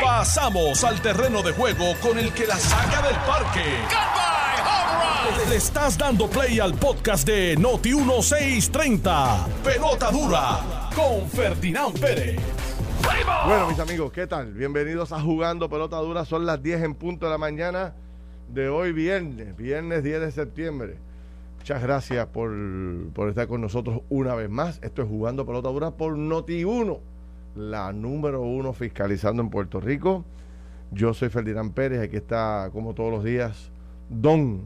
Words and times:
Pasamos 0.00 0.84
al 0.84 1.00
terreno 1.00 1.42
de 1.42 1.52
juego 1.52 1.94
con 2.00 2.18
el 2.18 2.32
que 2.32 2.46
la 2.46 2.56
saca 2.56 3.02
del 3.06 3.16
parque. 3.16 3.64
Le 5.48 5.56
estás 5.56 5.98
dando 5.98 6.28
play 6.28 6.60
al 6.60 6.74
podcast 6.74 7.26
de 7.26 7.56
Noti 7.56 7.94
1630. 7.94 9.46
Pelota 9.64 10.10
dura 10.10 10.90
con 10.94 11.28
Ferdinand 11.28 11.98
Pérez. 11.98 12.40
Bueno, 13.46 13.68
mis 13.68 13.78
amigos, 13.78 14.12
¿qué 14.12 14.26
tal? 14.26 14.52
Bienvenidos 14.52 15.12
a 15.12 15.20
Jugando 15.20 15.68
Pelota 15.68 15.96
Dura. 15.96 16.24
Son 16.24 16.46
las 16.46 16.62
10 16.62 16.82
en 16.82 16.94
punto 16.94 17.26
de 17.26 17.32
la 17.32 17.38
mañana 17.38 17.94
de 18.48 18.68
hoy 18.68 18.92
viernes, 18.92 19.56
viernes 19.56 20.04
10 20.04 20.20
de 20.20 20.30
septiembre. 20.30 20.98
Muchas 21.58 21.82
gracias 21.82 22.26
por, 22.26 22.52
por 23.12 23.28
estar 23.28 23.48
con 23.48 23.60
nosotros 23.60 24.02
una 24.08 24.34
vez 24.34 24.50
más. 24.50 24.78
Esto 24.82 25.02
es 25.02 25.08
Jugando 25.08 25.46
Pelota 25.46 25.68
Dura 25.68 25.90
por 25.92 26.16
Noti 26.16 26.64
1, 26.64 27.00
la 27.56 27.92
número 27.92 28.42
uno 28.42 28.72
fiscalizando 28.72 29.42
en 29.42 29.50
Puerto 29.50 29.80
Rico. 29.80 30.24
Yo 30.90 31.14
soy 31.14 31.28
Ferdinand 31.28 31.72
Pérez, 31.72 32.00
aquí 32.00 32.16
está 32.16 32.70
como 32.72 32.94
todos 32.94 33.10
los 33.10 33.24
días 33.24 33.70
Don 34.08 34.60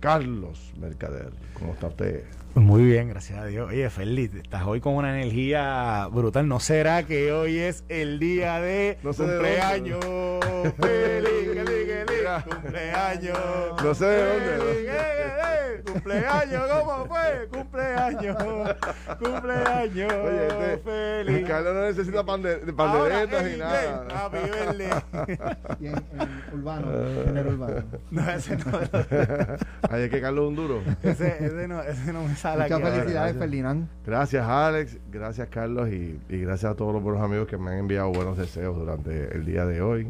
Carlos 0.00 0.72
Mercader. 0.80 1.30
¿Cómo 1.54 1.72
está 1.72 1.88
usted? 1.88 2.24
Muy 2.54 2.82
bien, 2.84 3.08
gracias 3.08 3.38
a 3.38 3.46
Dios. 3.46 3.68
Oye, 3.70 3.88
feliz, 3.90 4.34
estás 4.34 4.64
hoy 4.66 4.80
con 4.80 4.94
una 4.94 5.16
energía 5.16 6.08
brutal. 6.10 6.48
¿No 6.48 6.58
será 6.60 7.04
que 7.04 7.32
hoy 7.32 7.58
es 7.58 7.84
el 7.88 8.18
día 8.18 8.60
de 8.60 8.98
No 9.02 9.12
sé 9.12 9.22
de 9.24 9.30
cumpleaños? 9.36 10.04
feliz, 10.80 11.30
feliz, 11.54 12.06
feliz, 12.06 12.44
cumpleaños. 12.48 13.38
No 13.84 13.94
sé 13.94 14.04
de 14.04 14.24
dónde, 14.24 14.56
¿no? 14.58 14.64
Eh, 14.64 14.86
eh, 14.88 15.82
cumpleaños, 15.92 16.62
¿cómo 16.70 17.06
fue? 17.06 17.48
Cumpleaños, 17.50 18.36
cumpleaños, 19.18 20.12
Oye, 20.12 20.46
este, 20.46 20.78
feliz. 21.24 21.48
Carlos 21.48 21.74
no 21.74 21.82
necesita 21.82 22.24
pande- 22.24 22.72
panderetas 22.74 23.44
ni 23.44 23.56
nada. 23.56 24.06
Happy 24.12 24.38
birthday. 24.38 24.90
y 25.80 25.86
en, 25.86 25.94
en 25.94 26.42
urbano, 26.52 26.86
género 27.24 27.50
urbano. 27.50 27.82
No, 28.10 28.30
ese 28.30 28.56
no, 28.56 28.64
Ay, 29.90 30.02
es 30.02 30.10
que 30.10 30.20
Carlos 30.20 30.42
es 30.44 30.48
un 30.48 30.56
duro. 30.56 30.82
ese, 31.02 31.44
ese 31.44 31.68
no, 31.68 31.82
ese 31.82 32.12
no 32.12 32.22
me 32.24 32.36
sale 32.40 32.62
Muchas 32.64 32.80
aquí 32.80 32.90
felicidades, 32.98 33.36
Ferdinand. 33.36 33.88
Gracias 34.06 34.46
Alex, 34.46 34.98
gracias 35.10 35.48
Carlos 35.48 35.88
y, 35.90 36.18
y 36.28 36.38
gracias 36.38 36.72
a 36.72 36.74
todos 36.74 36.92
los 36.92 37.02
buenos 37.02 37.22
amigos 37.22 37.46
que 37.48 37.56
me 37.58 37.70
han 37.72 37.78
enviado 37.78 38.10
buenos 38.10 38.36
deseos 38.38 38.76
durante 38.76 39.34
el 39.34 39.44
día 39.44 39.64
de 39.66 39.80
hoy. 39.82 40.08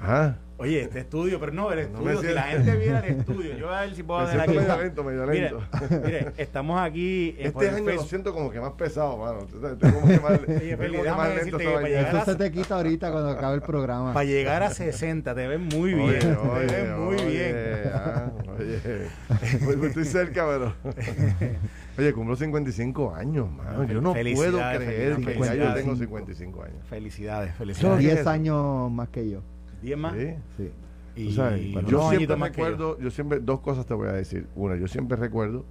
Ajá. 0.00 0.36
Oye, 0.58 0.80
este 0.82 1.00
estudio, 1.00 1.38
pero 1.38 1.52
no, 1.52 1.70
el 1.70 1.90
No 1.92 1.98
estudio, 1.98 2.12
si 2.16 2.20
siento- 2.22 2.34
la 2.34 2.42
gente 2.44 2.76
viera 2.76 2.98
el 3.00 3.18
estudio, 3.20 3.56
yo 3.58 3.66
voy 3.66 3.74
a 3.76 3.80
ver 3.82 3.94
si 3.94 4.02
puedo 4.02 4.20
hacer 4.20 4.40
aquí. 4.40 4.54
medio 4.56 4.76
lento, 4.82 5.04
medio 5.04 5.26
Mire, 5.26 5.40
lento. 5.50 5.62
mire, 6.04 6.32
estamos 6.38 6.80
aquí 6.80 7.34
en 7.38 7.52
por 7.52 7.62
Este 7.64 7.76
el 7.78 7.86
año 7.86 7.94
lo 7.96 8.02
siento 8.04 8.32
como 8.34 8.50
que 8.50 8.60
más 8.60 8.72
pesado, 8.72 9.18
mano. 9.18 9.46
Que 9.46 10.18
más, 10.18 10.38
que 10.40 10.76
más 11.10 11.34
lento 11.34 11.58
que 11.58 11.64
para 11.68 11.86
llegar 11.88 12.08
Eso 12.08 12.18
a- 12.18 12.24
se 12.24 12.34
te 12.36 12.50
quita 12.50 12.74
ahorita 12.76 13.10
cuando 13.12 13.30
acabe 13.30 13.54
el 13.56 13.62
programa. 13.62 14.14
Para 14.14 14.24
llegar 14.24 14.62
a 14.62 14.70
60 14.70 15.34
te 15.34 15.46
ven 15.46 15.62
muy 15.64 15.92
bien. 15.92 16.36
Oye, 16.50 16.66
te 16.66 16.82
ven 16.82 17.00
muy 17.04 17.16
oye, 17.16 17.28
bien. 17.28 17.92
ah, 17.94 18.30
oye. 18.66 19.08
Pues, 19.64 19.82
estoy 19.82 20.04
cerca, 20.04 20.46
pero. 20.46 20.74
Oye, 21.98 22.12
cumplo 22.12 22.36
55 22.36 23.14
años, 23.14 23.50
mano. 23.50 23.84
Yo 23.84 24.00
no 24.00 24.12
puedo 24.12 24.58
creer 24.58 25.16
que 25.16 25.38
ya 25.38 25.54
yo 25.54 25.74
tengo 25.74 25.96
55 25.96 26.62
años. 26.62 26.86
Felicidades, 26.88 27.54
felicidades. 27.54 27.98
¿Qué 27.98 28.04
es 28.04 28.10
10 28.10 28.20
eso? 28.20 28.30
años 28.30 28.90
más 28.90 29.08
que 29.08 29.30
yo. 29.30 29.40
10 29.82 29.98
más. 29.98 30.14
Sí. 30.14 30.34
Sí. 30.58 30.70
Y 31.16 31.32
sabes, 31.32 31.62
yo 31.86 32.10
siempre 32.10 32.26
que 32.26 32.40
yo. 32.40 32.44
recuerdo, 32.44 32.98
yo. 32.98 33.10
siempre, 33.10 33.40
dos 33.40 33.60
cosas 33.60 33.86
te 33.86 33.94
voy 33.94 34.08
a 34.08 34.12
decir. 34.12 34.46
Una, 34.54 34.76
yo 34.76 34.86
siempre 34.86 35.16
recuerdo, 35.16 35.64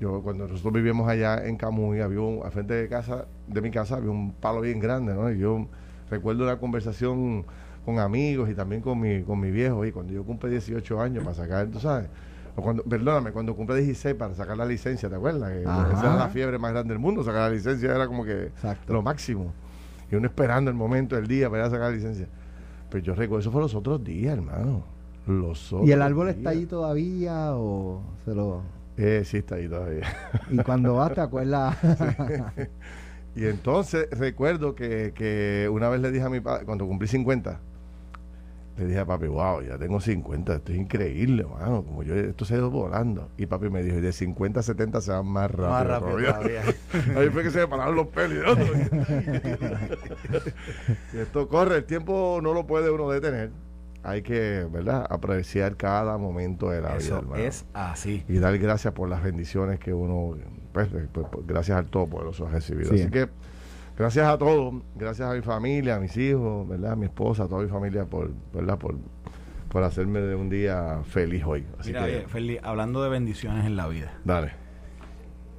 yo 0.00 0.22
cuando 0.22 0.48
nosotros 0.48 0.72
vivíamos 0.72 1.06
allá 1.08 1.46
en 1.46 1.56
Camuy, 1.56 2.00
había 2.00 2.20
un, 2.20 2.40
al 2.42 2.50
frente 2.52 2.72
de 2.72 2.88
casa, 2.88 3.26
de 3.46 3.60
mi 3.60 3.70
casa, 3.70 3.96
había 3.96 4.10
un 4.10 4.32
palo 4.32 4.62
bien 4.62 4.80
grande, 4.80 5.12
¿no? 5.12 5.30
Y 5.30 5.38
yo 5.38 5.66
recuerdo 6.10 6.44
una 6.44 6.58
conversación 6.58 7.44
con 7.84 7.98
amigos 7.98 8.48
y 8.50 8.54
también 8.54 8.80
con 8.80 9.00
mi, 9.00 9.22
con 9.22 9.40
mi 9.40 9.50
viejo, 9.50 9.84
y 9.84 9.92
cuando 9.92 10.12
yo 10.12 10.24
cumple 10.24 10.50
18 10.50 11.00
años 11.00 11.24
para 11.24 11.34
sacar, 11.34 11.66
tú 11.68 11.80
sabes, 11.80 12.08
o 12.54 12.62
cuando, 12.62 12.82
perdóname, 12.82 13.32
cuando 13.32 13.56
cumple 13.56 13.76
16 13.76 14.14
para 14.14 14.34
sacar 14.34 14.56
la 14.56 14.66
licencia, 14.66 15.08
¿te 15.08 15.14
acuerdas? 15.14 15.50
Que 15.50 15.62
esa 15.62 16.00
era 16.00 16.16
la 16.16 16.28
fiebre 16.28 16.58
más 16.58 16.72
grande 16.72 16.92
del 16.92 16.98
mundo, 16.98 17.24
sacar 17.24 17.50
la 17.50 17.56
licencia 17.56 17.94
era 17.94 18.06
como 18.06 18.24
que 18.24 18.44
Exacto. 18.46 18.92
lo 18.92 19.02
máximo. 19.02 19.52
Y 20.10 20.16
uno 20.16 20.26
esperando 20.26 20.70
el 20.70 20.76
momento, 20.76 21.16
el 21.16 21.26
día 21.26 21.48
para 21.48 21.64
sacar 21.70 21.90
la 21.90 21.96
licencia. 21.96 22.28
Pero 22.90 23.02
yo 23.02 23.14
recuerdo, 23.14 23.40
eso 23.40 23.50
fue 23.50 23.62
los 23.62 23.74
otros 23.74 24.04
días, 24.04 24.34
hermano. 24.34 24.84
Los 25.26 25.72
otros 25.72 25.88
¿Y 25.88 25.92
el 25.92 26.02
árbol 26.02 26.28
está 26.28 26.50
ahí 26.50 26.66
todavía 26.66 27.56
o 27.56 28.02
se 28.24 28.34
lo...? 28.34 28.60
Eh, 28.98 29.22
sí, 29.24 29.38
está 29.38 29.54
ahí 29.54 29.68
todavía. 29.68 30.04
Y 30.50 30.58
cuando 30.58 30.94
vas 30.96 31.14
te 31.14 31.22
acuerdas... 31.22 31.74
y 33.34 33.46
entonces 33.46 34.08
recuerdo 34.10 34.74
que, 34.74 35.12
que 35.14 35.70
una 35.72 35.88
vez 35.88 36.02
le 36.02 36.10
dije 36.10 36.26
a 36.26 36.28
mi 36.28 36.40
padre, 36.40 36.66
cuando 36.66 36.86
cumplí 36.86 37.08
50, 37.08 37.58
le 38.76 38.86
dije 38.86 39.00
a 39.00 39.04
papi, 39.06 39.26
wow, 39.26 39.60
ya 39.62 39.76
tengo 39.76 40.00
50, 40.00 40.54
esto 40.54 40.72
es 40.72 40.78
increíble, 40.78 41.44
mano, 41.44 41.84
como 41.84 42.02
yo, 42.02 42.14
esto 42.14 42.44
se 42.44 42.54
ha 42.54 42.56
ido 42.58 42.70
volando. 42.70 43.28
Y 43.36 43.46
papi 43.46 43.68
me 43.68 43.82
dijo, 43.82 43.98
y 43.98 44.00
de 44.00 44.12
50 44.12 44.60
a 44.60 44.62
70 44.62 45.00
se 45.00 45.12
van 45.12 45.26
más 45.26 45.50
rápido. 45.50 45.70
Más 45.70 45.86
rápido 45.86 46.16
todavía. 46.16 46.62
Ahí 47.16 47.28
fue 47.28 47.42
que 47.42 47.50
se 47.50 47.58
me 47.58 47.68
pararon 47.68 47.96
los 47.96 48.06
pelos. 48.08 48.32
y 48.32 48.38
de 48.38 48.44
otro. 48.46 48.64
y 51.12 51.18
esto 51.18 51.48
corre, 51.48 51.76
el 51.76 51.84
tiempo 51.84 52.40
no 52.42 52.54
lo 52.54 52.66
puede 52.66 52.90
uno 52.90 53.10
detener. 53.10 53.50
Hay 54.04 54.22
que, 54.22 54.66
¿verdad?, 54.70 55.06
apreciar 55.10 55.76
cada 55.76 56.18
momento 56.18 56.70
de 56.70 56.80
la 56.80 56.96
vida, 56.96 57.18
hermano. 57.18 57.36
es 57.36 57.66
así. 57.72 58.24
y 58.26 58.38
dar 58.38 58.58
gracias 58.58 58.94
por 58.94 59.08
las 59.08 59.22
bendiciones 59.22 59.78
que 59.78 59.94
uno, 59.94 60.36
pues, 60.72 60.88
pues, 60.88 61.06
pues, 61.12 61.46
gracias 61.46 61.78
al 61.78 61.86
Todopoderoso 61.86 62.46
ha 62.46 62.50
recibido. 62.50 62.90
Sí. 62.90 63.02
Así 63.02 63.10
que, 63.10 63.28
gracias 63.96 64.26
a 64.26 64.38
todos, 64.38 64.74
gracias 64.96 65.30
a 65.30 65.34
mi 65.34 65.42
familia, 65.42 65.96
a 65.96 66.00
mis 66.00 66.16
hijos, 66.16 66.68
¿verdad? 66.68 66.92
A 66.92 66.96
mi 66.96 67.06
esposa, 67.06 67.44
a 67.44 67.48
toda 67.48 67.62
mi 67.62 67.68
familia 67.68 68.04
por, 68.04 68.30
¿verdad? 68.52 68.78
Por, 68.78 68.96
por 69.68 69.82
hacerme 69.84 70.20
de 70.20 70.34
un 70.34 70.48
día 70.50 71.00
feliz 71.04 71.42
hoy. 71.46 71.64
Así 71.78 71.90
Mira, 71.90 72.06
que, 72.06 72.16
oye, 72.18 72.28
Feli, 72.28 72.58
hablando 72.62 73.02
de 73.02 73.08
bendiciones 73.10 73.64
en 73.66 73.76
la 73.76 73.86
vida. 73.88 74.12
dale. 74.24 74.52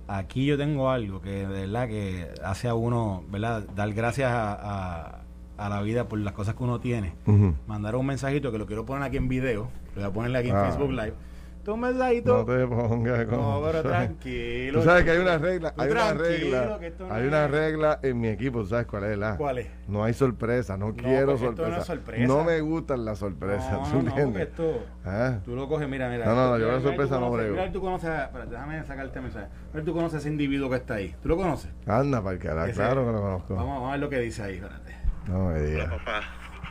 Aquí 0.08 0.46
yo 0.46 0.58
tengo 0.58 0.90
algo 0.90 1.22
que 1.22 1.30
de 1.30 1.46
verdad 1.48 1.88
que 1.88 2.28
hace 2.44 2.68
a 2.68 2.74
uno, 2.76 3.24
¿verdad? 3.32 3.64
Dar 3.76 3.92
gracias 3.94 4.32
a, 4.32 4.54
a- 4.54 5.20
a 5.56 5.70
la 5.70 5.82
vida 5.82 6.10
por 6.10 6.20
las 6.20 6.34
cosas 6.34 6.56
que 6.56 6.64
uno 6.64 6.80
tiene. 6.80 7.14
Ujú. 7.26 7.54
Mandaron 7.68 8.02
un 8.02 8.08
mensajito 8.08 8.52
que 8.52 8.58
lo 8.58 8.66
quiero 8.66 8.86
poner 8.86 9.04
aquí 9.04 9.18
en 9.18 9.30
video. 9.30 9.70
Lo 9.96 10.02
voy 10.02 10.10
a 10.10 10.14
poner 10.14 10.36
aquí 10.36 10.50
en 10.50 10.56
Ah. 10.58 10.66
Facebook 10.66 10.92
Live. 10.92 11.14
Tu 11.63 11.78
mensajito. 11.78 12.38
No 12.40 12.46
te 12.46 12.68
pongas 12.68 13.25
con... 13.25 13.38
No, 13.40 13.62
pero 13.63 13.81
tranquilo. 13.84 14.79
Tú 14.79 14.85
sabes 14.85 15.06
que 15.06 15.12
hay 15.12 15.18
una 15.19 15.38
regla, 15.38 15.74
hay 15.78 15.91
una 15.91 16.13
tranquilo, 16.13 16.59
regla, 16.59 16.79
que 16.79 16.88
esto 16.88 17.07
no 17.07 17.13
hay 17.13 17.25
una 17.28 17.47
regla 17.47 18.00
en 18.01 18.19
mi 18.19 18.28
equipo, 18.28 18.59
¿tú 18.63 18.68
sabes 18.68 18.85
cuál 18.85 19.06
es 19.06 19.18
la? 19.18 19.38
¿Cuál 19.38 19.59
es? 19.59 19.68
No 19.88 20.03
hay 20.03 20.13
sorpresa, 20.13 20.75
no, 20.75 20.94
quiero 20.94 21.31
esto 21.35 21.51
no 21.51 21.56
sorpresa. 21.56 21.78
es 21.79 21.85
sorpresa. 21.85 22.28
No 22.28 22.44
me 22.44 22.59
gustan 22.59 23.06
las 23.06 23.18
sorpresas, 23.19 23.72
No, 23.72 23.88
¿tú 23.90 24.01
no, 24.03 24.09
entiendes? 24.09 24.41
esto... 24.50 24.85
Ah. 25.06 25.40
Tú 25.46 25.56
lo 25.56 25.69
coges, 25.69 25.88
mira, 25.88 26.09
mira. 26.09 26.25
No, 26.25 26.35
no, 26.35 26.50
no, 26.51 26.57
yo 26.57 26.69
la 26.69 26.81
sorpresa 26.81 27.18
no 27.18 27.31
brego. 27.31 27.51
Mira, 27.56 27.72
tú 27.72 27.80
conoces, 27.80 28.09
a- 28.09 28.25
espérate, 28.25 28.51
déjame 28.51 28.84
sacarte 28.84 29.19
el 29.19 29.24
mensaje. 29.24 29.47
Mira, 29.74 29.85
tú 29.85 29.94
conoces 29.94 30.16
a 30.16 30.19
ese 30.19 30.30
individuo 30.30 30.69
que 30.69 30.75
está 30.75 30.95
ahí. 30.95 31.16
¿Tú 31.24 31.30
lo 31.30 31.38
conoces? 31.38 31.72
Anda, 31.88 32.22
para 32.22 32.34
el 32.35 32.40
carajo, 32.41 32.72
claro 32.74 33.06
que 33.06 33.12
lo 33.13 33.22
conozco. 33.22 33.56
Vamos, 33.56 33.74
vamos 33.75 33.88
a 33.88 33.91
ver 33.91 34.00
lo 34.01 34.09
que 34.09 34.19
dice 34.19 34.44
ahí, 34.44 34.56
espérate. 34.56 34.95
No 35.28 35.45
me 35.47 35.53
Hola 35.53 35.59
digas. 35.62 35.90
papá, 35.90 36.22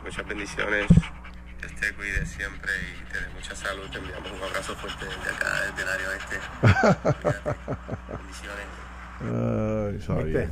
muchas 0.03 0.27
bendiciones. 0.27 0.85
Dios 1.63 1.79
te 1.79 1.93
cuide 1.93 2.25
siempre 2.25 2.71
y 2.91 3.11
te 3.11 3.21
dé 3.21 3.27
mucha 3.29 3.55
salud. 3.55 3.89
Te 3.89 3.97
enviamos 3.97 4.29
un 4.31 4.43
abrazo 4.43 4.75
fuerte 4.75 5.05
desde 5.05 5.29
acá, 5.29 5.61
desde 5.61 5.83
el 5.83 5.89
área 5.89 6.09
oeste. 6.09 6.39
Bendiciones. 8.17 8.82
Ay. 9.21 9.99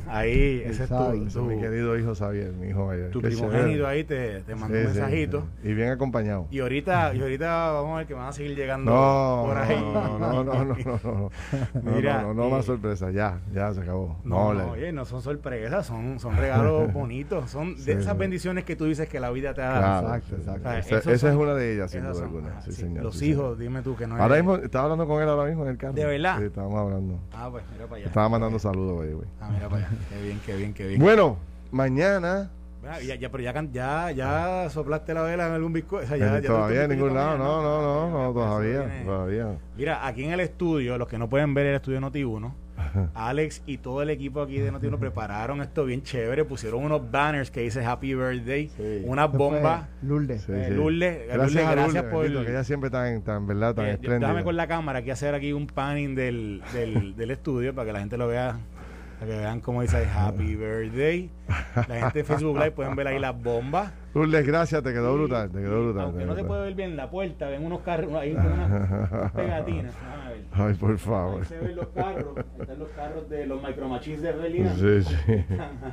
Ahí, 0.08 0.62
ese 0.64 0.84
es 0.84 0.88
tu, 0.88 1.12
es 1.12 1.36
mi 1.36 1.54
tu, 1.56 1.60
querido 1.60 1.98
hijo 1.98 2.14
Xavier, 2.14 2.52
mi 2.52 2.68
hijo 2.68 2.86
mayor. 2.86 3.10
tu 3.10 3.20
primogénito 3.20 3.86
ahí 3.86 4.04
te, 4.04 4.40
te 4.42 4.54
mandó 4.54 4.76
Sí, 4.76 4.80
un 4.80 4.86
mensajito. 4.92 5.46
sí. 5.62 5.68
Y 5.68 5.74
bien 5.74 5.90
acompañado. 5.90 6.46
Y 6.50 6.60
ahorita, 6.60 7.14
y 7.14 7.20
ahorita 7.20 7.72
vamos 7.72 7.94
a 7.94 7.96
ver 7.98 8.06
que 8.06 8.14
van 8.14 8.28
a 8.28 8.32
seguir 8.32 8.56
llegando 8.56 8.90
No, 8.90 9.44
por 9.46 9.58
ahí. 9.58 9.76
no, 9.80 10.18
no, 10.18 10.44
no, 10.44 10.44
no, 10.44 10.64
no, 10.64 10.74
no, 10.76 11.00
no, 11.04 11.30
Mira, 11.82 12.22
no, 12.22 12.28
no, 12.28 12.34
no 12.34 12.48
eh, 12.48 12.50
más 12.50 12.64
sorpresa, 12.64 13.10
ya, 13.10 13.40
ya 13.52 13.72
se 13.74 13.80
acabó. 13.80 14.16
No, 14.24 14.54
no, 14.54 14.70
oye, 14.72 14.92
no 14.92 15.04
son 15.04 15.22
sorpresas, 15.22 15.86
son, 15.86 16.18
son 16.18 16.36
regalos 16.36 16.92
bonitos, 16.94 17.50
son 17.50 17.76
Sí, 17.76 17.84
de 17.84 17.92
esas 18.00 18.12
sí. 18.14 18.18
bendiciones 18.18 18.64
que 18.64 18.76
tú 18.76 18.84
dices 18.86 19.08
que 19.08 19.20
la 19.20 19.30
vida 19.30 19.54
te 19.54 19.62
ha 19.62 19.66
dado. 19.70 19.80
Claro, 19.80 20.06
Exacto, 20.16 20.36
exacto. 20.36 20.60
O 20.60 20.62
sea, 20.72 20.78
Esa, 20.98 21.12
esa 21.12 21.28
es 21.30 21.36
una 21.36 21.54
de 21.54 21.74
ellas, 21.74 21.90
sin 21.90 22.00
Esas 22.00 22.16
duda 22.16 22.26
son, 22.26 22.36
alguna. 22.36 22.60
sí. 22.62 22.72
señor, 22.72 23.04
Los 23.04 23.22
hijos, 23.22 23.58
dime 23.58 23.82
tú 23.82 23.96
que 23.96 24.06
no 24.06 24.16
Ahora 24.16 24.36
mismo, 24.36 24.56
estaba 24.56 24.84
hablando 24.84 25.06
con 25.06 25.22
él 25.22 25.28
ahora 25.28 25.48
mismo 25.48 25.64
en 25.64 25.70
el 25.70 25.76
carro. 25.76 25.92
¿De 25.94 26.04
verdad? 26.04 26.38
Sí, 26.38 26.44
estábamos 26.44 26.78
hablando. 26.78 27.18
Ah, 27.32 27.48
pues 27.50 27.64
mira 27.72 27.84
para 27.86 27.96
allá. 27.96 28.06
Estaba 28.06 28.28
mandando 28.28 28.58
saludos, 28.62 28.94
güey, 28.96 29.12
güey. 29.12 29.28
Ah, 29.40 29.50
mira 29.52 29.68
para 29.68 29.86
allá. 29.86 29.96
Qué 30.08 30.22
bien, 30.22 30.40
qué 30.46 30.56
bien, 30.56 30.74
qué 30.74 30.86
bien. 30.88 31.00
Bueno, 31.00 31.36
mañana 31.70 32.50
Ah, 32.84 33.00
ya, 33.00 33.14
ya, 33.14 33.30
pero 33.30 33.44
ya, 33.44 33.52
ya, 33.70 34.10
ya 34.10 34.68
soplaste 34.68 35.14
la 35.14 35.22
vela 35.22 35.46
en 35.46 35.52
algún 35.52 35.72
bizcocho. 35.72 36.04
Sea, 36.08 36.16
ya, 36.16 36.38
Eh, 36.38 36.42
todavía 36.42 36.82
en 36.84 36.90
ningún 36.90 37.14
lado, 37.14 37.38
no, 37.38 37.62
no, 37.62 37.80
no, 37.80 38.10
no, 38.10 38.32
todavía, 38.32 39.04
todavía. 39.04 39.56
Mira, 39.76 40.04
aquí 40.04 40.24
en 40.24 40.32
el 40.32 40.40
estudio, 40.40 40.98
los 40.98 41.06
que 41.06 41.16
no 41.16 41.28
pueden 41.28 41.54
ver 41.54 41.66
el 41.66 41.76
estudio 41.76 42.00
Noti1, 42.94 43.08
Alex 43.14 43.62
y 43.66 43.78
todo 43.78 44.02
el 44.02 44.10
equipo 44.10 44.42
aquí 44.42 44.58
de 44.58 44.72
Noti1 44.72 44.98
prepararon 44.98 45.60
esto 45.62 45.84
bien 45.84 46.02
chévere, 46.02 46.44
pusieron 46.44 46.84
unos 46.84 47.10
banners 47.10 47.50
que 47.50 47.60
dice 47.62 47.84
Happy 47.84 48.14
Birthday, 48.14 48.68
Sí. 48.76 49.02
fue 49.30 49.38
bombas. 49.38 49.88
Lourdes. 50.02 50.42
Sí, 50.42 50.52
Eh, 50.52 50.66
sí. 50.68 50.74
Lourdes, 50.74 51.18
gracias 51.26 51.36
Lourdes, 51.36 51.56
a 51.66 51.70
gracias 51.72 51.94
Lourdes, 51.94 52.12
por- 52.12 52.22
bendito, 52.22 52.44
que 52.44 52.50
ella 52.50 52.64
siempre 52.64 52.90
tan, 52.90 53.22
tan, 53.22 53.46
¿verdad? 53.46 53.74
Tan 53.74 53.86
Eh, 53.86 53.90
espléndida. 53.92 54.28
déjame 54.28 54.44
con 54.44 54.56
la 54.56 54.66
cámara 54.66 54.98
aquí 55.00 55.10
hacer 55.10 55.34
aquí 55.34 55.52
un 55.52 55.66
panning 55.66 56.14
del, 56.14 56.62
del, 56.72 57.16
del 57.16 57.30
estudio 57.30 57.74
para 57.74 57.86
que 57.86 57.92
la 57.92 58.00
gente 58.00 58.16
lo 58.16 58.28
vea 58.28 58.58
Para 59.22 59.34
que 59.34 59.38
vean 59.38 59.60
cómo 59.60 59.82
dice 59.82 60.04
Happy 60.04 60.56
Birthday. 60.56 61.30
La 61.88 61.94
gente 62.00 62.18
de 62.18 62.24
Facebook 62.24 62.56
Live 62.58 62.72
pueden 62.72 62.96
ver 62.96 63.06
ahí 63.06 63.20
las 63.20 63.40
bombas. 63.40 63.92
Lourdes, 64.14 64.44
gracias, 64.44 64.82
te 64.82 64.92
quedó 64.92 65.14
brutal, 65.14 65.48
te 65.48 65.58
quedó 65.60 65.84
brutal. 65.84 66.02
Aunque 66.06 66.18
te 66.18 66.24
no 66.26 66.32
brutal. 66.32 66.46
puede 66.48 66.62
ver 66.64 66.74
bien 66.74 66.96
la 66.96 67.08
puerta, 67.08 67.46
ven 67.48 67.64
unos 67.64 67.82
carros, 67.82 68.12
ahí 68.14 68.32
unas 68.32 69.32
pegatinas. 69.32 69.94
Ver. 70.28 70.44
Ay, 70.50 70.74
por 70.74 70.90
Ahí 70.90 70.96
favor. 70.98 71.44
se 71.44 71.56
ven 71.56 71.76
los 71.76 71.86
carros, 71.90 72.34
están 72.60 72.78
los 72.80 72.88
carros 72.90 73.30
de 73.30 73.46
los 73.46 73.62
micromachines 73.62 74.22
de 74.22 74.32
realidad. 74.32 74.74
Sí, 74.74 75.02
sí. 75.04 75.44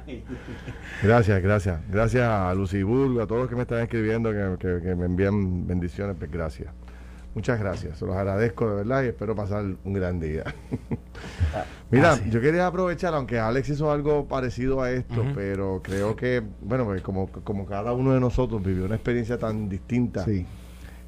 Gracias, 1.03 1.41
gracias. 1.43 1.79
Gracias 1.89 2.23
a 2.27 2.51
Luciburgo, 2.55 3.21
a 3.21 3.27
todos 3.27 3.41
los 3.41 3.49
que 3.49 3.55
me 3.55 3.61
están 3.61 3.79
escribiendo, 3.81 4.31
que, 4.31 4.55
que- 4.59 4.81
que 4.81 4.95
me 4.95 5.05
envían 5.05 5.67
bendiciones, 5.67 6.15
pues 6.17 6.31
gracias. 6.31 6.73
Muchas 7.39 7.57
gracias, 7.57 7.97
se 7.97 8.05
los 8.05 8.17
agradezco 8.17 8.69
de 8.69 8.75
verdad 8.75 9.01
y 9.03 9.07
espero 9.07 9.33
pasar 9.33 9.63
un 9.85 9.93
gran 9.93 10.19
día. 10.19 10.43
Mira, 11.89 12.19
yo 12.29 12.41
quería 12.41 12.67
aprovechar, 12.67 13.13
aunque 13.13 13.39
Alex 13.39 13.69
hizo 13.69 13.89
algo 13.93 14.27
parecido 14.27 14.81
a 14.81 14.91
esto, 14.91 15.23
pero 15.33 15.79
creo 15.81 16.17
que, 16.17 16.43
bueno, 16.61 16.83
pues 16.83 17.01
como, 17.01 17.27
como 17.29 17.65
cada 17.65 17.93
uno 17.93 18.13
de 18.13 18.19
nosotros 18.19 18.61
vivió 18.61 18.83
una 18.83 18.95
experiencia 18.95 19.37
tan 19.37 19.69
distinta 19.69 20.25
Sí. 20.25 20.45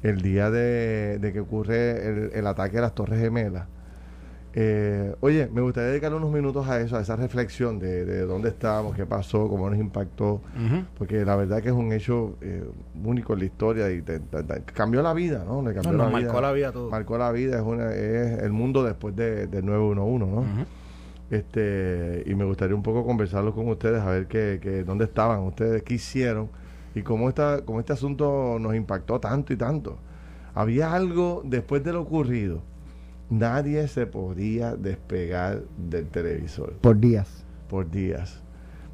el 0.02 0.22
día 0.22 0.50
de, 0.50 1.18
de 1.20 1.32
que 1.34 1.40
ocurre 1.40 2.08
el, 2.08 2.30
el 2.32 2.46
ataque 2.46 2.78
a 2.78 2.80
las 2.80 2.94
Torres 2.94 3.20
Gemelas. 3.20 3.66
Eh, 4.54 5.14
oye, 5.20 5.48
me 5.50 5.62
gustaría 5.62 5.88
dedicar 5.90 6.12
unos 6.14 6.30
minutos 6.30 6.68
a 6.68 6.78
eso, 6.80 6.96
a 6.96 7.00
esa 7.00 7.16
reflexión 7.16 7.78
de, 7.78 8.04
de 8.04 8.20
dónde 8.26 8.50
estábamos, 8.50 8.94
qué 8.94 9.06
pasó, 9.06 9.48
cómo 9.48 9.70
nos 9.70 9.78
impactó, 9.78 10.42
porque 10.98 11.24
la 11.24 11.36
verdad 11.36 11.62
que 11.62 11.68
es 11.68 11.74
un 11.74 11.90
hecho 11.92 12.36
eh, 12.42 12.62
único 13.02 13.32
en 13.32 13.38
la 13.38 13.44
historia 13.46 13.90
y 13.90 14.02
te- 14.02 14.20
te- 14.20 14.42
te- 14.42 14.62
cambió 14.74 15.00
la 15.02 15.14
vida, 15.14 15.42
¿no? 15.46 15.62
Le 15.62 15.72
cambió 15.72 15.92
No, 15.92 15.98
nos 16.04 16.12
marcó 16.12 16.40
la 16.42 16.52
vida 16.52 16.68
a 16.68 16.72
todos. 16.72 16.90
Marcó 16.90 17.16
la 17.16 17.32
vida, 17.32 17.56
es, 17.56 17.62
una, 17.62 17.94
es 17.94 18.42
el 18.42 18.52
mundo 18.52 18.84
después 18.84 19.16
de, 19.16 19.46
del 19.46 19.64
911, 19.64 20.26
¿no? 20.26 20.40
Ujú. 20.42 20.66
este 21.30 22.22
Y 22.26 22.34
me 22.34 22.44
gustaría 22.44 22.74
un 22.76 22.82
poco 22.82 23.04
conversarlo 23.06 23.54
con 23.54 23.68
ustedes, 23.68 24.00
a 24.02 24.10
ver 24.10 24.26
qué, 24.26 24.58
qué- 24.62 24.84
dónde 24.84 25.04
estaban 25.06 25.40
ustedes, 25.40 25.82
qué 25.82 25.94
hicieron 25.94 26.48
y 26.94 27.00
cómo, 27.02 27.28
esta, 27.30 27.62
cómo 27.64 27.80
este 27.80 27.94
asunto 27.94 28.58
nos 28.60 28.74
impactó 28.74 29.18
tanto 29.18 29.52
y 29.52 29.56
tanto. 29.56 29.96
Había 30.54 30.92
algo 30.92 31.40
después 31.44 31.82
de 31.82 31.94
lo 31.94 32.02
ocurrido, 32.02 32.60
nadie 33.32 33.88
se 33.88 34.06
podía 34.06 34.76
despegar 34.76 35.62
del 35.76 36.06
televisor 36.08 36.74
Por 36.80 36.98
días. 36.98 37.44
por 37.68 37.90
días. 37.90 38.42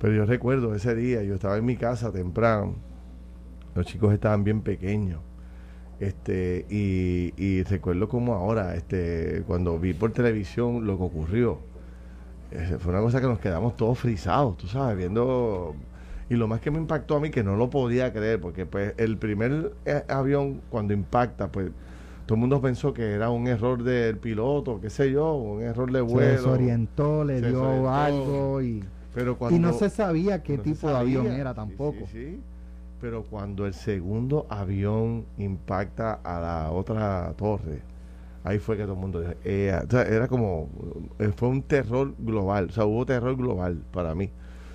Pero 0.00 0.14
yo 0.14 0.24
recuerdo 0.26 0.74
ese 0.74 0.94
día, 0.94 1.22
yo 1.22 1.34
estaba 1.34 1.56
en 1.56 1.64
mi 1.64 1.76
casa 1.76 2.12
temprano, 2.12 2.76
los 3.74 3.84
chicos 3.86 4.14
estaban 4.14 4.44
bien 4.44 4.62
pequeños. 4.62 5.20
Este, 6.00 6.64
y, 6.70 7.34
y 7.36 7.64
recuerdo 7.64 8.08
como 8.08 8.34
ahora, 8.34 8.76
este, 8.76 9.42
cuando 9.46 9.78
vi 9.78 9.94
por 9.94 10.12
televisión 10.12 10.86
lo 10.86 10.96
que 10.96 11.02
ocurrió, 11.02 11.58
fue 12.78 12.92
una 12.92 13.02
cosa 13.02 13.20
que 13.20 13.26
nos 13.26 13.40
quedamos 13.40 13.76
todos 13.76 13.98
frisados, 13.98 14.56
tú 14.56 14.66
sabes, 14.68 14.96
viendo. 14.96 15.74
Y 16.30 16.34
lo 16.36 16.46
más 16.46 16.60
que 16.60 16.70
me 16.70 16.78
impactó 16.78 17.16
a 17.16 17.20
mí, 17.20 17.30
que 17.30 17.42
no 17.42 17.56
lo 17.56 17.68
podía 17.70 18.12
creer, 18.12 18.40
porque 18.40 18.66
pues 18.66 18.94
el 18.98 19.16
primer 19.18 19.72
eh, 19.84 20.04
avión 20.08 20.60
cuando 20.70 20.94
impacta, 20.94 21.50
pues 21.50 21.70
todo 22.28 22.36
el 22.36 22.40
mundo 22.40 22.60
pensó 22.60 22.92
que 22.92 23.12
era 23.12 23.30
un 23.30 23.46
error 23.46 23.82
del 23.82 24.18
piloto, 24.18 24.82
qué 24.82 24.90
sé 24.90 25.10
yo, 25.10 25.34
un 25.34 25.62
error 25.62 25.90
de 25.90 26.00
Se 26.00 26.02
vuelo. 26.02 26.30
desorientó, 26.32 27.24
le 27.24 27.40
Se 27.40 27.48
dio 27.48 27.58
desorientó. 27.62 27.90
algo 27.90 28.60
y, 28.62 28.84
Pero 29.14 29.38
cuando, 29.38 29.56
y 29.56 29.58
no 29.58 29.72
se 29.72 29.88
sabía 29.88 30.42
qué 30.42 30.58
no 30.58 30.62
se 30.62 30.70
tipo 30.72 30.88
de 30.90 30.94
avión 30.96 31.26
era 31.28 31.54
tampoco. 31.54 32.00
sí, 32.00 32.32
sí. 32.34 32.40
Pero 33.00 33.22
cuando 33.24 33.64
el 33.64 33.72
segundo 33.72 34.46
avión 34.50 35.24
impacta 35.38 36.20
a 36.22 36.38
la 36.38 36.70
otra 36.70 37.32
torre, 37.34 37.80
ahí 38.44 38.58
fue 38.58 38.76
que 38.76 38.82
todo 38.82 38.92
el 38.92 39.00
mundo 39.00 39.20
dijo, 39.20 39.32
"Ea", 39.46 39.84
o 39.86 39.90
sea, 39.90 40.02
era 40.02 40.28
como, 40.28 40.68
eh, 41.18 41.32
fue 41.34 41.48
un 41.48 41.62
terror 41.62 42.12
global, 42.18 42.66
o 42.68 42.72
sea, 42.72 42.84
hubo 42.84 43.06
terror 43.06 43.36
global 43.36 43.80
para 43.90 44.14
mí. 44.14 44.30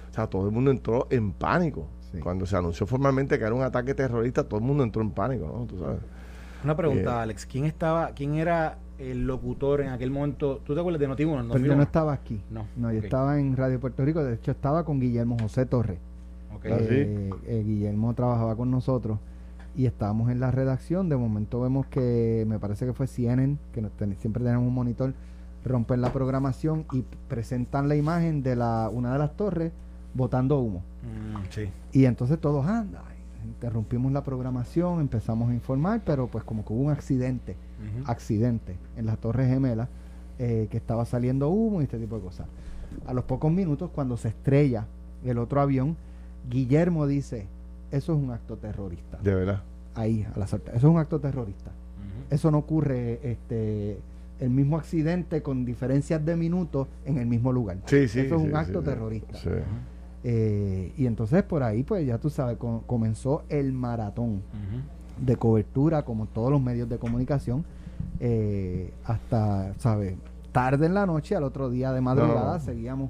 O 0.10 0.14
sea, 0.16 0.26
todo 0.26 0.48
el 0.48 0.52
mundo 0.52 0.72
entró 0.72 1.06
en 1.12 1.32
pánico. 1.34 1.86
Cuando 2.24 2.48
se 2.48 2.56
anunció 2.58 2.88
formalmente 2.88 3.38
que 3.38 3.46
era 3.46 3.54
un 3.54 3.62
ataque 3.64 3.94
terrorista, 3.94 4.44
todo 4.44 4.60
el 4.60 4.66
mundo 4.66 4.84
entró 4.84 5.02
en 5.04 5.12
pánico, 5.12 5.46
¿no? 5.48 5.66
Tú 5.68 5.78
sabes. 5.80 6.00
Una 6.64 6.76
pregunta, 6.76 7.20
Eh, 7.20 7.22
Alex. 7.24 7.46
¿Quién 7.46 7.66
estaba, 7.66 8.10
quién 8.12 8.36
era 8.36 8.78
el 9.00 9.26
locutor 9.28 9.82
en 9.82 9.90
aquel 9.90 10.12
momento? 10.12 10.62
¿Tú 10.66 10.74
te 10.74 10.80
acuerdas 10.80 11.00
de 11.00 11.10
Noti1? 11.10 11.50
Pero 11.52 11.66
yo 11.66 11.76
no 11.76 11.84
estaba 11.84 12.14
aquí. 12.14 12.40
No, 12.50 12.66
yo 12.92 13.00
ok. 13.00 13.04
estaba 13.06 13.40
en 13.40 13.56
Radio 13.58 13.80
Puerto 13.80 14.04
Rico. 14.06 14.24
De 14.24 14.36
hecho, 14.36 14.52
estaba 14.52 14.84
con 14.86 15.00
Guillermo 15.00 15.38
José 15.42 15.66
Torres. 15.66 15.98
Ok. 16.56 16.66
Ah, 16.72 16.78
sí. 16.80 16.86
Eh, 16.90 17.30
eh, 17.48 17.64
Guillermo 17.66 18.14
trabajaba 18.14 18.56
con 18.56 18.72
nosotros 18.72 19.18
y 19.76 19.86
estábamos 19.88 20.30
en 20.32 20.40
la 20.40 20.52
redacción. 20.52 21.10
De 21.10 21.18
momento 21.18 21.60
vemos 21.62 21.86
que 21.88 22.46
me 22.48 22.60
parece 22.60 22.86
que 22.86 22.94
fue 22.94 23.08
CNN, 23.08 23.58
que 23.74 23.82
nos 23.82 23.92
ten- 23.94 24.16
siempre 24.20 24.44
tenemos 24.44 24.68
un 24.68 24.74
monitor, 24.74 25.14
rompen 25.66 26.00
la 26.02 26.14
programación 26.14 26.86
y 26.94 27.04
presentan 27.28 27.88
la 27.90 27.96
imagen 27.96 28.44
de 28.44 28.56
la 28.56 28.90
una 28.94 29.14
de 29.14 29.20
las 29.20 29.36
torres 29.36 29.72
botando 30.14 30.60
humo. 30.60 30.84
Mm, 31.02 31.38
sí. 31.50 31.70
Y 31.92 32.06
entonces 32.06 32.40
todos 32.40 32.66
anda. 32.68 33.02
Interrumpimos 33.46 34.12
la 34.12 34.24
programación, 34.24 35.00
empezamos 35.00 35.50
a 35.50 35.54
informar, 35.54 36.02
pero 36.06 36.28
pues 36.28 36.44
como 36.44 36.66
que 36.66 36.74
hubo 36.74 36.84
un 36.84 36.92
accidente, 36.92 37.56
accidente 38.06 38.76
en 38.98 39.06
las 39.06 39.18
Torres 39.20 39.50
Gemelas, 39.50 39.90
eh, 40.40 40.68
que 40.70 40.78
estaba 40.78 41.06
saliendo 41.06 41.50
humo 41.50 41.82
y 41.82 41.86
este 41.86 42.00
tipo 42.00 42.16
de 42.16 42.22
cosas. 42.22 42.48
A 43.06 43.14
los 43.14 43.24
pocos 43.26 43.52
minutos, 43.52 43.90
cuando 43.94 44.18
se 44.18 44.30
estrella 44.30 44.86
el 45.24 45.38
otro 45.38 45.62
avión, 45.62 45.96
Guillermo 46.50 47.08
dice, 47.08 47.48
eso 47.92 48.14
es 48.14 48.20
un 48.20 48.32
acto 48.32 48.58
terrorista. 48.58 49.18
De 49.18 49.34
verdad. 49.34 49.64
Ahí, 49.96 50.26
a 50.34 50.38
la 50.40 50.48
suerte. 50.48 50.72
Eso 50.72 50.88
es 50.88 50.94
un 50.94 50.98
acto 50.98 51.20
terrorista. 51.20 51.72
Eso 52.30 52.50
no 52.50 52.58
ocurre 52.60 53.20
este 53.24 54.00
el 54.40 54.50
mismo 54.50 54.78
accidente 54.78 55.42
con 55.42 55.64
diferencias 55.64 56.26
de 56.26 56.36
minutos 56.36 56.88
en 57.06 57.18
el 57.18 57.28
mismo 57.28 57.54
lugar. 57.54 57.78
Sí, 57.86 58.08
sí. 58.08 58.22
Eso 58.22 58.36
es 58.36 58.42
sí, 58.42 58.48
un 58.48 58.56
acto 58.56 58.80
sí, 58.80 58.86
terrorista. 58.86 59.38
Eh, 60.24 60.94
y 60.98 61.06
entonces 61.06 61.44
por 61.44 61.64
ahí, 61.64 61.84
pues 61.84 62.06
ya 62.08 62.18
tú 62.18 62.30
sabes, 62.30 62.58
co- 62.58 62.84
comenzó 62.88 63.44
el 63.50 63.74
maratón 63.74 64.42
de 65.18 65.36
cobertura, 65.36 66.04
como 66.04 66.26
todos 66.28 66.50
los 66.52 66.62
medios 66.62 66.88
de 66.90 66.98
comunicación, 66.98 67.66
eh, 68.20 68.94
hasta, 69.06 69.74
¿sabes? 69.80 70.16
Tarde 70.52 70.86
en 70.86 70.94
la 70.94 71.06
noche, 71.06 71.36
al 71.36 71.44
otro 71.44 71.70
día 71.70 71.92
de 71.92 72.00
madrugada, 72.02 72.54
No. 72.54 72.60
seguíamos. 72.64 73.10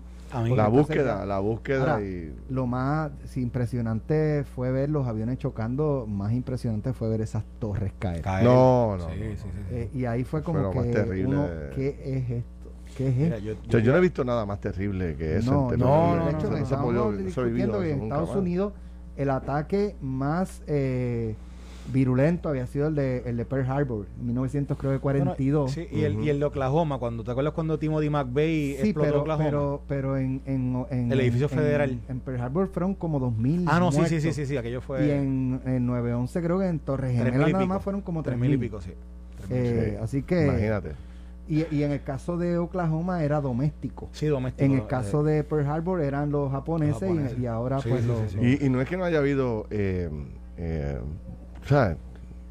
La 0.56 0.68
búsqueda, 0.68 1.28
la 1.28 1.38
búsqueda 1.38 1.80
Ahora, 1.80 2.02
y... 2.02 2.36
Lo 2.50 2.66
más 2.66 3.12
sí, 3.26 3.42
impresionante 3.44 4.44
fue 4.44 4.72
ver 4.72 4.90
los 4.90 5.06
aviones 5.08 5.38
chocando, 5.38 6.08
más 6.10 6.34
impresionante 6.34 6.92
fue 6.94 7.08
ver 7.10 7.22
esas 7.22 7.44
torres 7.60 7.94
caer. 8.00 8.22
caer. 8.24 8.44
No, 8.46 8.98
no, 8.98 9.10
Sí, 9.10 9.20
no, 9.20 9.26
sí, 9.32 9.38
sí, 9.44 9.48
sí. 9.70 9.76
Eh, 9.76 9.90
y 9.94 10.06
ahí 10.06 10.24
fue 10.24 10.42
Fue 10.42 10.46
como 10.46 10.60
lo 10.64 10.72
que 10.72 10.80
más 10.80 10.90
terrible. 10.90 11.26
uno, 11.28 11.48
¿qué 11.76 11.90
es 12.04 12.30
esto? 12.32 12.50
¿Qué 12.98 13.08
es 13.08 13.16
Mira, 13.16 13.40
yo, 13.40 13.54
O 13.54 13.56
sea, 13.56 13.64
yo- 13.72 13.80
yo 13.80 13.92
no 13.92 13.98
he 13.98 14.02
visto 14.02 14.24
nada 14.24 14.46
más 14.46 14.60
terrible 14.62 15.16
que 15.16 15.38
eso. 15.38 15.52
no, 15.52 15.74
en 15.74 15.80
no, 15.80 16.16
no, 16.16 16.26
de 16.26 16.32
hecho, 16.32 16.50
no, 16.50 16.58
no, 16.60 16.82
podido- 16.84 17.12
no 17.12 17.18
discutiendo 17.18 17.80
que 17.82 17.92
en 17.92 18.02
Estados 18.04 18.30
más. 18.30 18.38
Unidos 18.38 18.74
el 19.18 19.30
ataque 19.30 19.96
más 20.02 20.62
eh, 20.68 21.36
virulento 21.92 22.48
había 22.50 22.66
sido 22.66 22.88
el 22.88 22.96
de, 22.96 23.24
el 23.26 23.36
de 23.38 23.44
Pearl 23.46 23.70
Harbor, 23.70 24.06
en 24.20 24.26
1942. 24.28 25.72
Sí, 25.72 25.86
y, 25.92 26.04
el, 26.04 26.16
Ujú. 26.16 26.24
y 26.24 26.30
el 26.30 26.40
de 26.40 26.46
Oklahoma, 26.46 26.98
cuando 26.98 27.24
te 27.24 27.32
acuerdas 27.32 27.54
cuando 27.54 27.78
Timothy 27.78 28.10
McVeigh 28.10 28.76
Sí, 28.78 28.82
explotó 28.90 29.10
pero, 29.10 29.22
Oklahoma. 29.22 29.46
pero, 29.46 29.82
pero 29.88 30.18
en, 30.18 30.42
en, 30.46 30.86
en- 30.90 31.12
El 31.12 31.20
edificio 31.20 31.48
en- 31.52 31.58
federal. 31.58 32.00
En, 32.08 32.20
Pearl 32.22 32.40
Harbor 32.42 32.68
fueron 32.70 32.96
como 32.96 33.20
2.000 33.20 33.66
ah, 33.68 33.80
no, 33.80 33.92
sí, 33.92 33.96
sí, 33.96 34.00
muertos. 34.02 34.22
sí, 34.22 34.32
sí, 34.34 34.46
sí, 34.46 34.58
aquello 34.58 34.80
fue 34.82 35.06
Y 35.08 35.12
en, 35.12 35.60
en 35.66 35.86
911 35.86 36.42
creo 36.42 36.60
que 36.60 36.68
en 36.68 36.80
Gemelas 36.80 37.50
y 37.50 37.54
nada 37.54 37.66
más 37.66 37.84
fueron 37.84 38.02
como 38.02 38.24
tres 38.24 38.38
mil 38.38 38.52
y 38.52 38.58
3.000. 38.58 38.60
pico, 38.62 38.82
sí. 38.82 38.92
Tres 39.38 39.50
mil. 39.50 39.60
Eh, 39.60 39.90
Sí. 39.92 40.04
Así 40.04 40.24
que... 40.24 40.46
Imagínate. 40.48 40.92
Y, 41.48 41.66
y 41.76 41.84
en 41.84 41.92
el 41.92 42.02
caso 42.04 42.38
de 42.38 42.58
Oklahoma 42.58 43.24
era 43.24 43.42
doméstico. 43.42 44.08
sí, 44.14 44.28
doméstico. 44.28 44.64
En 44.66 44.72
el 44.72 44.80
eh, 44.80 44.88
caso 44.88 45.24
de 45.24 45.44
Pearl 45.44 45.66
Harbor 45.68 46.02
eran 46.02 46.32
los 46.32 46.52
japoneses, 46.52 47.02
y- 47.02 47.06
japoneses. 47.06 47.40
Y, 47.40 47.46
ahora 47.48 47.80
Sí, 47.82 47.90
pues 47.90 48.02
sí, 48.02 48.08
los... 48.08 48.20
sí, 48.20 48.26
sí. 48.30 48.36
los- 48.38 48.62
Y, 48.62 48.66
y 48.66 48.70
no 48.70 48.80
es 48.82 48.88
que 48.88 48.96
no 48.98 49.04
haya 49.04 49.18
habido, 49.20 49.68
eh, 49.70 50.10
eh, 50.58 51.00
o 51.64 51.68
sea, 51.68 51.98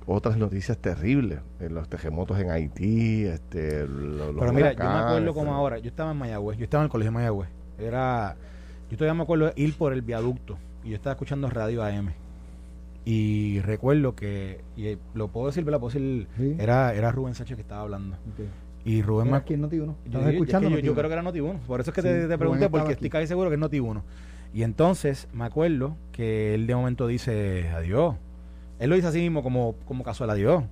otras 0.07 0.37
noticias 0.37 0.77
terribles, 0.79 1.39
eh, 1.61 1.71
los 1.71 1.89
terremotos 1.89 2.39
en 2.39 2.51
Haití, 2.51 3.25
este, 3.25 3.87
lo- 3.87 4.33
los 4.33 4.41
Pero 4.41 4.53
mira, 4.53 4.73
yo 4.73 4.79
me 4.85 4.85
acuerdo 4.91 5.33
como 5.33 5.47
pero- 5.47 5.57
ahora, 5.57 5.79
yo 5.79 5.89
estaba 5.89 6.11
en 6.11 6.19
Mayagüez, 6.19 6.59
yo 6.59 6.65
estaba 6.65 6.83
en 6.83 6.87
el 6.87 6.91
colegio 6.91 7.11
de 7.13 7.15
Mayagüez. 7.15 7.49
Era, 7.79 8.37
yo 8.91 8.97
todavía 8.99 9.15
me 9.15 9.23
acuerdo 9.23 9.47
de 9.47 9.53
ir 9.57 9.75
por 9.79 9.93
el 9.95 10.03
viaducto 10.03 10.59
y 10.85 10.91
yo 10.91 10.97
estaba 10.97 11.13
escuchando 11.15 11.49
radio 11.49 11.83
AM. 11.83 12.13
Y 13.05 13.61
recuerdo 13.61 14.15
que, 14.15 14.61
y 14.77 14.87
eh, 14.89 14.99
lo 15.15 15.29
puedo 15.29 15.47
decir, 15.49 15.65
¿verdad? 15.65 15.81
Puedo 15.81 15.93
decir, 15.95 16.29
Sí. 16.37 16.57
era, 16.59 16.95
era 16.95 17.11
Rubén 17.11 17.35
Sánchez 17.35 17.57
que 17.57 17.63
estaba 17.63 17.81
hablando. 17.83 18.17
Ok. 18.17 18.47
Y 18.85 19.01
Rubén 19.03 19.33
aquí 19.35 19.55
en 19.55 19.63
Noti1. 19.63 19.71
Yo, 19.87 19.95
¿Estabas 20.07 20.27
yo- 20.27 20.31
escuchando 20.33 20.69
es 20.69 20.75
que 20.77 20.81
yo, 20.83 20.87
yo 20.87 20.93
Noti1? 20.93 20.97
creo 20.99 21.09
que 21.09 21.13
era 21.15 21.23
Noti1. 21.23 21.59
Por 21.67 21.81
eso 21.81 21.91
es 21.91 21.95
que 21.95 22.03
Sí, 22.03 22.09
te, 22.29 22.39
pregunté, 22.39 22.69
porque 22.69 22.85
aquí. 22.85 22.93
estoy 22.95 23.11
casi 23.11 23.27
seguro 23.29 23.49
que 23.49 23.55
es 23.57 23.61
Noti1. 23.61 24.03
Y 24.55 24.63
entonces 24.65 25.29
me 25.33 25.45
acuerdo 25.45 25.97
que 26.11 26.55
él 26.55 26.67
de 26.67 26.75
momento 26.75 27.07
dice 27.07 27.71
adiós. 27.71 28.17
Él 28.79 28.91
lo 28.91 28.97
dice 28.97 29.09
así 29.09 29.21
mismo 29.21 29.43
como, 29.43 29.77
como 29.87 30.03
casual 30.05 30.31
adiós. 30.31 30.65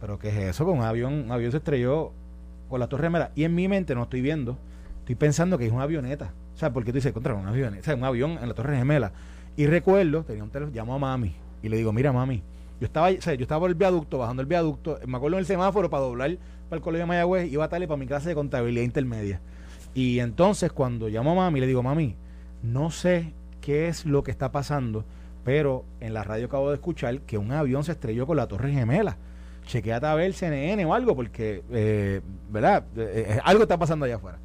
Pero 0.00 0.18
¿qué 0.18 0.28
es 0.28 0.36
eso? 0.36 0.64
Con 0.64 0.78
un 0.78 0.84
avión, 0.84 1.12
un 1.26 1.32
avión 1.32 1.50
se 1.52 1.58
estrelló 1.58 2.12
con 2.68 2.80
la 2.80 2.88
Torre 2.88 3.04
Gemela. 3.04 3.30
Y 3.36 3.44
en 3.44 3.54
mi 3.54 3.68
mente 3.68 3.94
no 3.94 4.02
estoy 4.04 4.20
viendo. 4.22 4.56
Estoy 5.00 5.14
pensando 5.14 5.56
que 5.58 5.66
es 5.66 5.72
una 5.72 5.84
avioneta. 5.84 6.32
O 6.54 6.58
sea, 6.58 6.72
porque 6.72 6.90
tú 6.92 6.96
dices, 6.96 7.12
contra 7.12 7.34
un 7.34 7.46
avión, 7.46 7.76
o 7.78 7.82
sea, 7.82 7.94
un 7.94 8.04
avión 8.04 8.38
en 8.42 8.48
la 8.48 8.54
Torre 8.54 8.76
Gemela. 8.76 9.12
Y 9.56 9.66
recuerdo, 9.66 10.24
tenía 10.24 10.42
un 10.42 10.50
teléfono, 10.50 10.74
llamo 10.76 10.94
a 10.94 10.98
mami. 10.98 11.34
Y 11.62 11.68
le 11.68 11.76
digo, 11.76 11.92
mira 11.92 12.12
mami, 12.12 12.42
yo 12.80 12.86
estaba, 12.86 13.10
o 13.10 13.20
sea, 13.20 13.34
yo 13.34 13.42
estaba 13.42 13.60
por 13.60 13.70
el 13.70 13.74
viaducto, 13.76 14.18
bajando 14.18 14.40
el 14.40 14.46
viaducto, 14.46 14.98
me 15.06 15.16
acuerdo 15.16 15.36
en 15.36 15.40
el 15.40 15.46
semáforo 15.46 15.90
para 15.90 16.02
doblar 16.04 16.38
para 16.70 16.78
el 16.78 16.82
colegio 16.84 17.02
de 17.02 17.08
Mayagüez, 17.08 17.52
iba 17.52 17.64
a 17.64 17.68
darle 17.68 17.88
para 17.88 17.98
mi 17.98 18.06
clase 18.06 18.28
de 18.28 18.36
contabilidad 18.36 18.84
intermedia. 18.84 19.40
Y 19.92 20.20
entonces 20.20 20.70
cuando 20.70 21.08
llamo 21.08 21.32
a 21.32 21.34
mami, 21.34 21.58
le 21.58 21.66
digo, 21.66 21.82
mami, 21.82 22.14
no 22.62 22.92
sé 22.92 23.32
qué 23.60 23.88
es 23.88 24.06
lo 24.06 24.22
que 24.22 24.30
está 24.30 24.52
pasando, 24.52 25.04
pero 25.44 25.84
en 25.98 26.14
la 26.14 26.22
radio 26.22 26.46
acabo 26.46 26.68
de 26.68 26.76
escuchar 26.76 27.22
que 27.22 27.38
un 27.38 27.50
avión 27.50 27.82
se 27.82 27.92
estrelló 27.92 28.24
con 28.24 28.36
la 28.36 28.46
Torre 28.46 28.72
Gemela. 28.72 29.16
Chequeate 29.66 30.06
a 30.06 30.14
ver 30.14 30.32
CNN 30.32 30.84
o 30.84 30.94
algo, 30.94 31.16
porque, 31.16 31.64
eh, 31.72 32.20
¿verdad? 32.50 32.84
Eh, 32.96 33.26
eh, 33.28 33.40
algo 33.44 33.64
está 33.64 33.76
pasando 33.76 34.04
allá 34.04 34.16
afuera. 34.16 34.38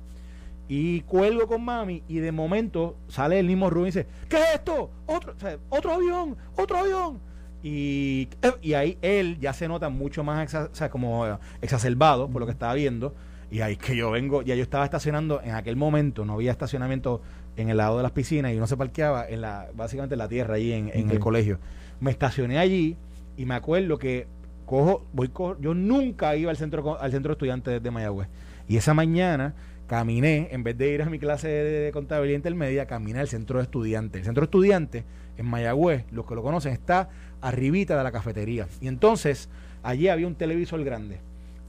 Y 0.67 1.01
cuelgo 1.01 1.45
con 1.45 1.63
mami 1.63 2.01
y 2.07 2.17
de 2.17 2.31
momento 2.31 2.97
sale 3.07 3.39
el 3.39 3.45
mismo 3.45 3.69
Rubén 3.69 3.89
y 3.89 3.91
dice, 3.91 4.07
¿qué 4.27 4.37
es 4.37 4.55
esto? 4.55 4.89
Otro, 5.05 5.35
otro 5.69 5.91
avión, 5.91 6.35
otro 6.57 6.77
avión. 6.77 7.19
Y, 7.67 8.29
eh, 8.43 8.51
y 8.61 8.73
ahí 8.73 8.99
él 9.01 9.39
ya 9.39 9.51
se 9.51 9.67
nota 9.67 9.89
mucho 9.89 10.23
más 10.23 10.47
exa- 10.47 10.69
o 10.71 10.75
sea, 10.75 10.91
como 10.91 11.25
eh, 11.25 11.35
exacerbado 11.63 12.29
por 12.29 12.39
lo 12.39 12.45
que 12.45 12.51
estaba 12.51 12.75
viendo. 12.75 13.15
Y 13.49 13.61
ahí 13.61 13.73
es 13.73 13.79
que 13.79 13.95
yo 13.95 14.11
vengo, 14.11 14.43
ya 14.43 14.53
yo 14.53 14.61
estaba 14.61 14.85
estacionando 14.85 15.41
en 15.43 15.55
aquel 15.55 15.75
momento, 15.75 16.25
no 16.25 16.33
había 16.33 16.51
estacionamiento 16.51 17.23
en 17.57 17.69
el 17.69 17.77
lado 17.77 17.97
de 17.97 18.03
las 18.03 18.11
piscinas 18.11 18.53
y 18.53 18.57
uno 18.57 18.67
se 18.67 18.77
parqueaba 18.77 19.27
en 19.27 19.41
la, 19.41 19.67
básicamente 19.73 20.13
en 20.13 20.19
la 20.19 20.27
tierra 20.27 20.55
ahí 20.55 20.73
en, 20.73 20.91
en 20.93 21.09
el 21.09 21.19
colegio. 21.19 21.57
Me 21.99 22.11
estacioné 22.11 22.59
allí 22.59 22.97
y 23.35 23.45
me 23.45 23.55
acuerdo 23.55 23.97
que 23.97 24.27
cojo, 24.67 25.03
voy 25.11 25.29
cojo, 25.29 25.57
yo 25.59 25.73
nunca 25.73 26.35
iba 26.35 26.51
al 26.51 26.57
centro 26.57 26.99
al 26.99 27.11
centro 27.11 27.29
de 27.29 27.33
estudiantes 27.33 27.81
de 27.81 27.91
Mayagüez. 27.91 28.27
Y 28.67 28.77
esa 28.77 28.93
mañana 28.93 29.55
caminé, 29.87 30.49
en 30.51 30.63
vez 30.63 30.77
de 30.77 30.91
ir 30.93 31.01
a 31.01 31.09
mi 31.09 31.17
clase 31.17 31.47
de, 31.47 31.79
de 31.85 31.91
contabilidad 31.91 32.35
intermedia, 32.37 32.85
caminé 32.85 33.19
al 33.21 33.27
centro 33.27 33.57
de 33.57 33.63
estudiantes. 33.63 34.19
El 34.19 34.25
centro 34.25 34.41
de 34.41 34.45
estudiantes 34.45 35.03
en 35.37 35.45
Mayagüez, 35.45 36.05
los 36.11 36.25
que 36.25 36.35
lo 36.35 36.41
conocen, 36.43 36.73
está 36.73 37.09
arribita 37.47 37.97
de 37.97 38.03
la 38.03 38.11
cafetería. 38.11 38.67
Y 38.81 38.87
entonces 38.87 39.49
allí 39.83 40.07
había 40.09 40.27
un 40.27 40.35
televisor 40.35 40.83
grande. 40.83 41.19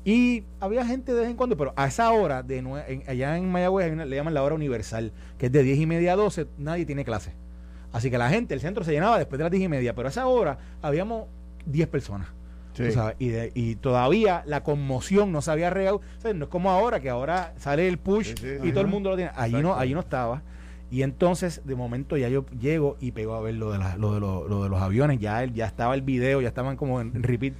Y 0.04 0.44
había 0.60 0.86
gente 0.86 1.12
de 1.12 1.20
vez 1.20 1.30
en 1.30 1.36
cuando, 1.36 1.56
pero 1.56 1.72
a 1.76 1.86
esa 1.86 2.10
hora, 2.12 2.42
de 2.42 2.58
en- 2.58 3.02
allá 3.08 3.36
en 3.36 3.50
Mayagüez 3.50 3.92
una- 3.92 4.04
le 4.04 4.14
llaman 4.16 4.34
la 4.34 4.42
hora 4.42 4.54
universal, 4.54 5.12
que 5.36 5.46
es 5.46 5.52
de 5.52 5.62
10 5.64 5.78
y 5.78 5.86
media 5.86 6.12
a 6.12 6.16
12, 6.16 6.46
nadie 6.58 6.86
tiene 6.86 7.04
clase. 7.04 7.32
Así 7.92 8.10
que 8.10 8.18
la 8.18 8.28
gente, 8.30 8.54
el 8.54 8.60
centro 8.60 8.84
se 8.84 8.92
llenaba 8.92 9.18
después 9.18 9.38
de 9.38 9.44
las 9.44 9.50
10 9.50 9.64
y 9.64 9.68
media, 9.68 9.94
pero 9.94 10.06
a 10.08 10.10
esa 10.10 10.26
hora 10.26 10.58
habíamos 10.82 11.24
10 11.66 11.88
personas. 11.88 12.28
Sí. 12.74 12.84
tú 12.88 12.92
sabes, 12.92 13.16
y, 13.18 13.28
de- 13.28 13.52
y 13.54 13.76
todavía 13.76 14.42
la 14.44 14.62
conmoción 14.62 15.32
no 15.32 15.40
se 15.40 15.50
había 15.50 15.70
regado. 15.70 16.02
O 16.18 16.20
sea, 16.20 16.34
no 16.34 16.44
es 16.44 16.50
como 16.50 16.70
ahora, 16.70 17.00
que 17.00 17.08
ahora 17.08 17.54
sale 17.56 17.88
el 17.88 17.96
push 17.96 18.34
Sí, 18.34 18.34
sí, 18.38 18.68
y 18.68 18.70
todo 18.70 18.82
el 18.82 18.86
mundo 18.88 19.08
lo 19.08 19.16
tiene. 19.16 19.30
Allí 19.34 19.54
no, 19.62 19.74
allí 19.74 19.94
no 19.94 20.00
estaba. 20.00 20.42
Y 20.90 21.02
entonces, 21.02 21.62
de 21.64 21.74
momento, 21.74 22.16
ya 22.16 22.28
yo 22.28 22.44
llego 22.60 22.96
y 23.00 23.10
pego 23.12 23.34
a 23.34 23.40
ver 23.40 23.54
lo 23.54 23.72
de, 23.72 23.78
la- 23.78 23.96
lo 23.96 24.14
de, 24.14 24.20
lo, 24.20 24.46
lo 24.48 24.62
de 24.62 24.68
los 24.68 24.80
aviones. 24.80 25.18
Ya, 25.18 25.42
el- 25.42 25.52
ya 25.52 25.66
estaba 25.66 25.94
el 25.94 26.02
video, 26.02 26.40
ya 26.40 26.48
estaban 26.48 26.76
como 26.76 27.00
en 27.00 27.22
repeat. 27.22 27.54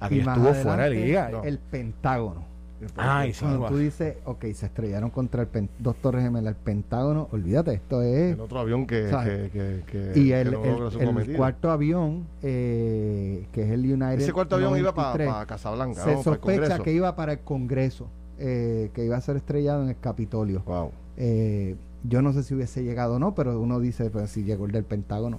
Aquí 0.00 0.16
Y 0.16 0.18
estuvo 0.20 0.52
fuera 0.54 0.84
de 0.84 0.90
liga. 0.90 1.28
No. 1.30 1.44
El 1.44 1.58
Pentágono. 1.60 2.50
Ay, 2.96 3.32
sí. 3.32 3.44
Cuando 3.44 3.68
tú 3.68 3.76
dices, 3.76 4.16
ok, 4.24 4.46
se 4.54 4.66
estrellaron 4.66 5.10
contra 5.10 5.42
el 5.42 5.46
pen- 5.46 5.68
dos 5.78 5.94
torres 5.94 6.24
gemelas, 6.24 6.56
el 6.56 6.60
Pentágono, 6.60 7.28
olvídate, 7.30 7.74
esto 7.74 8.02
es... 8.02 8.32
El 8.34 8.40
otro 8.40 8.58
avión 8.58 8.88
que, 8.88 9.08
¿Sabes? 9.08 9.52
que, 9.52 9.82
que, 9.86 10.10
que- 10.12 10.18
Y 10.20 10.28
que 10.30 10.40
el, 10.40 10.50
no 10.50 11.20
el- 11.20 11.36
cuarto 11.36 11.70
avión, 11.70 12.26
eh, 12.42 13.46
que 13.52 13.62
es 13.62 13.70
el 13.70 13.80
United 13.84 14.20
Ese 14.20 14.32
cuarto 14.32 14.56
avión 14.56 14.76
iba 14.76 14.92
para 14.92 15.10
93, 15.12 15.46
Casablanca, 15.46 16.02
se 16.02 16.14
¿no? 16.14 16.22
Para 16.22 16.34
el 16.36 16.40
sospecha 16.40 16.78
que 16.82 16.92
iba 16.92 17.14
para 17.14 17.32
el 17.34 17.38
Congreso, 17.40 18.08
eh, 18.40 18.90
que 18.94 19.04
iba 19.04 19.16
a 19.16 19.20
ser 19.20 19.36
estrellado 19.36 19.84
en 19.84 19.90
el 19.90 19.98
Capitolio. 20.00 20.64
Wow. 20.66 20.90
Eh, 21.16 21.76
yo 22.04 22.22
no 22.22 22.32
sé 22.32 22.42
si 22.42 22.54
hubiese 22.54 22.82
llegado 22.82 23.14
o 23.14 23.18
no, 23.18 23.34
pero 23.34 23.58
uno 23.60 23.80
dice, 23.80 24.10
pues 24.10 24.30
si 24.30 24.44
llegó 24.44 24.66
el 24.66 24.72
del 24.72 24.84
Pentágono. 24.84 25.38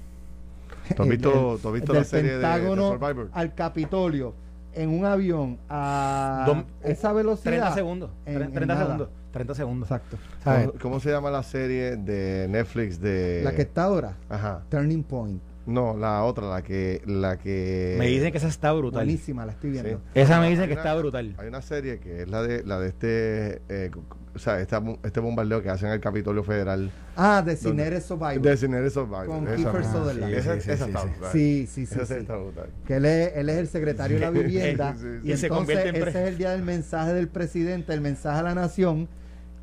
¿Tú 0.96 1.04
has 1.04 1.10
visto, 1.10 1.60
tú 1.62 1.68
has 1.70 1.74
visto 1.74 1.94
la 1.94 2.04
serie 2.04 2.32
de- 2.32 2.38
de, 2.38 2.44
Pentágono 2.44 2.90
Survivor? 2.92 3.30
al 3.34 3.54
Capitolio 3.54 4.34
en 4.74 4.90
un 4.90 5.06
avión 5.06 5.58
a 5.70 6.46
Dom- 6.48 6.66
esa 6.84 7.14
velocidad. 7.14 7.52
30 7.52 7.74
segundos. 7.74 8.10
en- 8.26 8.34
30 8.36 8.62
en 8.62 8.68
nada. 8.68 8.82
segundos. 8.84 9.10
30 9.32 9.56
segundos. 9.56 9.88
Exacto. 9.92 10.18
¿Cómo, 10.44 10.74
cómo 10.82 11.00
se 11.00 11.10
llama 11.12 11.32
la 11.32 11.42
serie 11.44 11.96
de 11.96 12.48
Netflix 12.50 13.00
de 13.00 13.42
La 13.44 13.54
que 13.56 13.62
está 13.64 13.84
ahora, 13.86 14.16
Ajá. 14.30 14.64
Turning 14.70 15.04
Point. 15.04 15.42
No, 15.66 15.96
la 15.98 16.24
otra, 16.24 16.50
la 16.50 16.62
que 16.62 17.02
la 17.06 17.38
que 17.38 17.96
Me 17.98 18.08
dicen 18.08 18.32
que 18.32 18.38
esa 18.38 18.48
está 18.50 18.74
brutal. 18.74 19.06
Buenísima, 19.06 19.46
la 19.46 19.54
estoy 19.54 19.72
viendo. 19.72 19.92
Sí. 19.92 19.96
Esa 20.16 20.40
me 20.42 20.50
dicen 20.50 20.66
que 20.68 20.74
una- 20.74 20.82
está 20.82 20.96
brutal. 20.96 21.36
Hay 21.38 21.48
una 21.48 21.62
serie 21.62 22.00
que 22.00 22.24
es 22.24 22.28
la 22.30 22.42
de 22.44 22.64
la 22.64 22.80
de 22.80 22.88
este 22.90 23.62
eh, 23.70 23.92
o 24.36 24.40
sea, 24.40 24.60
esta 24.60 24.84
este 25.04 25.20
bombardeo 25.20 25.62
que 25.62 25.70
hacen 25.70 25.88
en 25.90 25.94
el 25.94 26.00
Capitolio 26.02 26.44
Federal 26.44 26.92
Ah, 27.16 27.42
Designated 27.46 28.02
Survivor. 28.02 28.42
Designated 28.42 28.90
Survivor. 28.90 29.26
Con 29.28 29.48
Esa- 29.48 29.56
Kiefer 29.56 29.82
Ah, 29.86 29.92
Sutherland. 29.94 30.34
sí, 30.34 30.40
Esa, 30.40 30.54
Sí, 30.56 30.62
sí, 30.62 30.72
esa 30.72 30.86
sí, 30.86 30.92
está 30.92 31.02
sí. 31.02 31.08
brutal. 31.10 31.32
Sí, 31.32 31.68
sí, 31.68 31.86
sí. 31.86 31.96
Esa 31.96 32.06
sí. 32.08 32.14
está 32.16 32.36
brutal. 32.38 32.70
Que 32.86 32.96
él 32.96 33.06
es, 33.06 33.32
él 33.36 33.50
es 33.50 33.58
el 33.58 33.68
secretario 33.68 34.16
de 34.18 34.22
la 34.22 34.30
vivienda. 34.42 34.94
Sí, 34.96 35.00
sí, 35.02 35.08
sí. 35.22 35.30
Y, 35.30 35.32
Y 35.34 35.38
se 35.38 35.46
entonces 35.46 35.50
convierte 35.50 35.90
en 35.90 35.96
pre- 36.02 36.10
ese 36.10 36.24
es 36.24 36.28
el 36.30 36.38
día 36.38 36.50
del 36.52 36.64
mensaje 36.64 37.14
del 37.14 37.28
presidente, 37.30 37.94
el 37.94 38.02
mensaje 38.02 38.40
a 38.40 38.44
la 38.44 38.56
nación. 38.56 39.08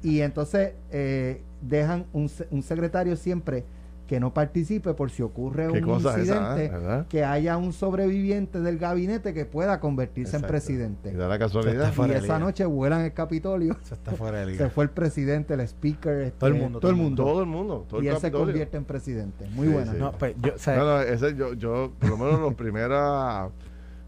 Y 0.02 0.21
entonces 0.21 0.73
eh, 0.92 1.42
dejan 1.61 2.07
un, 2.14 2.28
se- 2.30 2.47
un 2.50 2.62
secretario 2.62 3.16
siempre 3.16 3.64
que 4.11 4.19
no 4.19 4.35
participe 4.35 4.93
por 4.93 5.09
si 5.12 5.23
ocurre 5.23 5.69
un 5.71 5.76
esa, 6.00 6.19
incidente, 6.19 6.64
¿eh? 6.75 7.05
Que 7.09 7.25
haya 7.25 7.57
un 7.57 7.73
sobreviviente 7.73 8.59
del 8.59 8.76
gabinete 8.76 9.33
que 9.33 9.45
pueda 9.45 9.79
convertirse 9.79 10.31
Exacto. 10.37 10.47
en 10.47 10.50
presidente. 10.50 11.12
Y 11.12 11.14
da 11.14 11.29
la 11.29 11.38
casualidad. 11.38 11.93
Y 11.97 12.09
de 12.09 12.17
esa 12.19 12.40
noche 12.40 12.64
vuelan 12.64 13.02
el 13.02 13.12
Capitolio. 13.12 13.76
Eso 13.81 13.95
está 13.95 14.11
fuera 14.11 14.45
de 14.45 14.57
Se 14.59 14.69
fue 14.69 14.83
el 14.83 14.90
presidente, 14.90 15.55
el 15.55 15.61
speaker, 15.61 16.23
este, 16.23 16.38
Todo 16.40 16.49
el 16.50 16.57
mundo, 16.57 16.81
todo 16.81 16.90
el 16.90 16.97
mundo. 16.97 17.23
Todo 17.25 17.40
el 17.43 17.47
mundo, 17.47 17.87
todo 17.88 18.02
y 18.02 18.09
el 18.09 18.14
él 18.17 18.21
se 18.21 18.33
convierte 18.33 18.76
en 18.79 18.85
presidente. 18.85 19.47
Muy 19.50 19.69
Sí, 19.69 19.73
buena. 19.75 19.93
sí. 19.93 19.99
No, 20.00 20.11
pues 20.11 20.35
yo, 20.43 20.55
o 20.57 20.59
sea, 20.59 20.76
No, 20.76 20.85
no, 20.87 21.00
ese 21.02 21.37
yo, 21.37 21.55
yo, 21.55 21.93
por 22.00 22.11
lo 22.11 22.17
menos 22.17 22.40
las 22.40 22.55
primeras 22.55 23.49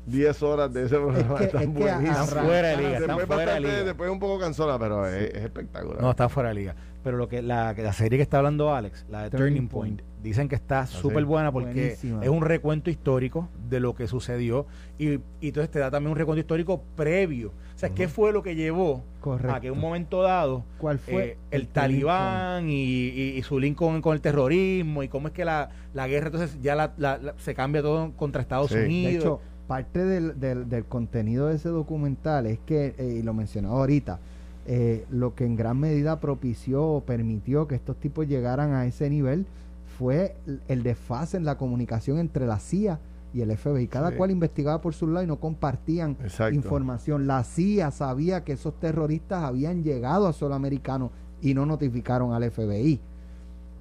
10 0.06 0.42
horas 0.42 0.73
de 0.73 0.82
ese 0.85 0.97
programa 0.97 1.38
que- 1.38 1.44
están 1.44 1.62
es 1.62 1.68
que 1.68 1.73
buenísimas. 1.78 2.32
arranca- 2.32 2.44
fuera 2.49 2.68
de 2.71 2.76
liga, 2.76 2.88
están 2.99 3.06
Después, 3.06 3.26
fuera 3.26 3.40
de 3.42 3.47
bastante- 3.47 3.68
liga. 3.68 3.85
después 3.85 4.11
un 4.11 4.18
poco 4.18 4.38
cansona, 4.40 4.78
pero 4.80 5.06
es, 5.06 5.30
es 5.32 5.44
espectacular. 5.44 6.00
No, 6.02 6.11
está 6.11 6.28
fuera 6.28 6.49
de 6.49 6.54
liga. 6.56 6.75
Pero 7.04 7.16
lo 7.16 7.28
que 7.28 7.42
la, 7.42 7.75
que 7.75 7.82
la 7.82 7.92
serie 7.92 8.16
que 8.18 8.23
está 8.23 8.38
hablando 8.38 8.73
Alex, 8.75 9.06
la 9.11 9.25
de 9.25 9.30
Turning 9.30 9.47
Turning 9.54 9.68
Point, 9.68 10.02
dicen 10.23 10.49
que 10.49 10.54
está 10.54 10.87
súper 10.87 11.25
buena 11.25 11.50
porque 11.50 11.73
Buenísima. 11.73 12.23
es 12.23 12.28
un 12.28 12.42
recuento 12.42 12.90
histórico 12.90 13.49
de 13.68 13.80
lo 13.80 13.94
que 13.94 14.06
sucedió 14.06 14.66
y, 14.99 15.14
y 15.40 15.49
entonces 15.49 15.68
te 15.71 15.80
da 15.80 15.90
también 15.90 16.12
un 16.12 16.16
recuento 16.18 16.38
histórico 16.40 16.82
previo. 16.94 17.49
O 17.75 17.78
sea, 17.82 17.90
¿qué 17.90 18.06
fue 18.06 18.32
lo 18.32 18.44
que 18.44 18.54
llevó 18.54 19.02
Correcto. 19.21 19.56
a 19.56 19.61
que 19.61 19.66
en 19.66 19.73
un 19.73 19.80
momento 19.80 20.23
dado 20.23 20.62
¿Cuál 20.78 21.00
fue 21.00 21.25
eh, 21.25 21.37
el, 21.50 21.62
el 21.62 21.68
talibán 21.68 22.68
y, 22.71 22.75
y- 23.09 23.35
y 23.37 23.42
su 23.42 23.59
link 23.59 23.76
con, 23.76 24.00
con 24.00 24.14
el 24.14 24.21
terrorismo 24.21 25.02
y 25.02 25.09
cómo 25.09 25.26
es 25.28 25.35
que 25.35 25.44
la, 25.44 25.71
la 25.94 26.06
guerra 26.06 26.26
entonces 26.26 26.59
ya 26.62 26.76
la- 26.76 26.92
la- 26.99 27.18
la- 27.18 27.35
se 27.38 27.54
cambia 27.54 27.82
todo 27.82 28.12
contra 28.12 28.40
Estados 28.42 28.71
Sí. 28.71 28.78
Unidos? 28.78 29.12
De 29.12 29.18
hecho, 29.18 29.40
parte 29.66 30.04
del, 30.04 30.38
del, 30.38 30.68
del 30.68 30.85
contenido 30.85 31.49
de 31.49 31.56
ese 31.56 31.71
documental 31.71 32.47
es 32.47 32.61
que, 32.61 32.94
eh, 32.99 33.16
y 33.18 33.23
lo 33.23 33.35
mencionaba 33.35 33.75
ahorita, 33.76 34.21
eh, 34.66 35.04
lo 35.11 35.35
que 35.35 35.45
en 35.45 35.57
gran 35.57 35.78
medida 35.78 36.21
propició 36.21 36.85
o 36.87 37.00
permitió 37.00 37.66
que 37.66 37.75
estos 37.75 37.97
tipos 37.97 38.26
llegaran 38.28 38.73
a 38.75 38.87
ese 38.87 39.11
nivel 39.11 39.47
fue 39.99 40.37
el- 40.69 40.83
desfase 40.83 41.37
en 41.37 41.45
la 41.45 41.57
comunicación 41.59 42.19
entre 42.19 42.47
la 42.47 42.59
CIA 42.59 42.99
y 43.35 43.40
el 43.40 43.50
FBI. 43.57 43.87
Cada 43.88 44.11
Sí. 44.11 44.16
cual 44.16 44.31
investigaba 44.31 44.81
por 44.81 44.95
su 44.95 45.07
lado 45.07 45.25
y 45.25 45.26
no 45.26 45.37
compartían 45.37 46.16
Exacto. 46.23 46.54
información. 46.54 47.26
La 47.26 47.42
CIA 47.45 47.90
sabía 47.90 48.45
que 48.45 48.52
esos 48.52 48.78
terroristas 48.78 49.42
habían 49.42 49.83
llegado 49.83 50.26
a 50.28 50.33
suelo 50.33 50.54
americano 50.54 51.11
y 51.40 51.54
no 51.54 51.66
notificaron 51.66 52.33
al 52.33 52.45
FBI 52.45 53.00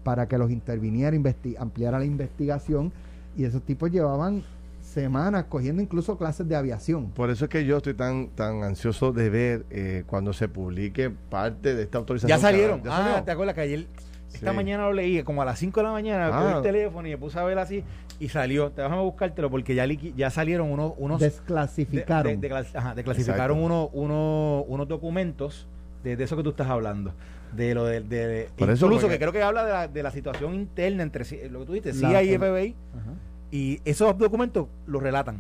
para 0.04 0.28
que 0.28 0.38
los 0.38 0.50
interviniera, 0.52 1.16
ampliara 1.60 2.00
la 2.00 2.06
investigación 2.06 2.92
y 3.38 3.44
esos 3.44 3.62
tipos 3.62 3.92
llevaban 3.92 4.44
semanas 4.92 5.46
cogiendo 5.50 5.82
incluso 5.82 6.18
clases 6.18 6.48
de 6.48 6.56
aviación. 6.56 7.12
Por 7.12 7.30
eso 7.30 7.46
es 7.46 7.50
que 7.50 7.66
yo 7.66 7.78
estoy 7.78 7.94
tan 7.94 8.28
tan 8.30 8.64
ansioso 8.64 9.12
de 9.14 9.30
ver 9.30 9.66
eh, 9.70 10.04
cuando 10.08 10.34
se 10.34 10.48
publique 10.48 11.10
parte 11.30 11.74
de 11.76 11.84
esta 11.84 11.98
autorización. 11.98 12.38
Ya 12.38 12.42
salieron. 12.42 12.82
ah, 12.88 13.04
salió? 13.08 13.24
¿te 13.24 13.32
acuerdas 13.32 13.56
que 13.56 13.62
ayer, 13.62 13.88
esta 14.34 14.52
Sí. 14.52 14.56
mañana 14.56 14.84
lo 14.84 14.94
leí, 14.94 15.24
como 15.24 15.42
a 15.42 15.46
las 15.46 15.60
5 15.60 15.80
de 15.80 15.84
la 15.86 15.92
mañana, 15.94 16.28
Ah. 16.28 16.42
cogí 16.42 16.56
el 16.58 16.62
teléfono 16.64 17.08
y 17.08 17.12
me 17.12 17.18
puse 17.18 17.40
a 17.40 17.44
ver 17.44 17.58
así 17.60 17.84
y 18.20 18.30
salió. 18.30 18.72
Te 18.72 18.82
déjame 18.82 19.02
buscártelo 19.02 19.50
porque 19.50 19.76
ya, 19.76 19.86
ya 19.86 20.30
salieron 20.30 20.70
unos... 20.72 20.94
unos 20.98 21.20
Desclasificaron. 21.20 22.40
de- 22.40 22.48
de- 22.50 22.54
de- 22.54 22.78
ajá, 22.78 22.94
desclasificaron 22.96 23.58
Exacto. 23.60 23.90
unos, 23.94 24.12
unos, 24.12 24.66
unos 24.68 24.88
documentos 24.88 25.68
de, 26.04 26.16
de 26.16 26.24
eso 26.24 26.36
que 26.38 26.44
tú 26.44 26.50
estás 26.52 26.68
hablando. 26.70 27.14
De 27.56 27.74
lo 27.76 27.84
de, 27.86 28.00
de- 28.02 28.50
Por 28.58 28.70
eso, 28.70 28.86
incluso 28.86 29.08
porque- 29.08 29.16
que 29.16 29.20
creo 29.20 29.34
que 29.34 29.44
habla 29.44 29.66
de 29.66 29.72
la, 29.72 29.88
de 29.88 30.04
la 30.04 30.12
situación 30.12 30.54
interna 30.54 31.04
entre 31.04 31.26
sí- 31.26 31.40
lo 31.50 31.60
que 31.60 31.66
tú 31.66 31.74
dices, 31.74 31.98
CIA 32.00 32.24
y 32.24 32.38
FBI, 32.38 32.76
Ajá. 32.98 33.12
Y 33.52 33.80
esos 33.86 34.18
documentos 34.18 34.68
lo 34.88 35.00
relatan. 35.00 35.38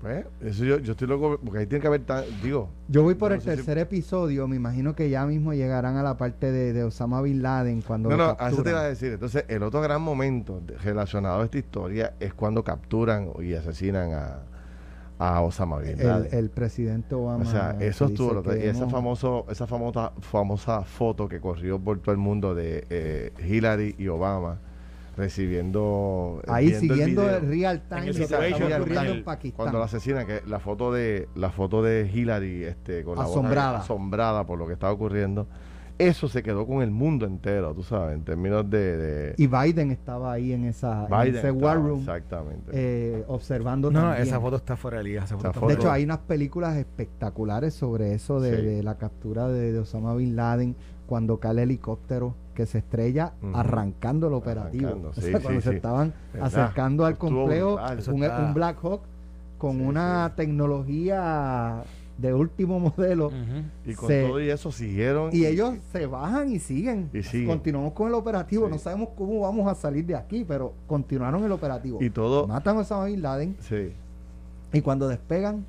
Pues, 0.00 0.26
eso 0.42 0.64
yo, 0.64 0.78
yo 0.78 0.92
estoy 0.92 1.08
loco, 1.08 1.40
porque 1.42 1.60
ahí 1.60 1.66
tiene 1.66 1.80
que 1.80 1.86
haber, 1.88 2.02
tan, 2.04 2.22
digo, 2.42 2.68
Yo 2.88 3.02
voy 3.02 3.14
por 3.14 3.30
No 3.30 3.36
el 3.36 3.40
sé 3.40 3.50
si- 3.52 3.56
tercer 3.56 3.78
episodio, 3.78 4.46
me 4.46 4.54
imagino 4.56 4.94
que 4.94 5.08
ya 5.08 5.24
mismo 5.26 5.54
llegarán 5.54 5.96
a 5.96 6.02
la 6.02 6.16
parte 6.18 6.52
de, 6.52 6.72
de 6.74 6.84
Osama 6.84 7.22
Bin 7.22 7.42
Laden 7.42 7.80
cuando 7.80 8.10
no, 8.10 8.16
lo 8.16 8.36
no, 8.38 8.46
eso 8.48 8.62
te 8.62 8.70
iba 8.70 8.80
a 8.80 8.88
decir. 8.88 9.12
Entonces, 9.14 9.46
el 9.48 9.62
otro 9.62 9.80
gran 9.80 10.02
momento 10.02 10.60
relacionado 10.84 11.40
a 11.40 11.44
esta 11.46 11.56
historia 11.58 12.12
es 12.20 12.34
cuando 12.34 12.62
capturan 12.62 13.30
y 13.40 13.54
asesinan 13.54 14.12
a, 14.12 14.38
a 15.18 15.40
Osama 15.40 15.78
Bin 15.78 15.96
Laden. 15.98 16.28
el 16.30 16.50
presidente 16.50 17.14
Obama. 17.14 17.42
O 17.42 17.46
sea, 17.50 17.74
eso 17.80 18.04
estuvo, 18.04 18.34
lo- 18.34 18.42
que 18.42 18.58
y 18.58 18.68
esa 18.68 18.86
famoso, 18.88 19.46
esa 19.50 19.66
famosa, 19.66 20.12
famosa 20.20 20.82
foto 20.82 21.26
que 21.26 21.40
corrió 21.40 21.78
por 21.80 21.98
todo 22.00 22.12
el 22.12 22.18
mundo 22.18 22.54
de 22.54 22.86
eh, 22.90 23.32
Hillary 23.48 23.94
y 23.98 24.08
Obama 24.08 24.58
recibiendo 25.16 26.40
eh, 26.46 26.50
Ahí 26.50 26.74
siguiendo 26.74 27.28
el 27.28 27.46
real 27.46 27.82
time 27.88 28.10
en 29.10 29.24
Pakistán. 29.24 29.56
cuando 29.56 29.78
la 29.78 29.84
asesinan 29.86 30.26
que 30.26 30.42
la 30.46 30.58
foto 30.60 30.92
de 30.92 31.28
la 31.34 31.50
foto 31.50 31.82
de 31.82 32.10
Hillary 32.12 32.64
este 32.64 33.02
con 33.04 33.16
la 33.16 33.22
boca 33.24 33.30
Asombrada. 33.32 33.78
asombrada 33.78 34.46
por 34.46 34.58
lo 34.58 34.66
que 34.66 34.74
estaba 34.74 34.92
ocurriendo 34.92 35.46
eso 35.98 36.28
se 36.28 36.42
quedó 36.42 36.66
con 36.66 36.82
el 36.82 36.90
mundo 36.90 37.24
entero, 37.24 37.72
tú 37.72 37.82
sabes, 37.82 38.14
en 38.16 38.22
términos 38.22 38.68
de... 38.68 38.98
de 38.98 39.34
Y 39.38 39.46
Biden 39.46 39.90
estaba 39.90 40.30
ahí 40.34 40.52
en, 40.52 40.66
esa, 40.66 41.06
en 41.06 41.28
ese 41.34 41.48
estaba, 41.48 41.54
war 41.54 41.76
room 41.78 42.00
Exactamente. 42.00 42.70
eh, 42.74 43.24
observando 43.28 43.90
No, 43.90 44.00
también. 44.02 44.26
esa 44.28 44.38
foto 44.38 44.56
está 44.56 44.76
fuera 44.76 44.98
de 44.98 45.04
liga. 45.04 45.24
esa 45.24 45.36
foto 45.36 45.38
Esa 45.38 45.48
está 45.48 45.60
foto- 45.60 45.68
De 45.68 45.74
hecho, 45.76 45.90
hay 45.90 46.04
unas 46.04 46.18
películas 46.18 46.76
espectaculares 46.76 47.72
sobre 47.72 48.12
eso 48.12 48.40
de, 48.40 48.56
Sí. 48.56 48.62
de 48.66 48.82
la 48.82 48.98
captura 48.98 49.48
de, 49.48 49.72
de 49.72 49.78
Osama 49.78 50.14
Bin 50.14 50.36
Laden 50.36 50.76
cuando 51.06 51.40
cae 51.40 51.52
el 51.52 51.60
helicóptero 51.60 52.34
que 52.56 52.66
se 52.66 52.78
estrella 52.78 53.34
arrancando 53.54 54.26
el 54.26 54.34
operativo. 54.34 54.88
Arrancando, 54.88 55.08
O 55.10 55.14
sí, 55.14 55.20
sea, 55.30 55.40
cuando 55.40 55.60
sí, 55.60 55.68
se 55.68 55.76
estaban 55.76 56.12
¿Verdad? 56.32 56.46
acercando 56.48 57.04
al 57.06 57.16
complejo, 57.16 57.78
un, 58.12 58.24
está- 58.24 58.42
un 58.44 58.54
Black 58.54 58.78
Hawk 58.82 59.02
con 59.58 59.76
Sí, 59.76 59.82
una 59.82 60.32
tecnología 60.36 61.82
de 62.18 62.32
último 62.34 62.80
modelo. 62.96 63.30
Y 63.84 63.94
con 63.94 64.08
se- 64.08 64.26
todo 64.26 64.40
y 64.40 64.48
eso 64.50 64.72
siguieron. 64.72 65.30
Y 65.32 65.44
ellos 65.46 65.74
se 65.92 66.06
bajan 66.06 66.50
y 66.50 66.58
siguen. 66.58 67.10
Y 67.12 67.22
siguen. 67.22 67.46
Continuamos 67.48 67.92
con 67.92 68.08
el 68.08 68.14
operativo. 68.14 68.66
Sí. 68.66 68.72
No 68.72 68.78
sabemos 68.78 69.10
cómo 69.16 69.40
vamos 69.40 69.70
a 69.70 69.74
salir 69.74 70.04
de 70.06 70.16
aquí, 70.16 70.44
pero 70.46 70.72
continuaron 70.86 71.44
el 71.44 71.52
operativo. 71.52 71.98
Y 72.02 72.10
todo... 72.10 72.46
Matan 72.46 72.78
a 72.78 72.80
Osama 72.80 73.04
Bin 73.04 73.22
Laden 73.22 73.56
Sí, 73.60 73.92
y 74.72 74.80
cuando 74.80 75.08
despegan, 75.08 75.64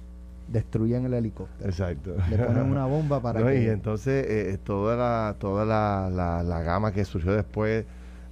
destruyen 0.47 1.05
el 1.05 1.13
helicóptero. 1.13 1.69
exacto. 1.69 2.15
Le 2.29 2.37
ponen 2.37 2.63
una 2.71 2.85
bomba 2.85 3.21
para 3.21 3.39
No, 3.41 3.47
que... 3.47 3.63
Y 3.63 3.67
entonces 3.67 4.25
eh, 4.29 4.57
toda, 4.63 4.95
la, 4.95 5.35
toda 5.39 5.65
la, 5.65 6.09
la, 6.09 6.43
la 6.43 6.61
gama 6.61 6.91
que 6.91 7.03
surgió 7.05 7.33
después 7.33 7.85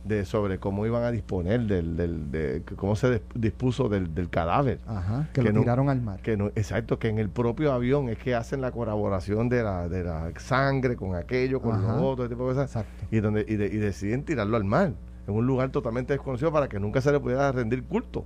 de 0.06 0.24
sobre 0.24 0.60
cómo 0.60 0.86
iban 0.86 1.02
a 1.04 1.10
disponer 1.10 1.62
del, 1.62 1.98
del 1.98 2.30
de 2.32 2.62
cómo 2.76 2.96
se 2.96 3.16
dis- 3.16 3.22
dispuso 3.34 3.90
del, 3.90 4.14
del 4.14 4.30
cadáver. 4.30 4.80
Ajá, 4.86 5.28
que, 5.34 5.42
que 5.42 5.48
lo 5.48 5.54
no- 5.54 5.60
tiraron 5.62 5.90
al 5.90 6.00
mar. 6.00 6.20
Que 6.22 6.38
no, 6.38 6.48
exacto, 6.50 7.00
que 7.00 7.08
en 7.10 7.18
el 7.18 7.30
propio 7.30 7.74
avión 7.74 8.10
es 8.10 8.20
que 8.20 8.36
hacen 8.36 8.62
la 8.62 8.72
colaboración 8.72 9.50
de 9.50 9.64
la, 9.64 9.90
de 9.90 10.04
la 10.04 10.32
sangre 10.38 10.96
con 10.96 11.16
aquello, 11.16 11.60
con 11.60 11.74
Ajá. 11.84 11.98
lo 11.98 12.08
otro, 12.10 12.26
ese 12.26 12.36
tipo 12.36 12.48
de 12.48 12.54
cosas. 12.54 12.70
Exacto. 12.70 13.06
Y, 13.10 13.20
donde, 13.20 13.46
y, 13.48 13.56
de- 13.56 13.66
y 13.66 13.78
deciden 13.78 14.24
tirarlo 14.24 14.58
al 14.58 14.64
mar, 14.64 14.94
en 15.28 15.34
un 15.34 15.48
lugar 15.48 15.72
totalmente 15.72 16.14
desconocido 16.14 16.52
para 16.52 16.70
que 16.70 16.80
nunca 16.80 17.02
se 17.02 17.12
le 17.12 17.20
pudiera 17.20 17.52
rendir 17.52 17.84
culto. 17.84 18.26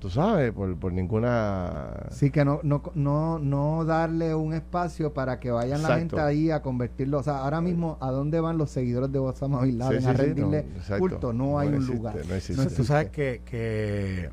Tú 0.00 0.08
sabes, 0.08 0.50
por, 0.52 0.76
por 0.76 0.92
ninguna... 0.92 2.06
Sí, 2.10 2.30
que 2.30 2.44
no, 2.44 2.60
no, 2.62 2.82
no, 2.94 3.38
no 3.38 3.84
darle 3.84 4.34
un 4.34 4.54
espacio 4.54 5.12
para 5.12 5.38
que 5.38 5.50
vayan 5.50 5.82
la 5.82 5.98
gente 5.98 6.18
ahí 6.18 6.50
a 6.50 6.62
convertirlo. 6.62 7.18
O 7.18 7.22
sea, 7.22 7.38
ahora 7.38 7.60
mismo, 7.60 7.98
¿a 8.00 8.10
dónde 8.10 8.40
van 8.40 8.56
los 8.56 8.70
seguidores 8.70 9.12
de 9.12 9.18
Osama 9.18 9.60
Bin 9.60 9.78
Laden 9.78 10.00
Sí, 10.00 10.04
sí, 10.04 10.10
a 10.10 10.16
sí, 10.16 10.22
rendirle 10.22 10.64
no, 10.88 10.98
culto? 10.98 11.32
No 11.34 11.58
hay 11.58 11.68
un 11.68 11.86
lugar. 11.86 12.16
no 12.26 12.34
existe. 12.34 12.64
No 12.64 12.70
Tú 12.70 12.84
sabes 12.84 13.10
que, 13.10 13.42
que 13.44 14.30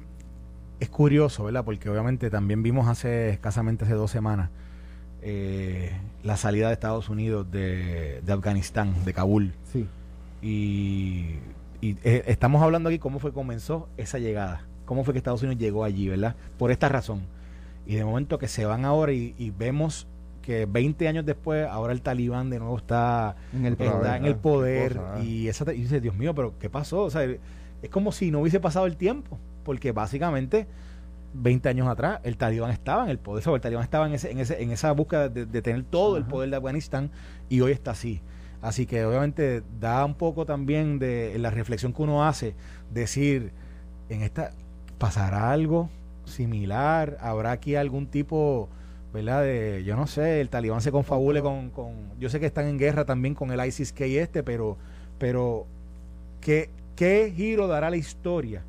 es 0.80 0.90
curioso, 0.90 1.44
¿verdad? 1.44 1.66
Porque 1.66 1.90
obviamente 1.90 2.30
también 2.30 2.64
vimos 2.64 2.88
hace 2.88 3.30
escasamente 3.30 3.84
hace 3.84 3.94
dos 3.94 4.10
semanas 4.10 4.50
eh, 5.22 5.92
la 6.24 6.38
salida 6.38 6.68
de 6.68 6.74
Estados 6.74 7.10
Unidos 7.10 7.52
de, 7.52 8.22
de 8.22 8.34
Afganistán, 8.34 8.94
de 9.04 9.14
Kabul. 9.14 9.54
Sí. 9.72 9.86
Y, 10.42 11.40
y, 11.82 11.98
eh, 12.04 12.24
estamos 12.28 12.62
hablando 12.62 12.88
aquí 12.88 13.00
cómo 13.00 13.20
fue 13.20 13.32
que 13.32 13.36
comenzó 13.36 13.90
esa 13.98 14.20
llegada. 14.20 14.66
Cómo 14.88 15.04
fue 15.04 15.14
que 15.14 15.20
Estados 15.20 15.44
Unidos 15.44 15.60
llegó 15.60 15.84
allí, 15.84 16.10
¿verdad? 16.10 16.36
Por 16.58 16.72
esta 16.72 16.90
razón. 16.90 17.22
Y 17.86 17.94
de 17.94 18.04
momento 18.04 18.40
que 18.40 18.48
se 18.48 18.66
van 18.66 18.86
ahora 18.86 19.14
y, 19.14 19.36
y 19.38 19.52
vemos 19.52 20.08
que 20.48 20.66
20 20.66 21.10
años 21.10 21.26
después, 21.26 21.68
ahora 21.68 21.92
el 21.92 22.02
talibán 22.02 22.50
de 22.50 22.60
nuevo 22.60 22.78
está 22.78 23.36
En 23.52 23.66
el 23.66 23.74
está 23.74 24.16
en 24.16 24.28
ah, 24.28 24.38
poder 24.42 24.94
cosa, 24.94 25.16
ah. 25.16 25.22
y 25.22 25.50
esa 25.50 25.74
y 25.74 25.82
dice 25.82 26.00
Dios 26.00 26.16
mío 26.16 26.34
pero 26.34 26.58
qué 26.58 26.70
pasó 26.70 27.04
o 27.04 27.10
sea 27.10 27.24
es 27.82 27.90
como 27.92 28.14
si 28.14 28.32
no 28.32 28.40
hubiese 28.40 28.62
pasado 28.62 28.86
el 28.86 28.96
tiempo 28.96 29.38
porque 29.66 29.92
básicamente 29.92 30.66
20 31.34 31.68
años 31.68 31.90
atrás 31.90 32.22
el 32.24 32.38
talibán 32.38 32.72
estaba 32.72 33.04
en 33.04 33.10
el 33.10 33.20
poder 33.20 33.44
el 33.46 33.60
talibán 33.60 33.84
estaba 33.84 34.08
en 34.08 34.14
ese 34.14 34.32
en 34.32 34.40
ese 34.40 34.64
en 34.64 34.72
esa 34.72 34.94
búsqueda 34.94 35.28
de, 35.28 35.46
de 35.46 35.62
tener 35.62 35.84
todo 35.84 36.16
el 36.16 36.24
poder 36.24 36.50
de 36.50 36.56
Afganistán 36.56 37.12
y 37.50 37.60
hoy 37.60 37.74
está 37.74 37.92
así 37.92 38.22
así 38.62 38.86
que 38.86 39.04
obviamente 39.04 39.64
da 39.82 40.06
un 40.06 40.16
poco 40.16 40.46
también 40.46 40.98
de 40.98 41.38
la 41.40 41.52
reflexión 41.52 41.92
que 41.92 42.04
uno 42.04 42.26
hace 42.26 42.56
decir 42.90 43.52
en 44.08 44.22
esta 44.22 44.52
pasará 44.98 45.52
algo 45.52 45.90
similar 46.26 47.18
habrá 47.22 47.52
aquí 47.52 47.76
algún 47.76 48.08
tipo 48.08 48.70
¿verdad? 49.14 49.44
De, 49.44 49.84
yo 49.84 49.96
no 49.96 50.06
sé, 50.06 50.42
el 50.42 50.50
talibán 50.50 50.82
se 50.82 50.92
confabule 50.92 51.42
con, 51.42 51.70
con, 51.70 51.94
yo 52.20 52.30
sé 52.30 52.40
que 52.40 52.46
están 52.46 52.68
en 52.68 52.78
guerra 52.78 53.06
también 53.06 53.34
con 53.34 53.52
el 53.52 53.66
ISIS-K 53.66 54.06
y 54.06 54.18
este, 54.18 54.44
pero, 54.44 54.78
pero 55.18 55.66
¿qué, 56.42 56.70
¿qué 56.96 57.34
giro 57.36 57.68
dará 57.68 57.90
la 57.90 57.98
historia? 57.98 58.64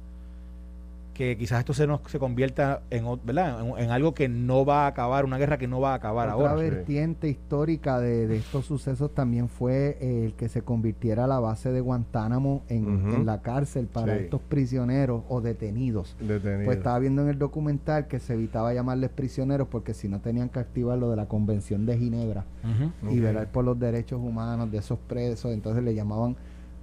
Que 1.19 1.37
quizás 1.37 1.59
esto 1.59 1.75
se 1.75 1.85
nos 1.89 2.01
se 2.07 2.21
convierta 2.21 2.83
en, 2.91 3.05
¿verdad? 3.25 3.61
en, 3.77 3.77
en 3.87 3.91
algo 3.91 4.15
que 4.15 4.29
no 4.29 4.65
va 4.65 4.85
a 4.85 4.87
acabar, 4.87 5.25
una 5.25 5.37
guerra 5.37 5.59
que 5.59 5.67
no 5.67 5.81
va 5.81 5.91
a 5.91 5.95
acabar 5.97 6.29
Otra 6.29 6.51
ahora. 6.51 6.55
vertiente 6.63 7.29
histórica 7.29 7.99
de, 7.99 8.29
de 8.29 8.37
estos 8.37 8.67
sucesos 8.67 9.13
también 9.13 9.49
fue 9.49 9.99
eh, 10.01 10.27
el 10.27 10.35
que 10.35 10.49
se 10.49 10.63
convirtiera 10.63 11.27
la 11.27 11.41
base 11.41 11.73
de 11.73 11.81
Guantánamo 11.81 12.63
en, 12.69 13.27
la 13.27 13.43
cárcel 13.43 13.89
para 13.89 14.15
Sí. 14.17 14.23
estos 14.27 14.41
prisioneros 14.43 15.25
o 15.29 15.41
detenidos. 15.41 16.15
Detenido. 16.21 16.67
Pues 16.67 16.77
estaba 16.77 17.01
viendo 17.01 17.23
en 17.23 17.31
el 17.31 17.39
documental 17.41 18.07
que 18.07 18.21
se 18.21 18.35
evitaba 18.35 18.73
llamarles 18.73 19.11
prisioneros 19.11 19.67
porque 19.67 19.95
si 19.95 20.09
no 20.09 20.21
tenían 20.21 20.49
que 20.51 20.61
activar 20.61 20.99
lo 20.99 21.11
de 21.11 21.17
la 21.17 21.27
Convención 21.27 21.85
de 21.85 21.99
Ginebra 21.99 22.45
y 23.11 23.19
Ok. 23.19 23.23
velar 23.25 23.51
por 23.51 23.65
los 23.65 23.77
derechos 23.77 24.21
humanos 24.23 24.71
de 24.71 24.79
esos 24.79 25.01
presos, 25.01 25.53
entonces 25.53 25.83
le 25.83 25.97
llamaban 25.97 26.37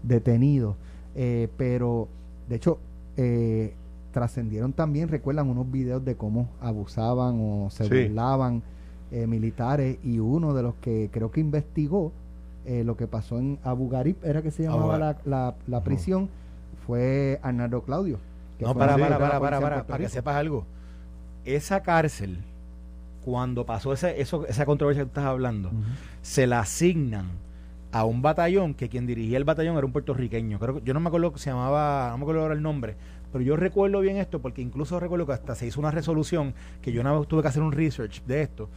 detenidos. 0.04 0.76
Eh, 1.16 1.48
pero, 1.56 2.10
de 2.50 2.56
hecho, 2.58 2.80
eh, 3.16 3.74
trascendieron 4.16 4.74
también, 4.74 5.10
recuerdan, 5.10 5.48
unos 5.50 5.70
videos 5.72 6.04
de 6.04 6.16
cómo 6.16 6.50
abusaban 6.62 7.38
o 7.40 7.70
se 7.70 7.84
Sí. 7.86 8.08
burlaban 8.08 8.64
eh, 9.12 9.28
militares 9.28 10.00
y 10.04 10.18
uno 10.20 10.54
de 10.56 10.64
los 10.64 10.74
que 10.76 11.10
creo 11.14 11.30
que 11.30 11.40
investigó 11.42 12.12
eh, 12.66 12.84
lo 12.84 12.98
que 12.98 13.06
pasó 13.06 13.38
en 13.38 13.60
Abu 13.64 13.90
Ghraib, 13.90 14.16
era 14.24 14.42
que 14.42 14.50
se 14.50 14.64
llamaba 14.64 14.98
la, 14.98 15.18
la- 15.26 15.54
la 15.68 15.84
prisión, 15.84 16.30
fue 16.88 17.40
Arnaldo 17.44 17.84
Claudio. 17.84 18.18
que 18.58 18.66
No, 18.66 18.74
para, 18.74 18.98
para, 18.98 19.20
para, 19.20 19.40
para, 19.40 19.60
para, 19.62 19.84
para 19.84 20.04
que 20.04 20.10
sepas 20.10 20.36
algo. 20.36 20.66
Esa 21.46 21.82
cárcel, 21.84 22.40
cuando 23.24 23.66
pasó 23.66 23.94
ese, 23.94 24.20
eso, 24.22 24.46
esa 24.48 24.66
controversia 24.66 25.04
que 25.04 25.10
tú 25.10 25.20
estás 25.20 25.26
hablando, 25.30 25.70
Ujú. 25.70 25.78
se 26.24 26.48
la 26.48 26.60
asignan 26.62 27.28
a 27.92 28.04
un 28.06 28.22
batallón 28.22 28.74
que 28.74 28.90
quien 28.90 29.06
dirigía 29.06 29.38
el 29.38 29.44
batallón 29.46 29.78
era 29.78 29.86
un 29.86 29.92
puertorriqueño. 29.92 30.58
Creo 30.60 30.80
yo 30.84 30.94
no 30.94 31.00
me 31.00 31.08
acuerdo 31.08 31.32
que 31.34 31.40
se 31.40 31.50
llamaba, 31.52 32.10
no 32.12 32.18
me 32.18 32.24
acuerdo 32.24 32.42
ahora 32.42 32.54
el 32.56 32.62
nombre, 32.64 32.96
pero 33.36 33.44
yo 33.44 33.58
recuerdo 33.58 34.00
bien 34.00 34.16
esto 34.16 34.42
porque 34.42 34.62
incluso 34.62 34.98
recuerdo 34.98 35.26
que 35.26 35.34
hasta 35.34 35.56
se 35.56 35.68
hizo 35.68 35.82
una 35.82 35.92
resolución 35.92 36.54
que 36.82 36.94
yo 36.94 37.02
una 37.02 37.12
vez 37.12 37.28
tuve 37.28 37.42
que 37.42 37.50
hacer 37.50 37.64
un 37.64 37.74
research 37.74 38.24
de 38.24 38.44
esto 38.44 38.70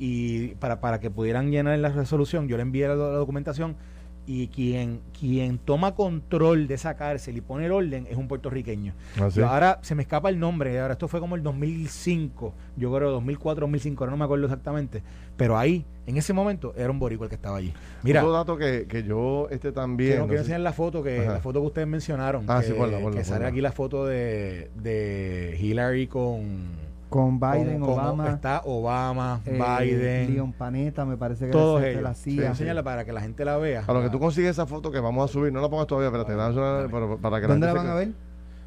y 0.00 0.48
para, 0.56 0.80
para 0.80 0.98
que 0.98 1.12
pudieran 1.12 1.52
llenar 1.52 1.78
la 1.78 1.90
resolución, 1.90 2.48
yo 2.48 2.56
le 2.56 2.64
envié 2.64 2.88
la, 2.88 2.96
la 2.96 3.04
documentación 3.10 3.76
y 4.26 4.48
quien, 4.48 5.00
quien 5.18 5.58
toma 5.58 5.94
control 5.94 6.68
de 6.68 6.74
esa 6.74 6.94
cárcel 6.96 7.36
y 7.36 7.40
pone 7.40 7.66
el 7.66 7.72
orden 7.72 8.06
es 8.08 8.16
un 8.16 8.28
puertorriqueño. 8.28 8.94
¿Ah, 9.20 9.30
sí? 9.30 9.40
Ahora 9.40 9.78
se 9.82 9.94
me 9.94 10.02
escapa 10.02 10.28
el 10.28 10.38
nombre, 10.38 10.78
ahora 10.80 10.92
esto 10.92 11.08
fue 11.08 11.20
como 11.20 11.34
el 11.36 11.42
2005, 11.42 12.54
yo 12.76 12.94
creo 12.94 13.10
2004, 13.10 13.62
2005, 13.62 14.04
ahora 14.04 14.10
no 14.12 14.16
me 14.16 14.24
acuerdo 14.24 14.44
exactamente, 14.44 15.02
pero 15.36 15.58
ahí, 15.58 15.84
en 16.06 16.16
ese 16.16 16.32
momento, 16.32 16.74
era 16.76 16.90
un 16.90 16.98
boricua 16.98 17.26
el 17.26 17.28
que 17.30 17.34
estaba 17.36 17.56
allí. 17.56 17.72
Mira, 18.02 18.20
Otro 18.22 18.32
dato 18.32 18.56
que, 18.56 18.86
que 18.86 19.02
yo 19.02 19.48
este 19.50 19.72
también... 19.72 20.26
quiero, 20.26 20.42
no 20.42 20.44
sé 20.44 20.58
la 20.58 20.72
foto 20.72 21.02
que 21.02 21.20
Ajá. 21.20 21.32
la 21.34 21.40
foto 21.40 21.60
que 21.60 21.66
ustedes 21.66 21.88
mencionaron, 21.88 22.44
Ah, 22.48 22.60
que, 22.60 22.68
sí, 22.68 22.72
ponla, 22.74 22.98
ponla, 23.00 23.18
que 23.18 23.24
sale 23.24 23.46
aquí 23.46 23.60
la 23.60 23.72
foto 23.72 24.06
de, 24.06 24.70
de 24.76 25.58
Hillary 25.60 26.06
con 26.06 26.89
Con 27.10 27.38
Biden, 27.40 27.80
con- 27.80 27.90
con- 27.90 27.98
Obama, 28.04 28.28
está 28.30 28.62
Obama, 28.64 29.40
eh, 29.44 29.58
Biden, 29.80 30.32
Leon 30.32 30.52
Panetta, 30.52 31.04
me 31.04 31.16
parece 31.16 31.46
que 31.46 31.50
todos 31.52 31.82
ellos. 31.82 32.02
la 32.02 32.14
CIA. 32.14 32.48
enseñarla 32.48 32.82
para 32.82 33.04
que 33.04 33.12
la 33.12 33.20
gente 33.20 33.44
la 33.44 33.56
vea. 33.58 33.82
A 33.86 33.92
lo 33.92 34.00
que 34.00 34.08
tú 34.10 34.18
consigues 34.18 34.52
esa 34.52 34.64
foto 34.64 34.90
que 34.92 35.00
vamos 35.00 35.28
a 35.28 35.32
subir, 35.32 35.52
no 35.52 35.60
la 35.60 35.68
pongas 35.68 35.86
todavía, 35.88 36.06
espérate, 36.08 36.34
dame 36.34 36.54
una- 36.56 36.88
para, 36.88 37.16
para 37.16 37.40
que 37.40 37.46
¿Dónde 37.48 37.66
la 37.66 37.72
gente 37.72 37.78
van 37.78 37.86
se- 37.86 37.92
a 37.92 37.94
ver? 37.96 38.08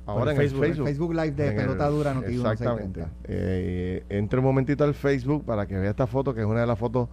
Ahora 0.06 0.32
en 0.32 0.38
Facebook, 0.38 0.64
el 0.66 0.70
Facebook. 0.72 0.88
Facebook 0.88 1.14
Live 1.14 1.32
de 1.32 1.44
En 1.48 1.52
el- 1.54 1.56
Pelota 1.66 1.88
Dura 1.90 2.14
Noti 2.14 2.36
Exactamente. 2.36 3.06
Eh, 3.24 4.04
entre 4.10 4.40
un 4.40 4.46
momentito 4.46 4.84
al 4.84 4.94
Facebook 4.94 5.46
para 5.46 5.66
que 5.66 5.76
vea 5.80 5.92
esta 5.92 6.06
foto, 6.08 6.34
que 6.34 6.42
es 6.42 6.46
una 6.46 6.60
de 6.60 6.68
las 6.68 6.78
fotos 6.78 7.08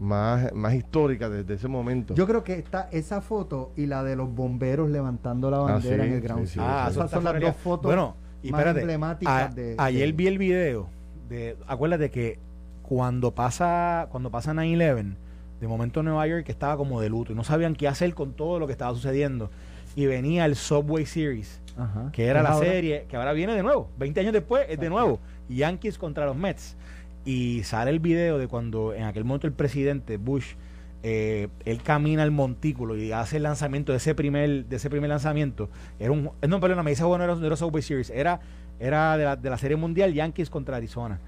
más, 0.00 0.52
más 0.52 0.74
históricas 0.74 1.30
desde 1.30 1.54
ese 1.54 1.68
momento. 1.68 2.14
Yo 2.14 2.26
creo 2.26 2.42
que 2.44 2.54
está 2.54 2.88
esa 2.92 3.20
foto 3.20 3.72
y 3.76 3.86
la 3.86 4.02
de 4.04 4.16
los 4.16 4.32
bomberos 4.32 4.90
levantando 4.90 5.50
la 5.50 5.58
bandera 5.58 6.02
sí, 6.04 6.08
en 6.08 6.14
el 6.16 6.20
ground 6.20 6.42
sí, 6.42 6.46
sí, 6.48 6.52
zero. 6.54 6.66
Ah, 6.68 6.86
sí. 6.90 6.98
Esas 6.98 7.10
son 7.10 7.24
las 7.24 7.40
dos 7.40 7.56
fotos 7.56 7.84
Bueno, 7.86 8.16
y 8.42 8.50
más 8.50 8.60
espérate, 8.60 8.80
emblemáticas 8.80 9.50
a- 9.50 9.54
de, 9.54 9.74
ayer 9.78 10.06
de- 10.06 10.12
vi 10.12 10.26
el 10.26 10.38
video 10.38 10.88
de 11.28 11.56
acuérdate 11.66 12.10
que 12.10 12.38
cuando 12.82 13.32
pasa 13.34 14.08
cuando 14.10 14.30
pasa 14.30 14.52
9/11 14.54 15.14
de 15.60 15.66
momento 15.68 16.02
Nueva 16.02 16.26
York 16.26 16.44
que 16.44 16.52
estaba 16.52 16.76
como 16.76 17.00
de 17.00 17.08
luto 17.08 17.32
y 17.32 17.34
no 17.34 17.44
sabían 17.44 17.74
qué 17.74 17.88
hacer 17.88 18.14
con 18.14 18.32
todo 18.32 18.58
lo 18.58 18.66
que 18.66 18.72
estaba 18.72 18.94
sucediendo 18.94 19.50
y 19.96 20.06
venía 20.06 20.44
el 20.44 20.54
Subway 20.56 21.04
Series 21.04 21.60
Ajá. 21.76 22.10
que 22.12 22.26
era 22.26 22.42
la 22.42 22.50
ahora. 22.50 22.66
serie 22.66 23.06
que 23.08 23.16
ahora 23.16 23.32
viene 23.32 23.54
de 23.54 23.62
nuevo 23.62 23.90
20 23.98 24.20
años 24.20 24.32
después 24.32 24.66
es 24.68 24.78
de 24.78 24.88
nuevo 24.88 25.18
Yankees 25.48 25.98
contra 25.98 26.24
los 26.26 26.36
Mets 26.36 26.76
y 27.24 27.62
sale 27.64 27.90
el 27.90 27.98
video 27.98 28.38
de 28.38 28.46
cuando 28.48 28.94
en 28.94 29.02
aquel 29.04 29.24
momento 29.24 29.46
el 29.46 29.52
presidente 29.52 30.16
Bush 30.16 30.54
eh, 31.02 31.48
él 31.64 31.82
camina 31.82 32.22
al 32.24 32.30
montículo 32.30 32.96
y 32.96 33.12
hace 33.12 33.36
el 33.36 33.44
lanzamiento 33.44 33.92
de 33.92 33.98
ese 33.98 34.14
primer 34.14 34.64
de 34.66 34.76
ese 34.76 34.90
primer 34.90 35.08
lanzamiento 35.10 35.68
era 36.00 36.10
un 36.10 36.30
no 36.48 36.60
perdona 36.60 36.82
me 36.82 36.90
dice 36.90 37.04
bueno 37.04 37.24
no 37.26 37.32
era, 37.32 37.40
no 37.40 37.46
era 37.46 37.56
Subway 37.56 37.82
Series 37.82 38.10
era 38.10 38.40
era 38.80 39.16
de 39.16 39.24
la, 39.24 39.36
de 39.36 39.48
la 39.50 39.58
serie 39.58 39.76
mundial 39.76 40.12
Yankees 40.12 40.50
contra 40.50 40.76
Arizona 40.76 41.18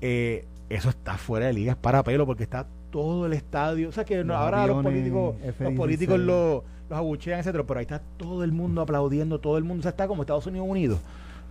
Eh, 0.00 0.44
eso 0.68 0.88
está 0.90 1.16
fuera 1.18 1.46
de 1.46 1.52
liga 1.52 1.72
es 1.72 1.76
para 1.78 2.02
pelo 2.04 2.24
porque 2.26 2.44
está 2.44 2.66
todo 2.90 3.26
el 3.26 3.32
estadio. 3.34 3.88
O 3.88 3.92
sea 3.92 4.04
que 4.04 4.22
Los 4.24 4.36
ahora 4.36 4.66
los 4.66 4.82
políticos, 4.82 5.34
los 5.40 5.48
F-16. 5.54 5.76
políticos 5.76 6.18
lo- 6.20 6.64
los 6.88 6.98
abuchean, 6.98 7.38
etcétera, 7.40 7.64
pero 7.64 7.78
ahí 7.78 7.84
está 7.84 8.00
todo 8.16 8.42
el 8.44 8.50
mundo 8.52 8.80
aplaudiendo, 8.80 9.38
todo 9.40 9.58
el 9.58 9.64
mundo, 9.64 9.80
o 9.80 9.82
sea, 9.82 9.90
está 9.90 10.08
como 10.08 10.22
Estados 10.22 10.46
Unidos 10.46 10.66
unidos. 10.68 10.98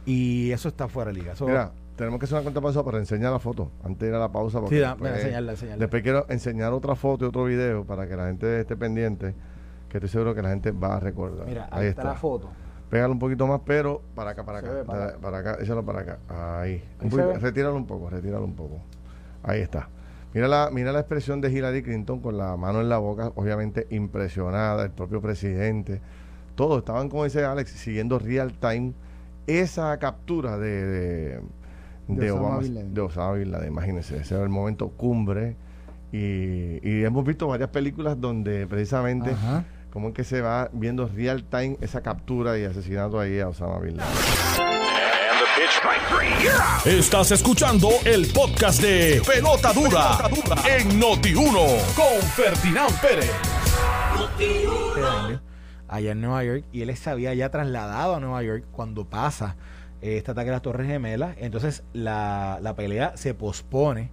Y 0.06 0.52
eso 0.52 0.68
está 0.70 0.88
fuera 0.88 1.12
de 1.12 1.20
liga. 1.20 1.34
Eso- 1.34 1.46
Mira, 1.48 1.72
tenemos 2.00 2.18
que 2.18 2.24
hacer 2.24 2.38
una 2.38 2.44
cuenta 2.44 2.62
pausa 2.62 2.82
para 2.82 2.98
enseñar 2.98 3.34
la 3.34 3.40
foto 3.40 3.72
antes 3.84 4.00
de 4.00 4.08
ir 4.08 4.14
a 4.14 4.20
la 4.20 4.32
pausa. 4.32 4.62
Porque 4.62 4.76
sí, 4.76 4.82
da, 4.82 4.92
después, 4.92 5.14
enseñarla, 5.16 5.52
enseñarla. 5.52 5.82
después 5.82 6.02
quiero 6.02 6.26
enseñar 6.30 6.72
otra 6.72 6.96
foto 6.96 7.26
y 7.26 7.28
otro 7.28 7.44
video 7.44 7.84
para 7.84 8.08
que 8.08 8.16
la 8.16 8.28
gente 8.28 8.62
esté 8.62 8.78
pendiente, 8.78 9.36
que 9.90 9.98
estoy 9.98 10.10
seguro 10.10 10.34
que 10.34 10.42
la 10.42 10.50
gente 10.50 10.72
va 10.72 10.96
a 10.96 11.00
recordar. 11.02 11.46
Mira, 11.46 11.68
ahí, 11.70 11.88
está, 11.88 12.06
la 12.06 12.16
foto. 12.16 12.50
Pégalo 12.90 13.12
un 13.12 13.20
poquito 13.20 13.46
más, 13.48 13.60
pero 13.66 14.02
para 14.16 14.32
acá, 14.32 14.46
para 14.46 14.62
Se 14.62 14.68
acá. 14.68 15.18
para 15.22 15.38
acá, 15.40 15.58
échalo 15.60 15.86
para 15.86 16.00
acá. 16.00 16.20
Ahí. 16.30 16.82
Retíralo 17.42 17.76
un 17.76 17.86
poco, 17.86 18.10
retíralo 18.10 18.46
un 18.46 18.56
poco. 18.56 18.80
Ahí 19.44 19.60
está. 19.60 19.90
Mira 20.34 20.48
la, 20.48 20.70
mira 20.72 20.94
la 20.94 21.00
expresión 21.00 21.42
de 21.42 21.52
Hillary 21.52 21.84
Clinton 21.84 22.22
con 22.22 22.38
la 22.38 22.56
mano 22.56 22.80
en 22.80 22.88
la 22.88 23.00
boca, 23.00 23.34
obviamente 23.36 23.88
impresionada, 23.90 24.86
el 24.86 24.92
propio 24.92 25.22
presidente. 25.22 26.00
Todos 26.56 26.78
estaban, 26.78 27.10
como 27.10 27.26
dice 27.26 27.44
Alex, 27.44 27.72
siguiendo 27.72 28.20
real 28.20 28.54
time 28.54 28.94
esa 29.48 29.98
captura 30.00 30.58
de, 30.58 30.86
de, 30.86 31.42
De 32.16 32.26
de 32.26 32.32
Osama 32.32 32.48
Obama, 32.48 32.62
Bin 32.62 32.74
Laden. 32.76 32.94
de 32.94 33.02
Osama 33.02 33.34
Bin 33.34 33.52
Laden. 33.52 33.68
Imagínense, 33.68 34.18
ese 34.18 34.36
era 34.36 34.44
el 34.44 34.50
momento 34.50 34.90
cumbre. 34.90 35.56
Y, 36.12 36.80
y 36.88 37.04
hemos 37.04 37.24
visto 37.24 37.48
varias 37.48 37.70
películas 37.70 38.20
donde 38.20 38.66
precisamente 38.68 39.32
Ajá. 39.32 39.64
cómo 39.92 40.08
es 40.10 40.14
que 40.16 40.24
se 40.24 40.42
va 40.42 40.70
viendo 40.74 41.08
real 41.08 41.44
time 41.44 41.78
esa 41.82 42.02
captura 42.02 42.58
y 42.58 42.64
asesinato 42.66 43.20
ahí 43.20 43.40
a 43.40 43.48
Osama 43.50 43.80
Bin 43.80 43.98
Laden. 43.98 44.14
Estás 46.86 47.32
escuchando 47.32 47.90
el 48.06 48.28
podcast 48.34 48.82
de 48.82 49.22
Pelota 49.26 49.72
Dura, 49.74 50.18
en 50.68 51.00
Noti1 51.00 51.94
con 51.96 52.22
Ferdinand 52.36 53.00
Pérez. 53.02 53.32
este 54.40 55.06
año 55.06 55.42
allá 55.88 56.12
en 56.12 56.22
Nueva 56.22 56.44
York 56.44 56.66
y 56.72 56.82
él 56.82 56.96
se 56.96 57.10
había 57.10 57.34
ya 57.34 57.50
trasladado 57.50 58.16
a 58.16 58.20
Nueva 58.20 58.42
York 58.44 58.66
cuando 58.72 59.06
pasa 59.10 59.56
este 60.02 60.32
ataque 60.32 60.50
a 60.50 60.54
las 60.54 60.62
Torres 60.62 60.88
Gemelas. 60.88 61.36
Entonces 61.40 61.84
la, 61.94 62.60
la 62.62 62.76
pelea 62.76 63.18
se 63.18 63.34
pospone 63.34 64.10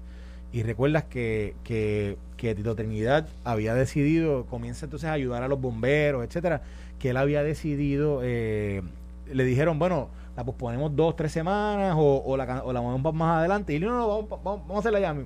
y 0.52 0.62
recuerdas 0.62 1.04
que, 1.04 1.54
que, 1.64 2.16
que 2.36 2.54
Tito 2.54 2.74
Trinidad 2.74 3.28
había 3.44 3.74
decidido, 3.74 4.46
comienza 4.46 4.86
entonces 4.86 5.08
a 5.08 5.12
ayudar 5.12 5.42
a 5.42 5.48
los 5.48 5.60
bomberos, 5.60 6.24
etcétera, 6.24 6.62
que 6.98 7.10
él 7.10 7.16
había 7.16 7.42
decidido, 7.42 8.20
eh, 8.22 8.82
le 9.30 9.44
dijeron, 9.44 9.78
bueno, 9.78 10.08
la 10.36 10.44
posponemos 10.44 10.94
dos, 10.96 11.16
tres 11.16 11.32
semanas 11.32 11.94
o, 11.98 12.22
o, 12.24 12.36
la, 12.36 12.62
o 12.64 12.72
la 12.72 12.80
movemos 12.80 13.14
más 13.14 13.38
adelante. 13.38 13.72
Y 13.72 13.76
él, 13.76 13.82
no, 13.82 13.98
no, 13.98 14.08
vamos, 14.08 14.30
vamos, 14.30 14.44
vamos 14.44 14.76
a 14.76 14.78
hacerla 14.78 15.00
ya. 15.00 15.16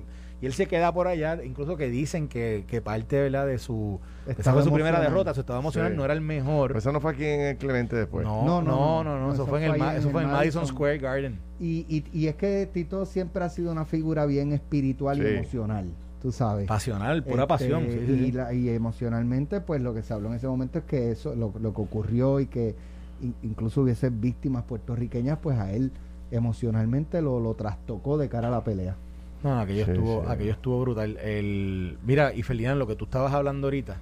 Y 0.41 0.47
él 0.47 0.53
se 0.53 0.65
queda 0.65 0.91
por 0.91 1.07
allá, 1.07 1.39
incluso 1.43 1.77
que 1.77 1.87
dicen 1.89 2.27
que, 2.27 2.65
que 2.67 2.81
parte 2.81 3.21
¿verdad? 3.21 3.45
de 3.45 3.59
su... 3.59 3.99
Esa 4.25 4.53
fue 4.53 4.63
su 4.63 4.73
primera 4.73 4.99
derrota, 4.99 5.33
su 5.35 5.41
estado 5.41 5.59
emocional 5.59 5.91
Sí. 5.91 5.97
no 5.97 6.03
era 6.03 6.13
el 6.15 6.21
mejor. 6.21 6.69
Pero 6.69 6.79
eso 6.79 6.91
no 6.91 6.99
fue 6.99 7.11
aquí 7.11 7.25
en 7.25 7.41
el 7.41 7.57
Clemente 7.57 7.95
después. 7.95 8.25
no, 8.25 8.43
No, 8.43 8.61
no, 8.61 8.71
no, 8.71 9.03
no, 9.03 9.03
no, 9.03 9.19
no, 9.27 9.33
eso 9.33 9.43
eso 9.43 9.45
fue 9.45 9.63
en 9.63 9.71
el, 9.75 9.81
eso 9.97 10.09
fue 10.09 10.23
en 10.23 10.29
el 10.29 10.33
Madison 10.33 10.61
Madison. 10.61 10.65
Square 10.65 10.97
Garden. 10.97 11.39
Y, 11.59 11.85
y, 11.87 12.03
y 12.11 12.27
es 12.27 12.35
que 12.35 12.67
Tito 12.73 13.05
siempre 13.05 13.43
ha 13.43 13.49
sido 13.49 13.71
una 13.71 13.85
figura 13.85 14.25
bien 14.25 14.51
espiritual 14.51 15.17
Sí. 15.17 15.23
y 15.23 15.27
emocional, 15.37 15.85
tú 16.23 16.31
sabes. 16.31 16.67
Pasional, 16.67 17.23
pura 17.23 17.43
Este, 17.43 17.47
pasión. 17.47 17.83
sí, 17.87 17.99
y, 18.11 18.25
sí. 18.25 18.31
la- 18.31 18.51
y 18.53 18.69
emocionalmente, 18.69 19.61
pues 19.61 19.79
lo 19.81 19.93
que 19.93 20.01
se 20.01 20.11
habló 20.13 20.29
en 20.29 20.35
ese 20.35 20.47
momento 20.47 20.79
es 20.79 20.85
que 20.85 21.11
eso, 21.11 21.35
lo, 21.35 21.53
lo 21.61 21.71
que 21.73 21.81
ocurrió 21.81 22.39
y 22.39 22.47
que 22.47 22.73
in- 23.21 23.35
incluso 23.43 23.81
hubiese 23.81 24.09
víctimas 24.09 24.63
puertorriqueñas, 24.63 25.37
pues 25.39 25.59
a 25.59 25.71
él 25.71 25.91
emocionalmente 26.31 27.21
lo, 27.21 27.39
lo 27.39 27.53
trastocó 27.53 28.17
de 28.17 28.27
cara 28.27 28.47
a 28.47 28.51
la 28.51 28.63
pelea. 28.63 28.95
No, 29.43 29.59
aquello, 29.59 29.85
Sí, 29.85 29.91
estuvo, 29.91 30.23
sí. 30.23 30.27
aquello 30.31 30.51
estuvo 30.51 30.81
brutal. 30.81 31.17
El, 31.17 31.97
mira, 32.05 32.33
y 32.33 32.43
Ferdinand, 32.43 32.77
lo 32.77 32.87
que 32.87 32.95
tú 32.95 33.05
estabas 33.05 33.33
hablando 33.33 33.67
ahorita, 33.67 33.97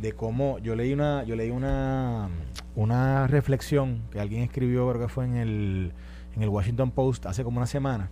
de 0.00 0.12
cómo 0.12 0.58
yo 0.60 0.76
leí 0.76 0.92
una, 0.92 1.24
yo 1.24 1.34
leí 1.36 1.50
una, 1.50 2.28
una 2.76 3.26
reflexión 3.26 4.02
que 4.12 4.20
alguien 4.20 4.42
escribió, 4.42 4.88
creo 4.90 5.00
que 5.02 5.08
fue 5.08 5.24
en 5.24 5.36
el, 5.36 5.92
en 6.36 6.42
el 6.42 6.48
Washington 6.48 6.90
Post 6.92 7.26
hace 7.26 7.42
como 7.42 7.56
una 7.58 7.66
semana, 7.66 8.10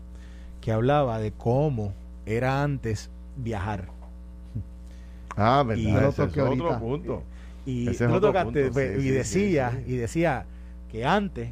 que 0.61 0.73
hablaba 0.73 1.19
de 1.21 1.31
cómo 1.33 1.93
era 2.27 2.63
antes 2.63 3.11
viajar. 3.37 3.89
Ah, 5.37 5.63
verdad. 5.67 5.83
Y- 5.83 5.89
ese 5.89 6.25
es 6.25 6.37
otro 6.39 6.79
punto. 6.79 7.23
Y 7.67 7.89
Ese 7.89 8.05
es 8.05 8.11
otro 8.11 8.29
tocaste, 8.29 8.65
punto, 8.65 8.73
pues, 8.73 9.01
sí, 9.03 9.09
y 9.09 9.11
decía, 9.11 9.83
y 9.87 9.97
decía 9.97 10.47
que 10.91 11.05
antes 11.05 11.51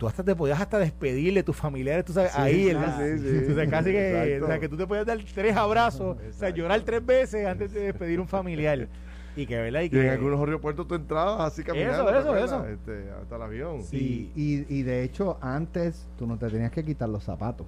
tú 0.00 0.08
hasta 0.08 0.24
te 0.24 0.34
podías 0.34 0.58
hasta 0.58 0.78
despedirle 0.78 1.42
tus 1.42 1.54
familiares, 1.54 2.06
tú 2.06 2.14
sabes, 2.14 2.32
Sí, 2.32 2.40
ahí 2.40 2.72
la- 2.72 2.96
sí, 2.96 3.18
sí. 3.18 3.46
o 3.52 3.54
sea, 3.54 3.68
casi 3.68 3.90
que, 3.92 4.40
o 4.42 4.46
sea, 4.46 4.58
que 4.58 4.66
tú 4.66 4.78
te 4.78 4.86
podías 4.86 5.04
dar 5.04 5.18
tres 5.34 5.54
abrazos, 5.54 6.16
o 6.16 6.32
sea, 6.32 6.48
llorar 6.48 6.80
tres 6.80 7.04
veces 7.04 7.46
antes 7.46 7.70
de 7.70 7.80
despedir 7.82 8.18
un 8.18 8.26
familiar. 8.26 8.88
Y 9.36 9.44
que, 9.46 9.56
¿verdad? 9.58 9.82
Y 9.82 9.84
Y 9.84 9.90
que, 9.90 10.00
en 10.06 10.08
algunos 10.10 10.40
aeropuertos 10.40 10.88
tú 10.88 10.94
entrabas 10.94 11.52
así 11.52 11.62
caminando. 11.62 12.08
Eso, 12.10 12.12
¿te 12.12 12.18
eso, 12.18 12.36
eso. 12.44 12.66
Este, 12.66 13.10
hasta 13.20 13.36
el 13.36 13.42
avión. 13.42 13.82
Sí. 13.82 14.32
Y, 14.34 14.64
y, 14.74 14.78
y 14.80 14.82
de 14.84 15.02
hecho, 15.04 15.36
antes 15.42 16.08
tú 16.18 16.26
no 16.26 16.38
te 16.38 16.48
tenías 16.48 16.72
que 16.72 16.82
quitar 16.82 17.08
los 17.10 17.22
zapatos. 17.22 17.66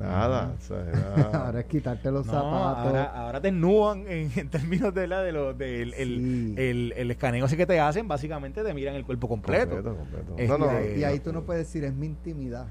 Nada. 0.00 0.52
o 0.58 0.60
sea, 0.60 0.82
era- 0.88 1.44
Ahora 1.46 1.60
es 1.60 1.66
quitarte 1.66 2.10
los 2.10 2.26
no, 2.26 2.32
zapatos. 2.32 2.86
ahora, 2.86 3.04
ahora 3.04 3.40
te 3.40 3.48
ennúan 3.48 4.04
en, 4.08 4.30
en 4.36 4.48
términos 4.48 4.92
de 4.92 5.06
la 5.06 5.22
de 5.22 5.32
lo, 5.32 5.54
del 5.54 5.94
el, 5.94 6.08
Sí. 6.18 6.54
el, 6.58 6.92
el 6.96 7.10
escaneo 7.10 7.46
ese 7.46 7.56
que 7.56 7.66
te 7.66 7.78
hacen, 7.80 8.08
básicamente 8.08 8.62
te 8.64 8.74
miran 8.74 8.94
el 8.96 9.04
cuerpo 9.04 9.28
completo. 9.28 9.70
completo, 9.82 9.96
completo. 9.96 10.34
Este, 10.36 10.48
No, 10.48 10.58
no, 10.58 10.84
y 10.96 11.04
ahí 11.04 11.20
tú 11.20 11.32
no 11.32 11.42
puedes 11.42 11.66
decir, 11.66 11.84
es 11.84 11.94
mi 11.94 12.06
intimidad. 12.06 12.66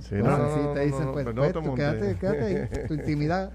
Sí, 0.00 0.08
Pues 0.10 0.24
no, 0.24 0.38
no, 0.38 0.44
así 0.44 0.60
no, 0.60 0.72
te 0.72 0.80
no, 0.80 0.84
dicen, 0.86 1.04
no, 1.06 1.12
pues, 1.12 1.24
pues, 1.24 1.36
no 1.36 1.42
te 1.42 1.52
tú 1.52 1.74
quédate, 1.74 2.16
quédate 2.18 2.44
ahí, 2.44 2.86
tu 2.88 2.94
intimidad. 3.00 3.50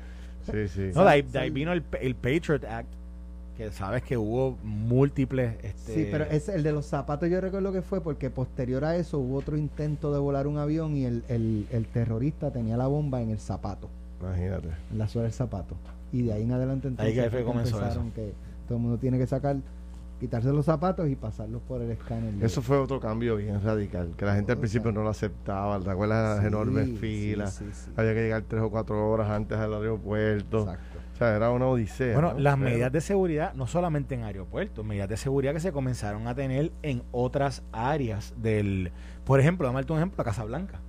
Sí, 0.50 0.68
sí. 0.70 0.92
No, 0.96 1.04
de 1.04 1.10
ahí, 1.10 1.22
de 1.22 1.30
Sal- 1.32 1.42
ahí 1.44 1.50
vino 1.50 1.74
el, 1.74 1.84
el 2.00 2.16
Patriot 2.16 2.64
Act, 2.64 2.88
que 3.60 3.72
sabes 3.74 4.04
que 4.04 4.16
hubo 4.16 4.58
múltiples... 4.64 5.56
Este, 5.64 5.94
Sí, 5.94 6.08
pero 6.10 6.24
es 6.24 6.48
el 6.48 6.64
de 6.64 6.72
los 6.72 6.86
zapatos 6.86 7.30
yo 7.30 7.42
recuerdo 7.42 7.74
que 7.74 7.82
fue 7.82 8.00
porque 8.00 8.30
posterior 8.30 8.86
a 8.86 8.96
eso 8.96 9.20
hubo 9.20 9.36
otro 9.38 9.58
intento 9.58 10.14
de 10.14 10.20
volar 10.20 10.48
un 10.48 10.58
avión 10.58 10.96
y 10.96 11.04
el, 11.04 11.24
el, 11.28 11.68
el 11.72 11.86
terrorista 11.88 12.52
tenía 12.52 12.78
la 12.78 12.88
bomba 12.88 13.22
en 13.22 13.32
el 13.32 13.40
zapato, 13.40 13.90
Imagínate. 14.22 14.70
en 14.92 14.98
la 14.98 15.10
suela 15.10 15.24
del 15.24 15.34
zapato. 15.34 15.76
Y 16.14 16.22
de 16.22 16.32
ahí 16.34 16.44
en 16.44 16.54
adelante 16.54 16.88
entonces 16.88 17.14
que 17.14 17.22
fue 17.24 17.30
fue 17.32 17.40
que 17.40 17.46
comenzó 17.46 17.78
empezaron 17.80 18.12
que 18.12 18.34
todo 18.68 18.78
el 18.78 18.82
mundo 18.84 18.98
tiene 18.98 19.18
que 19.18 19.28
sacar, 19.28 19.58
quitarse 20.22 20.50
los 20.54 20.66
zapatos 20.66 21.10
y 21.10 21.16
pasarlos 21.18 21.62
por 21.68 21.82
el 21.82 21.92
escáner. 21.92 22.34
Eso 22.42 22.62
fue 22.62 22.78
otro 22.78 23.02
cambio 23.02 23.36
bien 23.36 23.62
radical, 23.62 24.14
que 24.16 24.24
la 24.26 24.36
gente 24.36 24.54
al 24.54 24.58
principio 24.58 24.94
no 24.94 25.04
lo 25.04 25.10
aceptaba, 25.10 25.80
¿te 25.82 25.90
acuerdas 25.90 26.18
de 26.24 26.30
las 26.36 26.40
Sí, 26.42 26.48
enormes 26.48 26.86
sí, 26.88 26.96
filas? 26.96 27.54
sí, 27.56 27.66
sí. 27.74 27.92
Había 27.98 28.14
que 28.14 28.22
llegar 28.22 28.44
tres 28.48 28.62
o 28.64 28.70
cuatro 28.70 29.10
horas 29.10 29.30
antes 29.30 29.58
al 29.58 29.74
aeropuerto. 29.74 30.60
Exacto. 30.62 30.89
Sea, 31.20 31.36
era 31.36 31.52
una 31.52 31.68
odisea. 31.68 32.14
Bueno, 32.14 32.34
¿no? 32.34 32.40
las 32.40 32.56
Pero- 32.56 32.70
medidas 32.70 32.92
de 32.92 33.02
seguridad, 33.02 33.54
no 33.54 33.68
solamente 33.68 34.16
en 34.16 34.24
aeropuertos, 34.24 34.84
medidas 34.86 35.10
de 35.10 35.18
seguridad 35.18 35.54
que 35.54 35.60
se 35.60 35.72
comenzaron 35.72 36.28
a 36.28 36.34
tener 36.34 36.72
en 36.82 37.04
otras 37.12 37.62
áreas 37.72 38.34
del... 38.38 38.92
Por 39.26 39.40
ejemplo, 39.40 39.68
dame 39.68 39.82
un 39.88 39.98
ejemplo, 39.98 40.16
la 40.18 40.24
Casa 40.24 40.44
Blanca. 40.46 40.80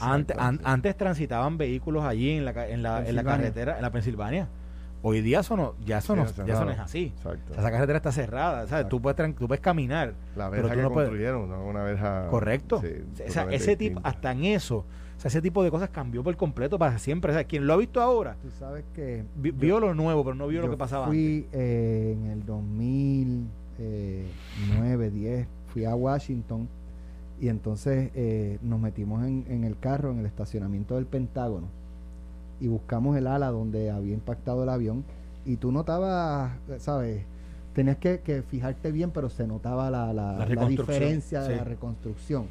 Antes, 0.00 0.36
an- 0.36 0.54
Exacto, 0.56 0.58
sí. 0.68 0.72
antes 0.74 0.96
transitaban 0.96 1.56
vehículos 1.58 2.04
allí 2.04 2.32
en 2.32 2.44
la, 2.44 2.68
en 2.68 2.82
la, 2.82 3.06
en 3.08 3.16
la 3.16 3.24
carretera, 3.24 3.76
en 3.76 3.82
la 3.82 3.90
Pensilvania. 3.90 4.48
Hoy 5.06 5.20
día 5.20 5.40
eso 5.40 5.54
no, 5.56 5.74
ya 5.84 5.98
eso 5.98 6.14
Sí, 6.14 6.20
no, 6.20 6.46
ya 6.46 6.54
eso 6.54 6.64
no 6.64 6.70
es 6.70 6.78
así. 6.78 7.12
Exacto. 7.14 7.50
O 7.50 7.54
sea, 7.54 7.62
esa 7.62 7.70
carretera 7.70 7.98
está 7.98 8.10
cerrada, 8.10 8.66
¿sabes? 8.66 8.88
Tú 8.88 9.02
puedes, 9.02 9.34
tú 9.36 9.46
puedes 9.46 9.60
caminar, 9.60 10.14
La 10.34 10.48
pero 10.50 10.62
verja 10.62 10.74
tú 10.74 10.76
que 10.78 10.82
no 10.82 10.90
puedes... 10.92 11.08
construyeron, 11.10 11.48
¿no? 11.50 11.66
Una 11.66 11.82
verja... 11.82 12.26
Correcto. 12.28 12.80
sí, 12.80 12.88
o 13.28 13.30
sea, 13.30 13.44
ese 13.50 13.76
tipo, 13.76 14.00
hasta 14.02 14.32
en 14.32 14.44
eso, 14.46 14.78
o 14.78 15.20
sea, 15.20 15.28
ese 15.28 15.42
tipo 15.42 15.62
de 15.62 15.70
cosas 15.70 15.90
cambió 15.90 16.24
por 16.24 16.34
completo 16.38 16.78
para 16.78 16.98
siempre. 16.98 17.32
O 17.32 17.34
sea, 17.34 17.44
quien 17.44 17.66
lo 17.66 17.74
ha 17.74 17.76
visto 17.76 18.00
ahora, 18.00 18.36
Tú 18.42 18.50
sabes 18.58 18.84
que 18.94 19.24
vi- 19.36 19.50
yo- 19.52 19.56
vio 19.58 19.78
lo 19.80 19.94
nuevo, 19.94 20.24
pero 20.24 20.34
no 20.36 20.46
vio 20.48 20.62
lo 20.62 20.70
que 20.70 20.76
pasaba 20.78 21.04
antes. 21.06 21.18
Fui 21.20 21.46
eh, 21.52 22.16
en 22.18 22.30
el 22.30 22.44
2009, 23.78 25.10
10, 25.10 25.46
fui 25.68 25.84
a 25.84 25.94
Washington 25.94 26.68
y 27.40 27.48
entonces 27.48 28.10
eh, 28.14 28.58
nos 28.62 28.80
metimos 28.80 29.24
en, 29.26 29.44
en 29.48 29.64
el 29.64 29.78
carro 29.78 30.10
en 30.12 30.20
el 30.20 30.26
estacionamiento 30.26 30.94
del 30.96 31.06
Pentágono 31.06 31.66
y 32.60 32.68
buscamos 32.68 33.16
el 33.16 33.26
ala 33.26 33.50
donde 33.50 33.90
había 33.90 34.14
impactado 34.14 34.62
el 34.62 34.68
avión 34.68 35.04
y 35.44 35.56
tú 35.56 35.72
notabas, 35.72 36.52
¿sabes? 36.78 37.22
Tenías 37.74 37.96
que, 37.98 38.20
que 38.20 38.42
fijarte 38.42 38.92
bien, 38.92 39.10
pero 39.10 39.28
se 39.28 39.46
notaba 39.46 39.90
la, 39.90 40.12
la- 40.12 40.32
La 40.32 40.38
la 40.38 40.44
reconstrucción, 40.44 40.96
diferencia 40.98 41.40
de 41.42 41.48
sí. 41.50 41.56
la 41.56 41.64
reconstrucción. 41.64 42.46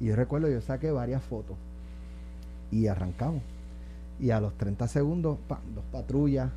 Y 0.00 0.06
yo 0.06 0.16
recuerdo, 0.16 0.48
yo 0.48 0.60
saqué 0.60 0.90
varias 0.92 1.22
fotos 1.22 1.56
y 2.70 2.86
arrancamos. 2.86 3.42
Y 4.20 4.30
a 4.30 4.40
los 4.40 4.54
30 4.54 4.86
segundos, 4.88 5.38
¡pam! 5.48 5.58
dos 5.74 5.84
patrullas, 5.90 6.50